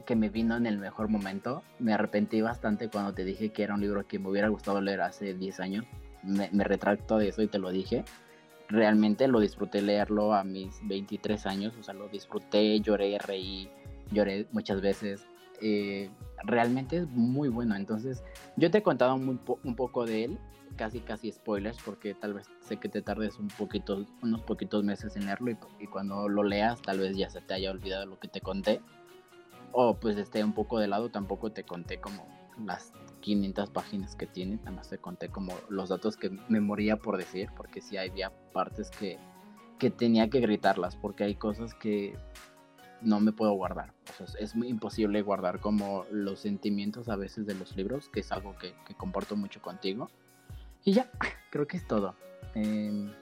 que 0.06 0.14
me 0.14 0.28
vino 0.28 0.56
en 0.56 0.66
el 0.66 0.78
mejor 0.78 1.08
momento. 1.08 1.62
Me 1.78 1.92
arrepentí 1.92 2.40
bastante 2.40 2.88
cuando 2.88 3.14
te 3.14 3.24
dije 3.24 3.50
que 3.50 3.62
era 3.62 3.74
un 3.74 3.80
libro 3.80 4.06
que 4.06 4.18
me 4.18 4.28
hubiera 4.28 4.48
gustado 4.48 4.80
leer 4.80 5.00
hace 5.00 5.34
10 5.34 5.60
años 5.60 5.84
me, 6.22 6.64
retracto 6.64 7.18
de 7.18 7.28
eso 7.28 7.42
y 7.42 7.48
te 7.48 7.58
lo 7.58 7.70
dije. 7.70 8.04
Realmente 8.68 9.28
lo 9.28 9.40
disfruté 9.40 9.80
leerlo 9.80 10.34
a 10.34 10.44
mis 10.44 10.86
23 10.86 11.46
años, 11.46 11.74
o 11.78 11.82
sea, 11.82 11.94
lo 11.94 12.08
disfruté, 12.08 12.78
lloré, 12.80 13.18
reí, 13.18 13.70
lloré 14.10 14.46
muchas 14.52 14.80
veces. 14.80 15.26
Eh, 15.60 16.10
realmente 16.44 16.98
es 16.98 17.08
muy 17.08 17.48
bueno. 17.48 17.76
Entonces, 17.76 18.22
yo 18.56 18.70
te 18.70 18.78
he 18.78 18.82
contado 18.82 19.14
un 19.14 19.76
poco 19.76 20.06
de 20.06 20.24
él, 20.24 20.38
casi 20.76 21.00
casi 21.00 21.32
spoilers, 21.32 21.78
porque 21.84 22.14
tal 22.14 22.34
vez 22.34 22.46
sé 22.60 22.76
que 22.76 22.88
te 22.88 23.02
tardes 23.02 23.38
un 23.38 23.48
poquito, 23.48 24.06
unos 24.22 24.42
poquitos 24.42 24.84
meses 24.84 25.16
en 25.16 25.26
leerlo 25.26 25.50
y, 25.50 25.58
y, 25.80 25.86
cuando 25.86 26.28
lo 26.28 26.42
leas 26.42 26.80
tal 26.82 27.00
vez 27.00 27.16
ya 27.16 27.28
se 27.30 27.40
te 27.40 27.54
haya 27.54 27.70
olvidado 27.70 28.06
lo 28.06 28.18
que 28.18 28.28
te 28.28 28.40
conté. 28.40 28.80
O 29.72 29.94
pues 29.94 30.16
esté 30.16 30.42
un 30.42 30.54
poco 30.54 30.78
de 30.78 30.88
lado, 30.88 31.10
tampoco 31.10 31.52
te 31.52 31.64
conté 31.64 32.00
como 32.00 32.26
las 32.64 32.92
500 33.20 33.70
páginas 33.70 34.16
que 34.16 34.26
tiene, 34.26 34.56
nada 34.56 34.72
más 34.72 34.88
te 34.88 34.98
conté 34.98 35.28
como 35.28 35.52
los 35.68 35.90
datos 35.90 36.16
que 36.16 36.30
me 36.48 36.60
moría 36.60 36.96
por 36.96 37.16
decir, 37.16 37.50
porque 37.56 37.80
sí 37.80 37.96
había 37.96 38.32
partes 38.52 38.90
que, 38.90 39.18
que 39.78 39.90
tenía 39.90 40.30
que 40.30 40.40
gritarlas, 40.40 40.96
porque 40.96 41.24
hay 41.24 41.34
cosas 41.34 41.74
que 41.74 42.14
no 43.02 43.20
me 43.20 43.32
puedo 43.32 43.52
guardar. 43.52 43.92
Es 44.38 44.54
muy 44.56 44.68
imposible 44.68 45.22
guardar 45.22 45.60
como 45.60 46.04
los 46.10 46.40
sentimientos 46.40 47.08
a 47.08 47.16
veces 47.16 47.46
de 47.46 47.54
los 47.54 47.76
libros, 47.76 48.08
que 48.08 48.20
es 48.20 48.32
algo 48.32 48.56
que, 48.58 48.74
que 48.86 48.94
comparto 48.94 49.36
mucho 49.36 49.60
contigo. 49.62 50.10
Y 50.84 50.92
ya, 50.92 51.10
creo 51.50 51.66
que 51.66 51.76
es 51.76 51.86
todo. 51.86 52.14
Eh, 52.54 53.12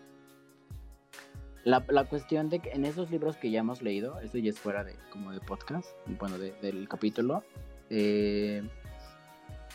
la, 1.65 1.85
la, 1.89 2.05
cuestión 2.05 2.49
de 2.49 2.61
que 2.61 2.71
en 2.71 2.85
esos 2.85 3.11
libros 3.11 3.37
que 3.37 3.51
ya 3.51 3.61
hemos 3.61 3.83
leído, 3.83 4.21
eso 4.21 4.39
ya 4.39 4.51
es 4.51 4.59
fuera 4.59 4.85
de 4.85 4.95
como 5.11 5.33
de 5.33 5.41
podcast, 5.41 5.89
bueno, 6.19 6.39
de, 6.39 6.53
del 6.63 6.89
capítulo, 6.89 7.43
eh, 7.91 8.63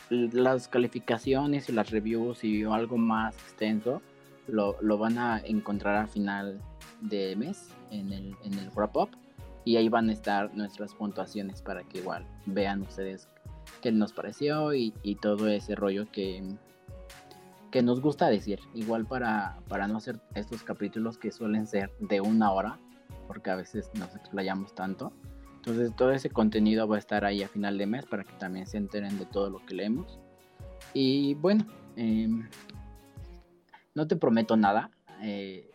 las 0.09 0.67
calificaciones 0.67 1.69
y 1.69 1.73
las 1.73 1.89
reviews 1.91 2.43
y 2.43 2.63
algo 2.63 2.97
más 2.97 3.35
extenso 3.35 4.01
lo, 4.47 4.81
lo 4.81 4.97
van 4.97 5.17
a 5.17 5.39
encontrar 5.39 5.95
al 5.95 6.07
final 6.07 6.61
de 7.01 7.35
mes 7.35 7.69
en 7.91 8.11
el, 8.11 8.35
en 8.43 8.53
el 8.57 8.69
wrap 8.71 8.95
up 8.95 9.09
y 9.65 9.77
ahí 9.77 9.89
van 9.89 10.09
a 10.09 10.13
estar 10.13 10.53
nuestras 10.55 10.93
puntuaciones 10.93 11.61
para 11.61 11.83
que 11.83 11.99
igual 11.99 12.25
vean 12.45 12.81
ustedes 12.81 13.27
qué 13.81 13.91
nos 13.91 14.13
pareció 14.13 14.73
y, 14.73 14.93
y 15.03 15.15
todo 15.15 15.47
ese 15.47 15.75
rollo 15.75 16.05
que, 16.11 16.43
que 17.71 17.81
nos 17.81 18.01
gusta 18.01 18.27
decir. 18.27 18.59
Igual 18.73 19.05
para, 19.05 19.57
para 19.67 19.87
no 19.87 19.97
hacer 19.97 20.19
estos 20.35 20.63
capítulos 20.63 21.17
que 21.17 21.31
suelen 21.31 21.65
ser 21.65 21.91
de 21.99 22.21
una 22.21 22.51
hora, 22.51 22.79
porque 23.27 23.49
a 23.49 23.55
veces 23.55 23.89
nos 23.95 24.15
explayamos 24.15 24.75
tanto. 24.75 25.11
Entonces 25.55 25.95
todo 25.95 26.11
ese 26.11 26.29
contenido 26.29 26.87
va 26.87 26.97
a 26.97 26.99
estar 26.99 27.23
ahí 27.23 27.43
a 27.43 27.47
final 27.47 27.77
de 27.77 27.85
mes 27.85 28.05
para 28.05 28.23
que 28.23 28.33
también 28.33 28.67
se 28.67 28.77
enteren 28.77 29.17
de 29.17 29.25
todo 29.25 29.49
lo 29.49 29.65
que 29.65 29.75
leemos. 29.75 30.19
Y 30.93 31.35
bueno, 31.35 31.65
em, 31.95 32.47
no 33.95 34.07
te 34.07 34.15
prometo 34.15 34.57
nada. 34.57 34.91
Eh, 35.21 35.69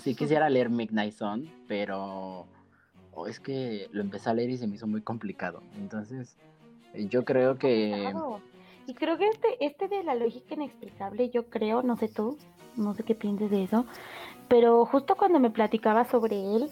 sí 0.00 0.14
quisiera 0.14 0.48
leer 0.48 0.70
Midnight 0.70 1.14
Sun, 1.14 1.50
pero 1.66 2.46
oh, 3.12 3.26
es 3.26 3.40
que 3.40 3.88
lo 3.92 4.00
empecé 4.00 4.30
a 4.30 4.34
leer 4.34 4.50
y 4.50 4.58
se 4.58 4.66
me 4.66 4.76
hizo 4.76 4.86
muy 4.86 5.02
complicado. 5.02 5.62
Entonces 5.76 6.36
eh, 6.94 7.06
yo 7.08 7.24
creo 7.24 7.58
que... 7.58 8.12
Y 8.84 8.94
creo 8.94 9.16
que 9.16 9.28
este, 9.28 9.64
este 9.64 9.86
de 9.86 10.02
la 10.02 10.16
lógica 10.16 10.54
inexplicable, 10.54 11.30
yo 11.30 11.46
creo, 11.48 11.82
no 11.82 11.96
sé 11.96 12.08
tú, 12.08 12.36
no 12.76 12.94
sé 12.94 13.04
qué 13.04 13.14
pienses 13.14 13.48
de 13.48 13.62
eso, 13.62 13.86
pero 14.48 14.84
justo 14.86 15.14
cuando 15.16 15.38
me 15.38 15.50
platicaba 15.50 16.04
sobre 16.04 16.56
él, 16.56 16.68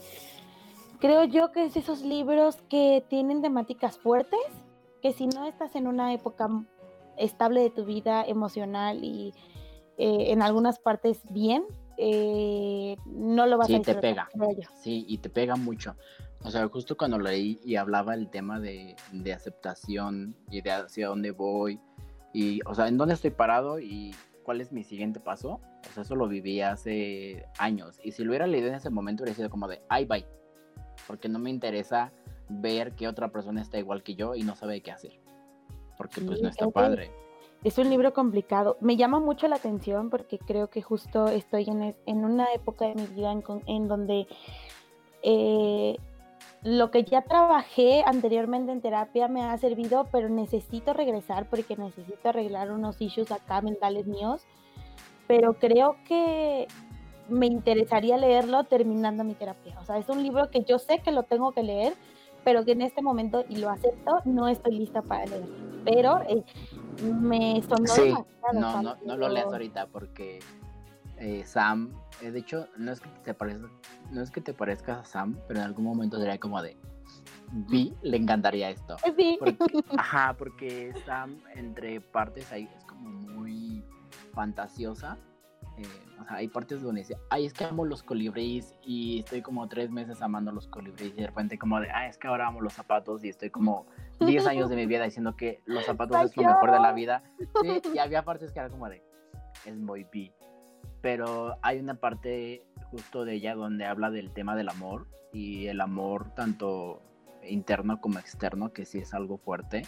Creo 1.01 1.25
yo 1.25 1.51
que 1.51 1.65
es 1.65 1.77
esos 1.77 2.03
libros 2.03 2.57
que 2.69 3.03
tienen 3.09 3.41
temáticas 3.41 3.99
fuertes, 3.99 4.39
que 5.01 5.15
si 5.15 5.27
no 5.27 5.47
estás 5.47 5.75
en 5.75 5.87
una 5.87 6.13
época 6.13 6.49
estable 7.17 7.63
de 7.63 7.71
tu 7.71 7.87
vida 7.87 8.23
emocional 8.23 9.03
y 9.03 9.33
eh, 9.97 10.31
en 10.31 10.43
algunas 10.43 10.79
partes 10.79 11.23
bien, 11.31 11.65
eh, 11.97 12.97
no 13.07 13.47
lo 13.47 13.57
vas 13.57 13.71
a 13.71 13.73
Sí, 13.73 13.81
te 13.81 13.95
pega. 13.95 14.29
Sí, 14.83 15.07
y 15.09 15.19
te 15.19 15.31
pega 15.31 15.57
mucho. 15.57 15.97
O 16.43 16.51
sea, 16.51 16.67
justo 16.69 16.97
cuando 16.97 17.19
leí 17.19 17.61
y 17.65 17.77
hablaba 17.77 18.15
el 18.15 18.31
tema 18.31 18.61
de, 18.61 18.97
de, 19.13 19.33
aceptación 19.33 20.35
y 20.51 20.63
de 20.63 20.73
hacia 20.73 21.09
dónde 21.09 21.33
voy, 21.33 21.79
y, 22.33 22.61
o 22.67 22.75
sea, 22.75 22.89
en 22.89 22.97
dónde 22.97 23.15
estoy 23.15 23.31
parado 23.31 23.79
y 23.79 24.15
cuál 24.43 24.61
es 24.61 24.73
mi 24.73 24.83
siguiente 24.85 25.21
paso, 25.21 25.61
o 25.89 25.93
sea, 25.93 26.03
eso 26.03 26.17
lo 26.17 26.29
viví 26.29 26.61
hace 26.61 27.47
años. 27.59 28.01
Y 28.03 28.13
si 28.13 28.25
lo 28.25 28.31
hubiera 28.31 28.47
leído 28.47 28.69
en 28.69 28.75
ese 28.75 28.89
momento, 28.89 29.23
hubiera 29.23 29.37
sido 29.37 29.51
como 29.51 29.69
de, 29.69 29.83
ay, 29.89 30.07
bye 30.07 30.25
porque 31.07 31.29
no 31.29 31.39
me 31.39 31.51
interesa 31.51 32.13
ver 32.49 32.93
que 32.93 33.09
otra 33.09 33.29
persona 33.29 33.63
está 33.63 33.79
igual 33.79 34.03
que 34.03 34.15
yo 34.15 34.35
y 34.35 34.43
no 34.43 34.57
sabe 34.57 34.81
qué 34.81 34.91
hacer, 34.91 35.13
porque 35.97 36.21
pues 36.21 36.43
no 36.43 36.49
está 36.49 36.69
padre. 36.69 37.11
Es 37.63 37.77
un 37.77 37.91
libro 37.91 38.15
complicado. 38.15 38.79
Me 38.81 38.97
llama 38.97 39.21
mucho 39.21 39.47
la 39.47 39.57
atención 39.57 40.09
porque 40.09 40.39
creo 40.39 40.69
que 40.69 40.81
justo 40.81 41.29
estoy 41.29 41.65
en, 41.65 41.95
en 42.07 42.25
una 42.25 42.47
época 42.55 42.87
de 42.87 42.95
mi 42.95 43.07
vida 43.07 43.31
en, 43.33 43.45
en 43.67 43.87
donde 43.87 44.27
eh, 45.23 45.99
lo 46.63 46.91
que 46.91 47.05
ya 47.05 47.23
trabajé 47.23 48.03
anteriormente 48.05 48.71
en 48.73 48.81
terapia 48.81 49.29
me 49.29 49.43
ha 49.43 49.57
servido, 49.57 50.09
pero 50.13 50.29
necesito 50.29 50.93
regresar 50.93 51.49
porque 51.49 51.77
necesito 51.77 52.29
arreglar 52.29 52.71
unos 52.71 53.01
issues 53.01 53.33
acá 53.33 53.63
mentales 53.63 54.07
míos. 54.07 54.43
Pero 55.27 55.55
creo 55.55 55.97
que 56.07 56.67
me 57.29 57.47
interesaría 57.47 58.19
leerlo 58.19 58.65
terminando 58.65 59.25
mi 59.25 59.35
terapia. 59.35 59.79
O 59.81 59.85
sea, 59.85 59.97
es 59.97 60.09
un 60.09 60.23
libro 60.23 60.51
que 60.51 60.65
yo 60.65 60.79
sé 60.79 60.99
que 60.99 61.13
lo 61.13 61.23
tengo 61.23 61.53
que 61.53 61.63
leer, 61.63 61.95
pero 62.45 62.65
que 62.65 62.73
en 62.73 62.83
este 62.83 63.01
momento, 63.01 63.45
y 63.49 63.57
lo 63.57 63.71
acepto, 63.71 64.19
no 64.25 64.49
estoy 64.49 64.73
lista 64.73 65.03
para 65.03 65.27
leerlo. 65.27 65.55
Pero 65.85 66.21
eh, 66.29 66.45
me 67.03 67.63
sonó 67.63 67.87
sí, 67.87 68.13
No, 68.53 68.83
no, 68.83 68.97
no 69.03 69.17
lo 69.17 69.29
leas 69.29 69.47
ahorita 69.47 69.87
porque 69.87 70.41
eh, 71.21 71.45
Sam, 71.45 71.95
eh, 72.23 72.31
de 72.31 72.39
hecho, 72.41 72.69
no 72.77 72.93
es 72.93 73.01
que 73.01 73.09
te 73.25 73.35
parezca, 73.35 73.69
no 74.11 74.23
es 74.23 74.31
que 74.31 74.41
te 74.41 74.53
parezca 74.53 75.01
a 75.01 75.05
Sam, 75.05 75.39
pero 75.47 75.61
en 75.61 75.67
algún 75.67 75.85
momento 75.85 76.19
sería 76.19 76.39
como 76.39 76.61
de 76.63 76.77
Vi 77.53 77.95
le 78.03 78.17
encantaría 78.17 78.71
esto. 78.71 78.97
Sí. 79.17 79.39
ajá, 79.97 80.35
porque 80.37 80.93
Sam 81.05 81.39
entre 81.55 82.01
partes 82.01 82.51
ahí 82.53 82.69
es 82.77 82.85
como 82.85 83.11
muy 83.11 83.85
fantasiosa 84.33 85.19
eh, 85.77 85.83
o 86.21 86.25
sea, 86.25 86.37
hay 86.37 86.49
partes 86.49 86.83
donde 86.83 87.01
dice, 87.01 87.17
ay, 87.31 87.47
es 87.47 87.55
que 87.55 87.65
amo 87.65 87.85
los 87.85 88.03
colibríes 88.03 88.75
y 88.83 89.21
estoy 89.21 89.41
como 89.41 89.67
tres 89.69 89.91
meses 89.91 90.21
amando 90.21 90.53
los 90.53 90.67
colibríes 90.67 91.13
y 91.13 91.21
de 91.21 91.27
repente 91.27 91.59
como 91.59 91.81
de, 91.81 91.91
ay, 91.91 92.11
es 92.11 92.19
que 92.19 92.29
ahora 92.29 92.49
amo 92.49 92.61
los 92.61 92.75
zapatos 92.75 93.25
y 93.25 93.29
estoy 93.29 93.51
como 93.51 93.87
10 94.21 94.47
años 94.47 94.69
de 94.69 94.77
mi 94.77 94.87
vida 94.87 95.05
diciendo 95.05 95.37
que 95.37 95.63
los 95.65 95.85
zapatos 95.85 96.23
es 96.23 96.37
lo 96.37 96.43
mejor 96.43 96.73
de 96.73 96.81
la 96.81 96.93
vida. 96.93 97.23
Sí, 97.63 97.81
y 97.95 97.99
había 97.99 98.23
partes 98.23 98.53
que 98.53 98.59
era 98.59 98.69
como 98.69 98.89
de, 98.89 99.03
es 99.65 99.77
muy 99.77 100.05
pi. 100.05 100.33
Pero 101.01 101.57
hay 101.63 101.79
una 101.79 101.95
parte 101.95 102.63
justo 102.91 103.25
de 103.25 103.35
ella 103.35 103.55
donde 103.55 103.87
habla 103.87 104.11
del 104.11 104.33
tema 104.33 104.57
del 104.57 104.69
amor 104.69 105.07
y 105.33 105.67
el 105.67 105.81
amor 105.81 106.35
tanto 106.35 107.03
interno 107.43 108.01
como 108.01 108.19
externo, 108.19 108.73
que 108.73 108.85
sí 108.85 108.99
es 108.99 109.15
algo 109.15 109.39
fuerte, 109.39 109.83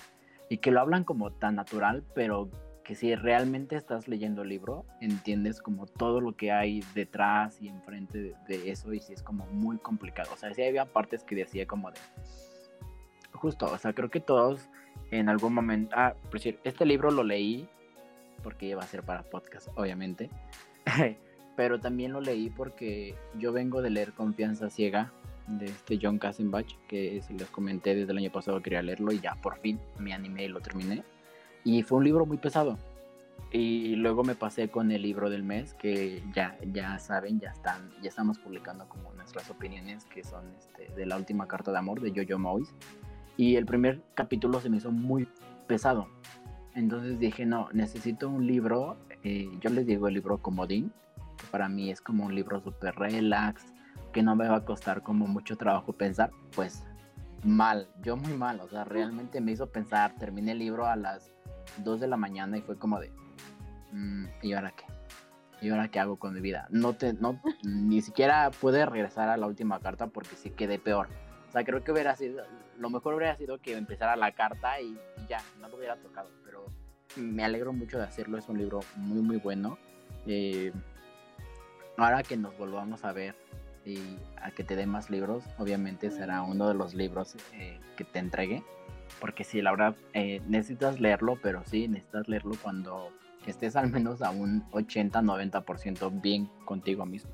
y 0.48 0.58
que 0.58 0.70
lo 0.70 0.80
hablan 0.80 1.04
como 1.04 1.32
tan 1.32 1.56
natural, 1.56 2.04
pero 2.14 2.50
que 2.84 2.94
si 2.94 3.14
realmente 3.14 3.76
estás 3.76 4.08
leyendo 4.08 4.42
el 4.42 4.48
libro, 4.48 4.84
entiendes 5.00 5.60
como 5.60 5.86
todo 5.86 6.20
lo 6.20 6.36
que 6.36 6.52
hay 6.52 6.82
detrás 6.94 7.60
y 7.60 7.68
enfrente 7.68 8.34
de, 8.48 8.70
eso, 8.70 8.92
y 8.92 9.00
si 9.00 9.12
es 9.12 9.22
como 9.22 9.46
muy 9.46 9.78
complicado. 9.78 10.30
O 10.32 10.36
sea, 10.36 10.52
sí 10.52 10.62
había 10.62 10.86
partes 10.86 11.24
que 11.24 11.34
decía 11.34 11.66
como 11.66 11.90
de... 11.90 11.98
Justo, 13.32 13.66
o 13.66 13.78
sea, 13.78 13.92
creo 13.92 14.10
que 14.10 14.20
todos 14.20 14.68
en 15.10 15.28
algún 15.28 15.54
momento... 15.54 15.94
Ah, 15.96 16.14
por 16.24 16.34
decir, 16.34 16.58
este 16.64 16.84
libro 16.84 17.10
lo 17.10 17.22
leí 17.22 17.68
porque 18.42 18.66
iba 18.66 18.82
a 18.82 18.86
ser 18.86 19.02
para 19.04 19.22
podcast, 19.22 19.68
obviamente. 19.76 20.28
Pero 21.56 21.80
también 21.80 22.12
lo 22.12 22.20
leí 22.20 22.50
porque 22.50 23.14
yo 23.38 23.52
vengo 23.52 23.82
de 23.82 23.90
leer 23.90 24.12
Confianza 24.12 24.70
Ciega 24.70 25.12
de 25.46 25.66
este 25.66 25.98
John 26.00 26.18
Kassenbach, 26.18 26.66
que 26.88 27.20
se 27.22 27.34
les 27.34 27.48
comenté 27.48 27.94
desde 27.94 28.12
el 28.12 28.18
año 28.18 28.32
pasado 28.32 28.62
quería 28.62 28.82
leerlo 28.82 29.12
y 29.12 29.20
ya 29.20 29.34
por 29.34 29.58
fin 29.58 29.78
me 29.98 30.12
animé 30.12 30.44
y 30.44 30.48
lo 30.48 30.60
terminé. 30.60 31.04
Y 31.64 31.82
fue 31.82 31.98
un 31.98 32.04
libro 32.04 32.26
muy 32.26 32.38
pesado. 32.38 32.78
Y 33.50 33.96
luego 33.96 34.24
me 34.24 34.34
pasé 34.34 34.68
con 34.68 34.90
el 34.92 35.02
libro 35.02 35.28
del 35.28 35.42
mes, 35.42 35.74
que 35.74 36.22
ya, 36.34 36.56
ya 36.72 36.98
saben, 36.98 37.38
ya 37.38 37.50
están, 37.50 37.90
ya 38.00 38.08
estamos 38.08 38.38
publicando 38.38 38.88
como 38.88 39.12
nuestras 39.12 39.50
opiniones, 39.50 40.06
que 40.06 40.24
son 40.24 40.44
este, 40.58 40.94
de 40.94 41.06
la 41.06 41.16
última 41.16 41.46
carta 41.46 41.70
de 41.70 41.78
amor 41.78 42.00
de 42.00 42.12
Jojo 42.14 42.38
Moyes. 42.38 42.74
Y 43.36 43.56
el 43.56 43.66
primer 43.66 44.00
capítulo 44.14 44.60
se 44.60 44.70
me 44.70 44.78
hizo 44.78 44.90
muy 44.90 45.28
pesado. 45.66 46.08
Entonces 46.74 47.18
dije, 47.18 47.44
no, 47.44 47.68
necesito 47.72 48.28
un 48.30 48.46
libro, 48.46 48.96
eh, 49.24 49.48
yo 49.60 49.70
les 49.70 49.86
digo 49.86 50.08
el 50.08 50.14
libro 50.14 50.38
comodín, 50.38 50.92
que 51.38 51.46
para 51.50 51.68
mí 51.68 51.90
es 51.90 52.00
como 52.00 52.24
un 52.24 52.34
libro 52.34 52.60
súper 52.60 52.94
relax, 52.96 53.64
que 54.12 54.22
no 54.22 54.36
me 54.36 54.48
va 54.48 54.56
a 54.56 54.64
costar 54.64 55.02
como 55.02 55.26
mucho 55.26 55.56
trabajo 55.56 55.92
pensar, 55.92 56.30
pues 56.54 56.84
mal, 57.44 57.88
yo 58.02 58.16
muy 58.16 58.34
mal, 58.34 58.60
o 58.60 58.68
sea, 58.68 58.84
realmente 58.84 59.40
me 59.40 59.52
hizo 59.52 59.68
pensar, 59.68 60.14
terminé 60.16 60.52
el 60.52 60.58
libro 60.58 60.86
a 60.86 60.96
las 60.96 61.30
2 61.78 62.00
de 62.00 62.08
la 62.08 62.16
mañana 62.16 62.58
y 62.58 62.62
fue 62.62 62.76
como 62.76 63.00
de, 63.00 63.10
mm, 63.92 64.26
¿y 64.42 64.52
ahora 64.52 64.72
qué? 64.72 64.84
¿Y 65.60 65.70
ahora 65.70 65.88
qué 65.88 66.00
hago 66.00 66.16
con 66.16 66.34
mi 66.34 66.40
vida? 66.40 66.66
No 66.70 66.92
te, 66.94 67.12
no, 67.14 67.40
ni 67.62 68.02
siquiera 68.02 68.50
pude 68.50 68.84
regresar 68.84 69.28
a 69.28 69.36
la 69.36 69.46
última 69.46 69.78
carta 69.80 70.08
porque 70.08 70.34
sí 70.34 70.50
quedé 70.50 70.78
peor. 70.78 71.08
O 71.48 71.52
sea, 71.52 71.64
creo 71.64 71.84
que 71.84 71.92
hubiera 71.92 72.16
sido, 72.16 72.44
lo 72.78 72.90
mejor 72.90 73.14
hubiera 73.14 73.36
sido 73.36 73.58
que 73.58 73.76
empezara 73.76 74.16
la 74.16 74.32
carta 74.32 74.80
y, 74.80 74.98
ya, 75.28 75.38
no 75.60 75.68
lo 75.68 75.76
hubiera 75.76 75.96
tocado, 75.96 76.28
me 77.16 77.44
alegro 77.44 77.72
mucho 77.72 77.98
de 77.98 78.04
hacerlo, 78.04 78.38
es 78.38 78.48
un 78.48 78.58
libro 78.58 78.80
muy, 78.96 79.20
muy 79.20 79.36
bueno. 79.36 79.78
Eh, 80.26 80.72
ahora 81.96 82.22
que 82.22 82.36
nos 82.36 82.56
volvamos 82.56 83.04
a 83.04 83.12
ver 83.12 83.34
y 83.84 83.98
a 84.40 84.50
que 84.50 84.64
te 84.64 84.76
dé 84.76 84.86
más 84.86 85.10
libros, 85.10 85.44
obviamente 85.58 86.10
será 86.10 86.42
uno 86.42 86.68
de 86.68 86.74
los 86.74 86.94
libros 86.94 87.36
eh, 87.54 87.80
que 87.96 88.04
te 88.04 88.18
entregue. 88.18 88.62
Porque 89.20 89.44
sí, 89.44 89.60
la 89.60 89.72
verdad, 89.72 89.96
eh, 90.14 90.40
necesitas 90.48 91.00
leerlo, 91.00 91.38
pero 91.42 91.62
sí, 91.66 91.86
necesitas 91.88 92.28
leerlo 92.28 92.52
cuando 92.62 93.10
estés 93.46 93.76
al 93.76 93.90
menos 93.90 94.22
a 94.22 94.30
un 94.30 94.64
80-90% 94.70 96.20
bien 96.20 96.48
contigo 96.64 97.04
mismo. 97.04 97.30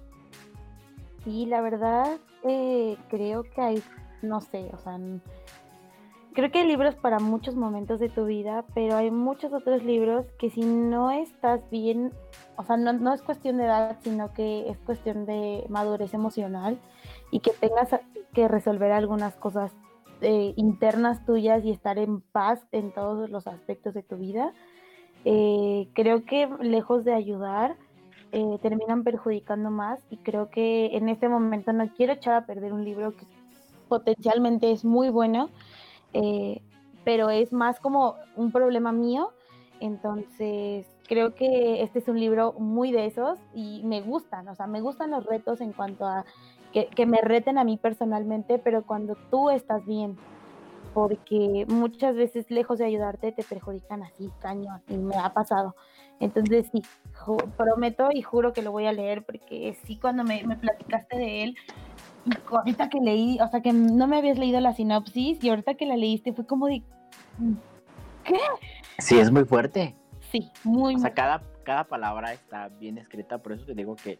Sí, 1.24 1.46
la 1.46 1.60
verdad, 1.60 2.18
eh, 2.44 2.96
creo 3.08 3.42
que 3.42 3.60
hay, 3.60 3.82
no 4.22 4.40
sé, 4.40 4.70
o 4.72 4.78
sea, 4.78 4.98
creo 6.38 6.52
que 6.52 6.60
hay 6.60 6.68
libros 6.68 6.94
para 6.94 7.18
muchos 7.18 7.56
momentos 7.56 7.98
de 7.98 8.08
tu 8.08 8.24
vida, 8.24 8.64
pero 8.72 8.96
hay 8.96 9.10
muchos 9.10 9.52
otros 9.52 9.82
libros 9.82 10.24
que 10.38 10.50
si 10.50 10.60
no 10.60 11.10
estás 11.10 11.68
bien, 11.68 12.12
o 12.54 12.62
sea, 12.62 12.76
no, 12.76 13.12
es 13.12 13.22
cuestión 13.22 13.56
de 13.56 13.64
edad, 13.64 13.96
sino 14.02 14.32
que 14.34 14.70
es 14.70 14.78
cuestión 14.78 15.26
de 15.26 15.66
madurez 15.68 16.14
emocional 16.14 16.78
y 17.32 17.40
que 17.40 17.50
tengas 17.50 17.88
que 18.34 18.46
resolver 18.46 18.92
algunas 18.92 19.34
cosas 19.34 19.72
eh, 20.20 20.52
internas 20.54 21.26
tuyas 21.26 21.64
y 21.64 21.72
estar 21.72 21.98
en 21.98 22.20
paz 22.20 22.64
en 22.70 22.92
todos 22.92 23.30
los 23.30 23.48
aspectos 23.48 23.94
de 23.94 24.04
tu 24.04 24.16
vida. 24.16 24.52
Eh, 25.24 25.88
creo 25.92 26.24
que 26.24 26.48
lejos 26.60 27.04
de 27.04 27.14
ayudar, 27.14 27.74
eh, 28.30 28.58
terminan 28.62 29.02
perjudicando 29.02 29.72
más 29.72 29.98
y 30.08 30.18
creo 30.18 30.50
que 30.50 30.96
en 30.96 31.08
este 31.08 31.28
momento 31.28 31.72
no 31.72 31.92
quiero 31.96 32.12
echar 32.12 32.34
a 32.34 32.46
perder 32.46 32.72
un 32.72 32.84
libro 32.84 33.16
que 33.16 33.26
potencialmente 33.88 34.70
es 34.70 34.84
muy 34.84 35.08
bueno, 35.08 35.50
eh, 36.12 36.62
pero 37.04 37.30
es 37.30 37.52
más 37.52 37.80
como 37.80 38.16
un 38.36 38.52
problema 38.52 38.92
mío. 38.92 39.32
Entonces, 39.80 40.86
creo 41.06 41.34
que 41.34 41.82
este 41.82 42.00
es 42.00 42.08
un 42.08 42.18
libro 42.20 42.52
muy 42.52 42.92
de 42.92 43.06
esos 43.06 43.38
y 43.54 43.82
me 43.84 44.00
gustan, 44.00 44.48
o 44.48 44.54
sea, 44.54 44.66
me 44.66 44.80
gustan 44.80 45.10
los 45.10 45.24
retos 45.24 45.60
en 45.60 45.72
cuanto 45.72 46.04
a 46.04 46.24
que, 46.72 47.06
me 47.06 47.18
reten 47.22 47.58
a 47.58 47.64
mí 47.64 47.76
personalmente, 47.76 48.58
pero 48.58 48.82
cuando 48.84 49.16
tú 49.30 49.50
estás 49.50 49.84
bien, 49.86 50.16
porque 50.94 51.64
muchas 51.68 52.14
veces 52.14 52.50
lejos 52.50 52.78
de 52.78 52.84
ayudarte 52.84 53.32
te 53.32 53.42
perjudican 53.42 54.02
así, 54.02 54.30
cañón, 54.40 54.82
y 54.88 54.96
me 54.96 55.16
ha 55.16 55.32
pasado. 55.32 55.74
Entonces 56.20 56.68
sí, 56.72 56.82
prometo 57.56 58.10
y 58.12 58.22
juro 58.22 58.52
que 58.52 58.62
lo 58.62 58.72
voy 58.72 58.86
a 58.86 58.92
leer, 58.92 59.24
porque 59.24 59.76
sí, 59.84 59.96
cuando 59.96 60.24
me, 60.24 60.42
me 60.44 60.56
platicaste 60.56 61.16
de 61.16 61.44
él, 61.44 61.56
ahorita 62.50 62.88
que 62.88 63.00
leí, 63.00 63.38
o 63.40 63.48
sea, 63.48 63.60
que 63.60 63.72
no 63.72 64.06
me 64.06 64.16
habías 64.16 64.38
leído 64.38 64.60
la 64.60 64.72
sinopsis 64.72 65.42
y 65.42 65.48
ahorita 65.48 65.74
que 65.74 65.86
la 65.86 65.96
leíste 65.96 66.32
fue 66.32 66.46
como 66.46 66.66
de... 66.66 66.82
¿Qué? 68.24 68.38
Sí, 68.98 69.18
es 69.18 69.30
muy 69.30 69.44
fuerte. 69.44 69.94
Sí, 70.30 70.50
muy 70.64 70.96
O 70.96 70.98
sea, 70.98 71.14
cada, 71.14 71.42
cada 71.64 71.84
palabra 71.84 72.32
está 72.32 72.68
bien 72.68 72.98
escrita, 72.98 73.38
por 73.38 73.52
eso 73.52 73.64
te 73.64 73.74
digo 73.74 73.96
que 73.96 74.18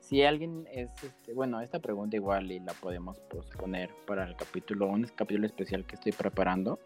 si 0.00 0.22
alguien 0.22 0.68
es, 0.70 0.90
este, 1.02 1.32
bueno, 1.34 1.60
esta 1.60 1.80
pregunta 1.80 2.16
igual 2.16 2.52
y 2.52 2.60
la 2.60 2.74
podemos 2.74 3.18
posponer 3.20 3.90
para 4.06 4.24
el 4.24 4.36
capítulo, 4.36 4.86
un 4.86 5.04
capítulo 5.14 5.46
especial 5.46 5.84
que 5.84 5.96
estoy 5.96 6.12
preparando, 6.12 6.78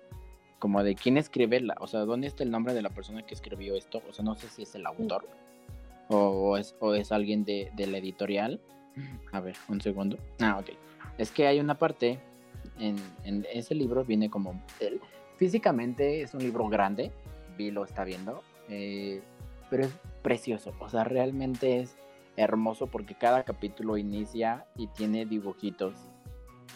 como 0.58 0.82
de 0.82 0.94
quién 0.94 1.18
escribe, 1.18 1.60
la, 1.60 1.74
o 1.80 1.86
sea, 1.86 2.00
dónde 2.00 2.28
está 2.28 2.44
el 2.44 2.50
nombre 2.50 2.72
de 2.72 2.82
la 2.82 2.90
persona 2.90 3.22
que 3.22 3.34
escribió 3.34 3.74
esto, 3.74 4.00
o 4.08 4.12
sea, 4.12 4.24
no 4.24 4.34
sé 4.36 4.48
si 4.48 4.62
es 4.62 4.74
el 4.74 4.86
autor 4.86 5.26
o, 6.08 6.56
es, 6.56 6.74
o 6.80 6.94
es 6.94 7.12
alguien 7.12 7.44
de, 7.44 7.70
de 7.74 7.86
la 7.86 7.98
editorial, 7.98 8.60
a 9.32 9.40
ver, 9.40 9.56
un 9.68 9.80
segundo. 9.80 10.18
Ah, 10.40 10.58
ok. 10.58 10.70
Es 11.18 11.30
que 11.30 11.46
hay 11.46 11.60
una 11.60 11.78
parte 11.78 12.20
en, 12.78 12.96
ese 13.52 13.74
libro, 13.74 14.04
viene 14.04 14.30
como... 14.30 14.62
físicamente 15.36 16.22
es 16.22 16.34
un 16.34 16.40
libro 16.40 16.68
grande, 16.68 17.12
Vi 17.56 17.70
lo 17.70 17.84
está 17.84 18.04
viendo, 18.04 18.42
eh, 18.68 19.22
pero 19.68 19.84
es 19.84 19.92
precioso. 20.22 20.72
O 20.80 20.88
sea, 20.88 21.04
realmente 21.04 21.80
es 21.80 21.96
hermoso 22.36 22.86
porque 22.86 23.14
cada 23.14 23.42
capítulo 23.44 23.96
inicia 23.96 24.66
y 24.76 24.86
tiene 24.88 25.26
dibujitos. 25.26 25.94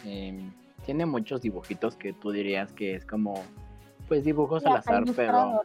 Em, 0.05 0.53
tiene 0.85 1.07
muchos 1.07 1.41
dibujitos 1.41 1.97
que 1.97 2.13
tú 2.13 2.33
dirías 2.33 2.73
que 2.73 2.95
es 2.95 3.07
como, 3.07 3.43
pues 4.09 4.25
dibujos 4.25 4.67
al 4.67 4.77
azar, 4.77 5.05
pero, 5.17 5.63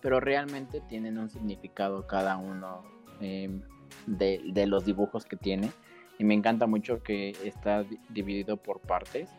pero 0.00 0.20
realmente 0.20 0.80
tienen 0.80 1.18
un 1.18 1.30
significado 1.30 2.06
cada 2.06 2.36
uno. 2.36 2.82
Em, 3.20 3.62
de, 4.06 4.66
los 4.66 4.84
dibujos 4.84 5.24
que 5.24 5.36
tiene. 5.36 5.70
Y 6.18 6.24
me 6.24 6.34
encanta 6.34 6.66
mucho 6.66 7.02
que 7.02 7.30
está 7.44 7.84
dividido 8.08 8.56
por 8.56 8.80
partes. 8.80 9.30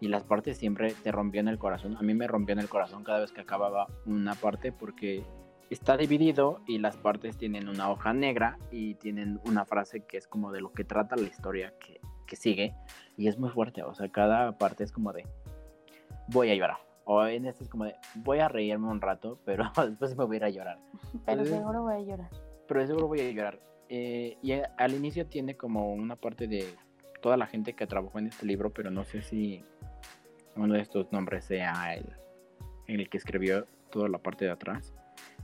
Y 0.00 0.08
las 0.08 0.24
partes 0.24 0.58
siempre 0.58 0.92
te 1.02 1.10
rompían 1.12 1.48
el 1.48 1.58
corazón. 1.58 1.96
A 1.96 2.02
mí 2.02 2.14
me 2.14 2.26
rompían 2.26 2.58
el 2.58 2.68
corazón 2.68 3.04
cada 3.04 3.20
vez 3.20 3.32
que 3.32 3.40
acababa 3.40 3.86
una 4.04 4.34
parte 4.34 4.72
porque 4.72 5.24
está 5.70 5.96
dividido 5.96 6.60
y 6.66 6.78
las 6.78 6.96
partes 6.96 7.36
tienen 7.36 7.68
una 7.68 7.90
hoja 7.90 8.12
negra 8.12 8.58
y 8.70 8.94
tienen 8.96 9.40
una 9.46 9.64
frase 9.64 10.04
que 10.04 10.16
es 10.16 10.28
como 10.28 10.52
de 10.52 10.60
lo 10.60 10.72
que 10.72 10.84
trata 10.84 11.16
la 11.16 11.26
historia 11.26 11.72
que, 11.80 12.00
que 12.26 12.36
sigue. 12.36 12.74
Y 13.16 13.28
es 13.28 13.38
muy 13.38 13.50
fuerte. 13.50 13.82
O 13.82 13.94
sea, 13.94 14.10
cada 14.10 14.58
parte 14.58 14.84
es 14.84 14.92
como 14.92 15.12
de 15.12 15.24
voy 16.28 16.50
a 16.50 16.54
llorar. 16.54 16.78
O 17.04 17.24
en 17.24 17.46
este 17.46 17.62
es 17.62 17.70
como 17.70 17.84
de 17.84 17.94
voy 18.16 18.40
a 18.40 18.48
reírme 18.48 18.88
un 18.88 19.00
rato, 19.00 19.38
pero 19.44 19.64
después 19.88 20.16
me 20.16 20.24
voy 20.24 20.36
a 20.36 20.38
ir 20.38 20.44
a 20.44 20.50
llorar. 20.50 20.78
Pero 21.24 21.44
seguro 21.44 21.82
voy 21.82 21.94
a 21.94 22.00
llorar. 22.00 22.30
Pero 22.66 22.86
seguro 22.86 23.06
voy 23.06 23.20
a 23.20 23.30
llorar. 23.30 23.60
Eh, 23.88 24.36
y 24.42 24.52
al 24.52 24.94
inicio 24.94 25.26
tiene 25.26 25.56
como 25.56 25.92
una 25.92 26.16
parte 26.16 26.48
de 26.48 26.74
toda 27.20 27.36
la 27.36 27.46
gente 27.46 27.74
que 27.74 27.86
trabajó 27.86 28.18
en 28.18 28.26
este 28.26 28.46
libro, 28.46 28.70
pero 28.70 28.90
no 28.90 29.04
sé 29.04 29.22
si 29.22 29.64
uno 30.56 30.74
de 30.74 30.80
estos 30.80 31.12
nombres 31.12 31.44
sea 31.44 31.94
el, 31.94 32.06
el 32.86 33.08
que 33.08 33.18
escribió 33.18 33.66
toda 33.90 34.08
la 34.08 34.18
parte 34.18 34.44
de 34.44 34.50
atrás. 34.50 34.94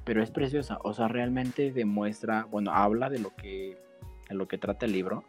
Pero 0.04 0.22
es 0.22 0.30
preciosa, 0.30 0.78
o 0.82 0.92
sea, 0.92 1.08
realmente 1.08 1.70
demuestra, 1.70 2.44
bueno, 2.50 2.72
habla 2.72 3.08
de 3.08 3.18
lo 3.18 3.34
que, 3.36 3.78
de 4.28 4.34
lo 4.34 4.48
que 4.48 4.58
trata 4.58 4.86
el 4.86 4.92
libro. 4.92 5.24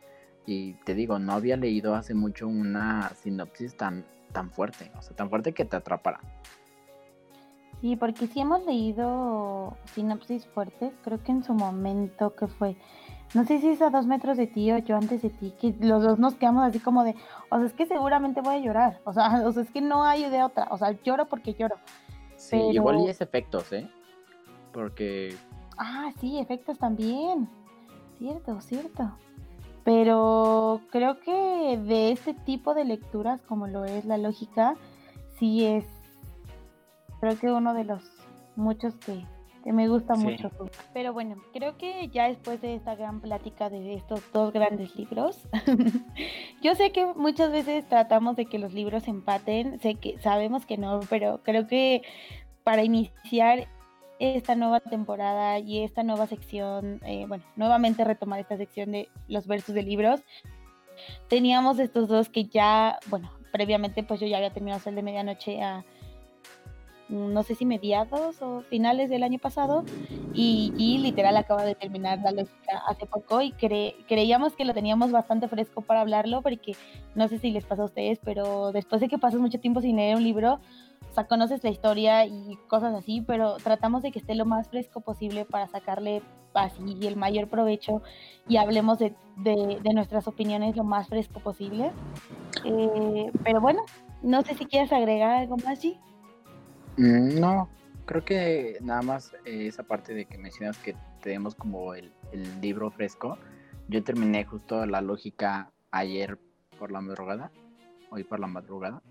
Y 0.46 0.74
te 0.86 0.94
digo, 0.94 1.20
no 1.20 1.34
había 1.34 1.56
leído 1.56 1.96
hace 1.96 2.14
mucho 2.14 2.48
una 2.48 3.10
sinopsis 3.10 3.78
tan, 3.78 4.06
tan 4.32 4.50
fuerte, 4.50 4.92
o 4.98 5.02
sea, 5.02 5.16
tan 5.16 5.30
fuerte 5.30 5.54
que 5.54 5.64
te 5.64 5.76
atrapara. 5.76 6.20
Sí, 7.84 7.98
porque 7.98 8.28
sí 8.28 8.40
hemos 8.40 8.66
leído 8.66 9.76
sinopsis 9.88 10.48
fuertes, 10.48 10.94
creo 11.04 11.22
que 11.22 11.34
en 11.34 11.44
su 11.44 11.54
momento 11.54 12.34
que 12.34 12.48
fue 12.48 12.78
no 13.34 13.44
sé 13.44 13.60
si 13.60 13.68
es 13.68 13.82
a 13.82 13.90
dos 13.90 14.08
metros 14.08 14.38
de 14.38 14.48
ti 14.48 14.72
o 14.72 14.78
yo 14.78 14.96
antes 14.96 15.22
de 15.22 15.30
ti, 15.30 15.54
que 15.60 15.76
los 15.82 16.02
dos 16.02 16.18
nos 16.18 16.36
quedamos 16.36 16.64
así 16.64 16.80
como 16.80 17.04
de, 17.04 17.14
o 17.50 17.58
sea, 17.58 17.66
es 17.66 17.74
que 17.74 17.86
seguramente 17.86 18.40
voy 18.40 18.56
a 18.56 18.60
llorar, 18.60 19.02
o 19.04 19.12
sea, 19.12 19.44
o 19.46 19.52
sea 19.52 19.64
es 19.64 19.70
que 19.70 19.82
no 19.82 20.06
hay 20.06 20.30
de 20.30 20.44
otra, 20.44 20.70
o 20.72 20.78
sea, 20.78 20.92
lloro 21.04 21.28
porque 21.28 21.56
lloro. 21.56 21.76
Sí, 22.38 22.56
igual 22.56 23.02
y 23.02 23.10
es 23.10 23.20
efectos, 23.20 23.74
¿eh? 23.74 23.90
Porque... 24.72 25.36
Ah, 25.78 26.14
sí, 26.22 26.40
efectos 26.40 26.80
también. 26.80 27.50
Cierto, 28.18 28.62
cierto. 28.62 29.12
Pero 29.84 30.80
creo 30.90 31.20
que 31.20 31.78
de 31.84 32.14
este 32.14 32.34
tipo 32.34 32.74
de 32.74 32.86
lecturas, 32.86 33.42
como 33.42 33.68
lo 33.68 33.84
es 33.84 34.06
la 34.06 34.18
lógica, 34.18 34.76
sí 35.38 35.66
es, 35.66 35.86
creo 37.24 37.40
que 37.40 37.50
uno 37.50 37.74
de 37.74 37.86
los 37.86 38.04
muchos 38.58 38.96
que, 38.96 39.26
me 39.64 39.88
gusta 39.88 40.16
mucho. 40.16 40.52
Pero 40.94 41.14
bueno, 41.14 41.38
creo 41.54 41.78
que 41.78 42.10
ya 42.10 42.28
después 42.28 42.60
de 42.60 42.76
esta 42.76 42.96
gran 42.96 43.22
plática 43.22 43.70
de 43.70 43.94
estos 43.94 44.22
dos 44.34 44.52
grandes 44.52 44.94
libros, 44.98 45.48
yo 46.62 46.76
sé 46.76 46.92
que 46.92 47.06
muchas 47.16 47.50
veces 47.54 47.88
tratamos 47.88 48.36
de 48.36 48.46
que 48.46 48.60
los 48.60 48.74
libros 48.74 49.08
empaten, 49.08 49.80
sé 49.80 49.96
que 49.96 50.20
sabemos 50.20 50.66
que 50.66 50.78
no, 50.78 51.00
pero 51.10 51.40
creo 51.44 51.66
que 51.66 52.02
para 52.66 52.84
iniciar 52.84 53.70
esta 54.20 54.56
nueva 54.56 54.82
temporada 54.82 55.60
y 55.60 55.82
esta 55.82 56.04
nueva 56.04 56.28
sección, 56.28 57.00
eh, 57.06 57.24
bueno, 57.26 57.46
nuevamente 57.56 58.04
retomar 58.04 58.42
esta 58.42 58.58
sección 58.58 58.92
de 58.92 59.08
los 59.30 59.48
versos 59.48 59.74
de 59.74 59.84
libros, 59.84 60.22
teníamos 61.30 61.80
estos 61.80 62.10
dos 62.10 62.28
que 62.28 62.44
ya, 62.44 63.00
bueno, 63.08 63.32
previamente 63.54 64.04
pues 64.04 64.20
yo 64.20 64.28
ya 64.28 64.38
había 64.38 64.52
terminado 64.52 64.82
el 64.90 64.96
de 64.96 65.04
medianoche 65.04 65.64
a 65.64 65.86
no 67.14 67.44
sé 67.44 67.56
si 67.56 67.66
mediados 67.66 68.42
o 68.42 68.62
finales 68.62 69.10
del 69.10 69.24
año 69.24 69.40
pasado 69.40 69.86
y, 70.34 70.98
literal 70.98 71.38
acaba 71.38 71.64
de 71.64 71.76
terminar 71.76 72.20
la 72.20 72.32
lógica 72.32 72.82
hace 72.88 73.06
poco 73.06 73.42
y 73.42 73.52
creíamos 73.52 74.54
que 74.54 74.66
lo 74.66 74.74
teníamos 74.74 75.12
bastante 75.12 75.48
fresco 75.48 75.82
para 75.82 76.02
hablarlo 76.02 76.42
porque 76.42 76.76
no 77.14 77.28
sé 77.28 77.38
si 77.38 77.52
les 77.52 77.66
pasa 77.66 77.84
a 77.84 77.86
ustedes, 77.86 78.20
pero 78.24 78.72
después 78.72 79.00
de 79.00 79.10
que 79.10 79.20
pasas 79.20 79.40
mucho 79.40 79.60
tiempo 79.60 79.82
sin 79.82 79.98
leer 79.98 80.16
un 80.16 80.24
libro, 80.24 80.60
o 81.10 81.14
sea, 81.14 81.28
conoces 81.28 81.64
la 81.64 81.70
historia 81.70 82.26
y 82.26 82.58
cosas 82.68 82.96
así, 82.96 83.22
pero 83.22 83.58
tratamos 83.58 84.02
de 84.02 84.12
que 84.12 84.20
esté 84.20 84.34
lo 84.34 84.46
más 84.46 84.70
fresco 84.70 85.02
posible 85.02 85.46
para 85.46 85.68
sacarle 85.68 86.24
así 86.56 87.00
el 87.06 87.16
mayor 87.16 87.48
provecho 87.48 88.02
y 88.48 88.58
hablemos 88.58 88.98
de, 89.00 89.14
nuestras 89.94 90.28
opiniones 90.28 90.76
lo 90.76 90.84
más 90.84 91.08
fresco 91.08 91.40
posible. 91.40 91.92
Eh, 92.66 93.32
pero 93.44 93.62
bueno, 93.62 93.84
no 94.24 94.42
sé 94.42 94.56
si 94.56 94.66
quieres 94.66 94.92
agregar 94.92 95.32
algo 95.32 95.58
más, 95.58 95.84
G. 95.84 96.00
Mm, 96.98 97.40
no, 97.40 97.70
creo 98.06 98.24
que 98.24 98.78
nada 98.82 99.02
más 99.02 99.34
eh, 99.46 99.68
esa 99.68 99.84
parte 99.84 100.14
de 100.14 100.26
que 100.26 100.38
mencionas 100.38 100.78
que 100.78 100.96
tenemos 101.22 101.56
como 101.56 101.94
el, 101.94 102.12
el 102.32 102.62
libro 102.62 102.92
fresco. 102.92 103.38
Yo 103.88 104.04
terminé 104.04 104.46
justo 104.46 104.86
la 104.86 105.02
lógica 105.02 105.72
ayer 105.92 106.38
por 106.80 106.92
la 106.92 107.02
madrugada, 107.02 107.52
hoy 108.10 108.24
por 108.24 108.40
la 108.40 108.48
madrugada 108.48 109.02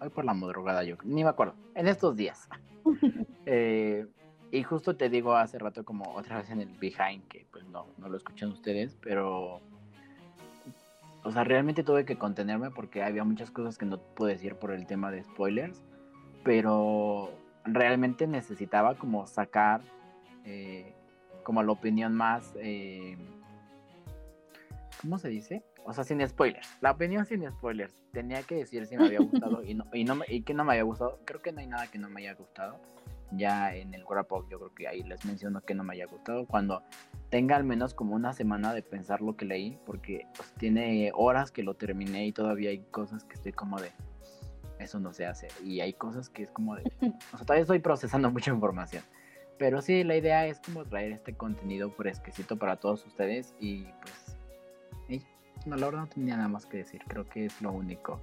hoy 0.00 0.08
por 0.08 0.24
la 0.24 0.34
madrugada 0.34 0.82
yo, 0.82 0.96
ni 1.04 1.22
me 1.22 1.30
acuerdo, 1.30 1.54
en 1.74 1.86
estos 1.86 2.16
días. 2.16 2.48
Eh, 3.46 4.06
y 4.52 4.62
justo 4.62 4.96
te 4.96 5.08
digo 5.08 5.34
hace 5.34 5.58
rato 5.58 5.82
como 5.82 6.14
otra 6.14 6.36
vez 6.36 6.50
en 6.50 6.60
el 6.60 6.68
behind, 6.78 7.26
que 7.26 7.46
pues 7.50 7.64
no, 7.64 7.86
no 7.96 8.08
lo 8.08 8.16
escuchan 8.16 8.50
ustedes, 8.50 8.96
pero... 9.00 9.60
O 11.24 11.32
sea, 11.32 11.42
realmente 11.42 11.82
tuve 11.82 12.04
que 12.04 12.16
contenerme 12.16 12.70
porque 12.70 13.02
había 13.02 13.24
muchas 13.24 13.50
cosas 13.50 13.76
que 13.76 13.86
no 13.86 13.98
pude 13.98 14.32
decir 14.32 14.54
por 14.56 14.72
el 14.72 14.86
tema 14.86 15.10
de 15.10 15.24
spoilers, 15.24 15.82
pero 16.42 17.30
realmente 17.64 18.26
necesitaba 18.26 18.94
como 18.96 19.26
sacar 19.26 19.80
eh, 20.44 20.94
como 21.42 21.62
la 21.62 21.72
opinión 21.72 22.14
más... 22.14 22.52
Eh, 22.56 23.16
¿Cómo 25.00 25.18
se 25.18 25.28
dice? 25.28 25.64
O 25.84 25.92
sea, 25.92 26.04
sin 26.04 26.26
spoilers. 26.28 26.68
La 26.80 26.90
opinión 26.90 27.24
sin 27.24 27.48
spoilers. 27.50 27.96
Tenía 28.12 28.42
que 28.42 28.56
decir 28.56 28.86
si 28.86 28.96
me 28.96 29.06
había 29.06 29.20
gustado 29.20 29.64
y, 29.64 29.74
no, 29.74 29.86
y, 29.92 30.04
no, 30.04 30.20
y 30.28 30.42
que 30.42 30.52
no 30.52 30.64
me 30.64 30.72
había 30.72 30.82
gustado. 30.82 31.18
Creo 31.24 31.40
que 31.40 31.52
no 31.52 31.60
hay 31.60 31.66
nada 31.66 31.86
que 31.86 31.98
no 31.98 32.10
me 32.10 32.20
haya 32.20 32.34
gustado. 32.34 32.78
Ya 33.32 33.74
en 33.74 33.94
el 33.94 34.04
wrap 34.04 34.30
yo 34.50 34.58
creo 34.58 34.74
que 34.74 34.88
ahí 34.88 35.02
les 35.02 35.24
menciono 35.24 35.62
que 35.62 35.74
no 35.74 35.84
me 35.84 35.94
haya 35.94 36.06
gustado. 36.06 36.46
Cuando 36.46 36.82
tenga 37.30 37.56
al 37.56 37.64
menos 37.64 37.94
como 37.94 38.14
una 38.14 38.32
semana 38.34 38.74
de 38.74 38.82
pensar 38.82 39.22
lo 39.22 39.36
que 39.36 39.46
leí. 39.46 39.78
Porque 39.86 40.26
pues, 40.36 40.52
tiene 40.52 41.12
horas 41.14 41.50
que 41.50 41.62
lo 41.62 41.74
terminé 41.74 42.26
y 42.26 42.32
todavía 42.32 42.70
hay 42.70 42.80
cosas 42.90 43.24
que 43.24 43.34
estoy 43.34 43.52
como 43.52 43.80
de... 43.80 43.90
Eso 44.80 44.98
no 44.98 45.12
se 45.12 45.26
hace. 45.26 45.48
Y 45.64 45.80
hay 45.80 45.92
cosas 45.92 46.28
que 46.28 46.42
es 46.42 46.50
como 46.50 46.74
de... 46.76 46.82
O 47.32 47.36
sea, 47.36 47.46
todavía 47.46 47.62
estoy 47.62 47.78
procesando 47.78 48.30
mucha 48.32 48.50
información. 48.50 49.02
Pero 49.58 49.82
sí, 49.82 50.04
la 50.04 50.16
idea 50.16 50.46
es 50.46 50.58
como 50.60 50.84
traer 50.84 51.12
este 51.12 51.34
contenido 51.34 51.90
fresquecito 51.90 52.56
para 52.56 52.76
todos 52.76 53.04
ustedes. 53.06 53.54
Y 53.60 53.84
pues 54.00 54.36
no, 55.66 55.76
la 55.76 55.86
verdad 55.86 56.00
no 56.00 56.06
tenía 56.06 56.36
nada 56.36 56.48
más 56.48 56.66
que 56.66 56.78
decir, 56.78 57.02
creo 57.06 57.28
que 57.28 57.46
es 57.46 57.60
lo 57.60 57.72
único. 57.72 58.20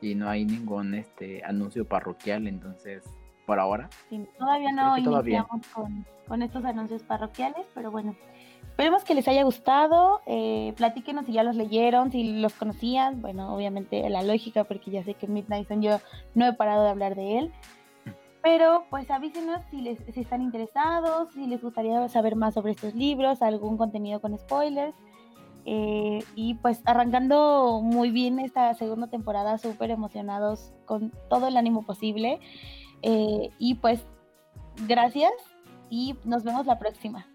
Y 0.00 0.14
no 0.14 0.28
hay 0.28 0.44
ningún 0.44 0.94
este 0.94 1.44
anuncio 1.44 1.86
parroquial, 1.86 2.46
entonces, 2.46 3.04
por 3.46 3.58
ahora. 3.58 3.90
todavía 4.38 4.72
no 4.72 4.96
iniciamos 4.96 5.66
con, 6.26 6.42
estos 6.42 6.64
anuncios 6.64 7.02
parroquiales, 7.02 7.66
pero 7.74 7.90
bueno. 7.90 8.14
Esperemos 8.78 9.02
que 9.02 9.16
les 9.16 9.26
haya 9.26 9.42
gustado. 9.42 10.20
Eh, 10.24 10.72
platíquenos 10.76 11.26
si 11.26 11.32
ya 11.32 11.42
los 11.42 11.56
leyeron, 11.56 12.12
si 12.12 12.38
los 12.38 12.54
conocían. 12.54 13.20
Bueno, 13.20 13.52
obviamente 13.52 14.08
la 14.08 14.22
lógica, 14.22 14.62
porque 14.62 14.92
ya 14.92 15.02
sé 15.02 15.14
que 15.14 15.26
Midnight 15.26 15.68
yo 15.80 15.98
no 16.36 16.46
he 16.46 16.52
parado 16.52 16.84
de 16.84 16.90
hablar 16.90 17.16
de 17.16 17.38
él. 17.38 17.52
Pero 18.40 18.84
pues 18.88 19.10
avísenos 19.10 19.62
si, 19.68 19.80
les, 19.80 19.98
si 20.14 20.20
están 20.20 20.42
interesados, 20.42 21.32
si 21.32 21.48
les 21.48 21.60
gustaría 21.60 22.08
saber 22.08 22.36
más 22.36 22.54
sobre 22.54 22.70
estos 22.70 22.94
libros, 22.94 23.42
algún 23.42 23.76
contenido 23.78 24.20
con 24.20 24.38
spoilers. 24.38 24.94
Eh, 25.64 26.22
y 26.36 26.54
pues 26.54 26.80
arrancando 26.84 27.80
muy 27.82 28.12
bien 28.12 28.38
esta 28.38 28.72
segunda 28.74 29.08
temporada, 29.08 29.58
súper 29.58 29.90
emocionados 29.90 30.72
con 30.84 31.10
todo 31.28 31.48
el 31.48 31.56
ánimo 31.56 31.84
posible. 31.84 32.38
Eh, 33.02 33.50
y 33.58 33.74
pues 33.74 34.06
gracias 34.86 35.32
y 35.90 36.14
nos 36.22 36.44
vemos 36.44 36.64
la 36.64 36.78
próxima. 36.78 37.26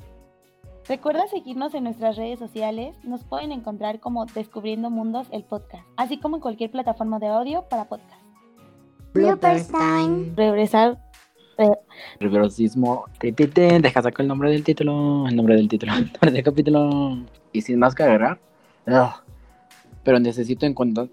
Recuerda 0.88 1.28
seguirnos 1.28 1.74
en 1.76 1.86
nuestras 1.86 2.18
redes 2.18 2.40
sociales, 2.40 2.96
nos 3.04 3.24
pueden 3.24 3.54
encontrar 3.54 4.02
como 4.02 4.26
Descubriendo 4.26 4.90
Mundos 4.90 5.28
el 5.32 5.44
podcast, 5.44 5.86
así 5.96 6.18
como 6.20 6.36
en 6.36 6.42
cualquier 6.42 6.72
plataforma 6.72 7.20
de 7.20 7.28
audio 7.28 7.64
para 7.70 7.86
podcast. 7.86 8.22
Bloopers 9.14 9.70
time. 9.70 10.34
Regresar. 10.36 11.00
Eh. 11.58 11.72
Deja 13.80 14.02
sacar 14.02 14.22
el 14.22 14.28
nombre 14.28 14.52
del 14.52 14.64
título. 14.64 15.26
El 15.28 15.36
nombre 15.36 15.56
del 15.56 15.70
título. 15.70 15.94
del 16.22 16.44
capítulo 16.44 17.18
y 17.54 17.62
sin 17.62 17.80
más 17.80 17.96
que 17.96 18.04
agarrar. 18.04 18.40
pero 20.04 20.20
necesito 20.20 20.66
encontrar. 20.66 21.08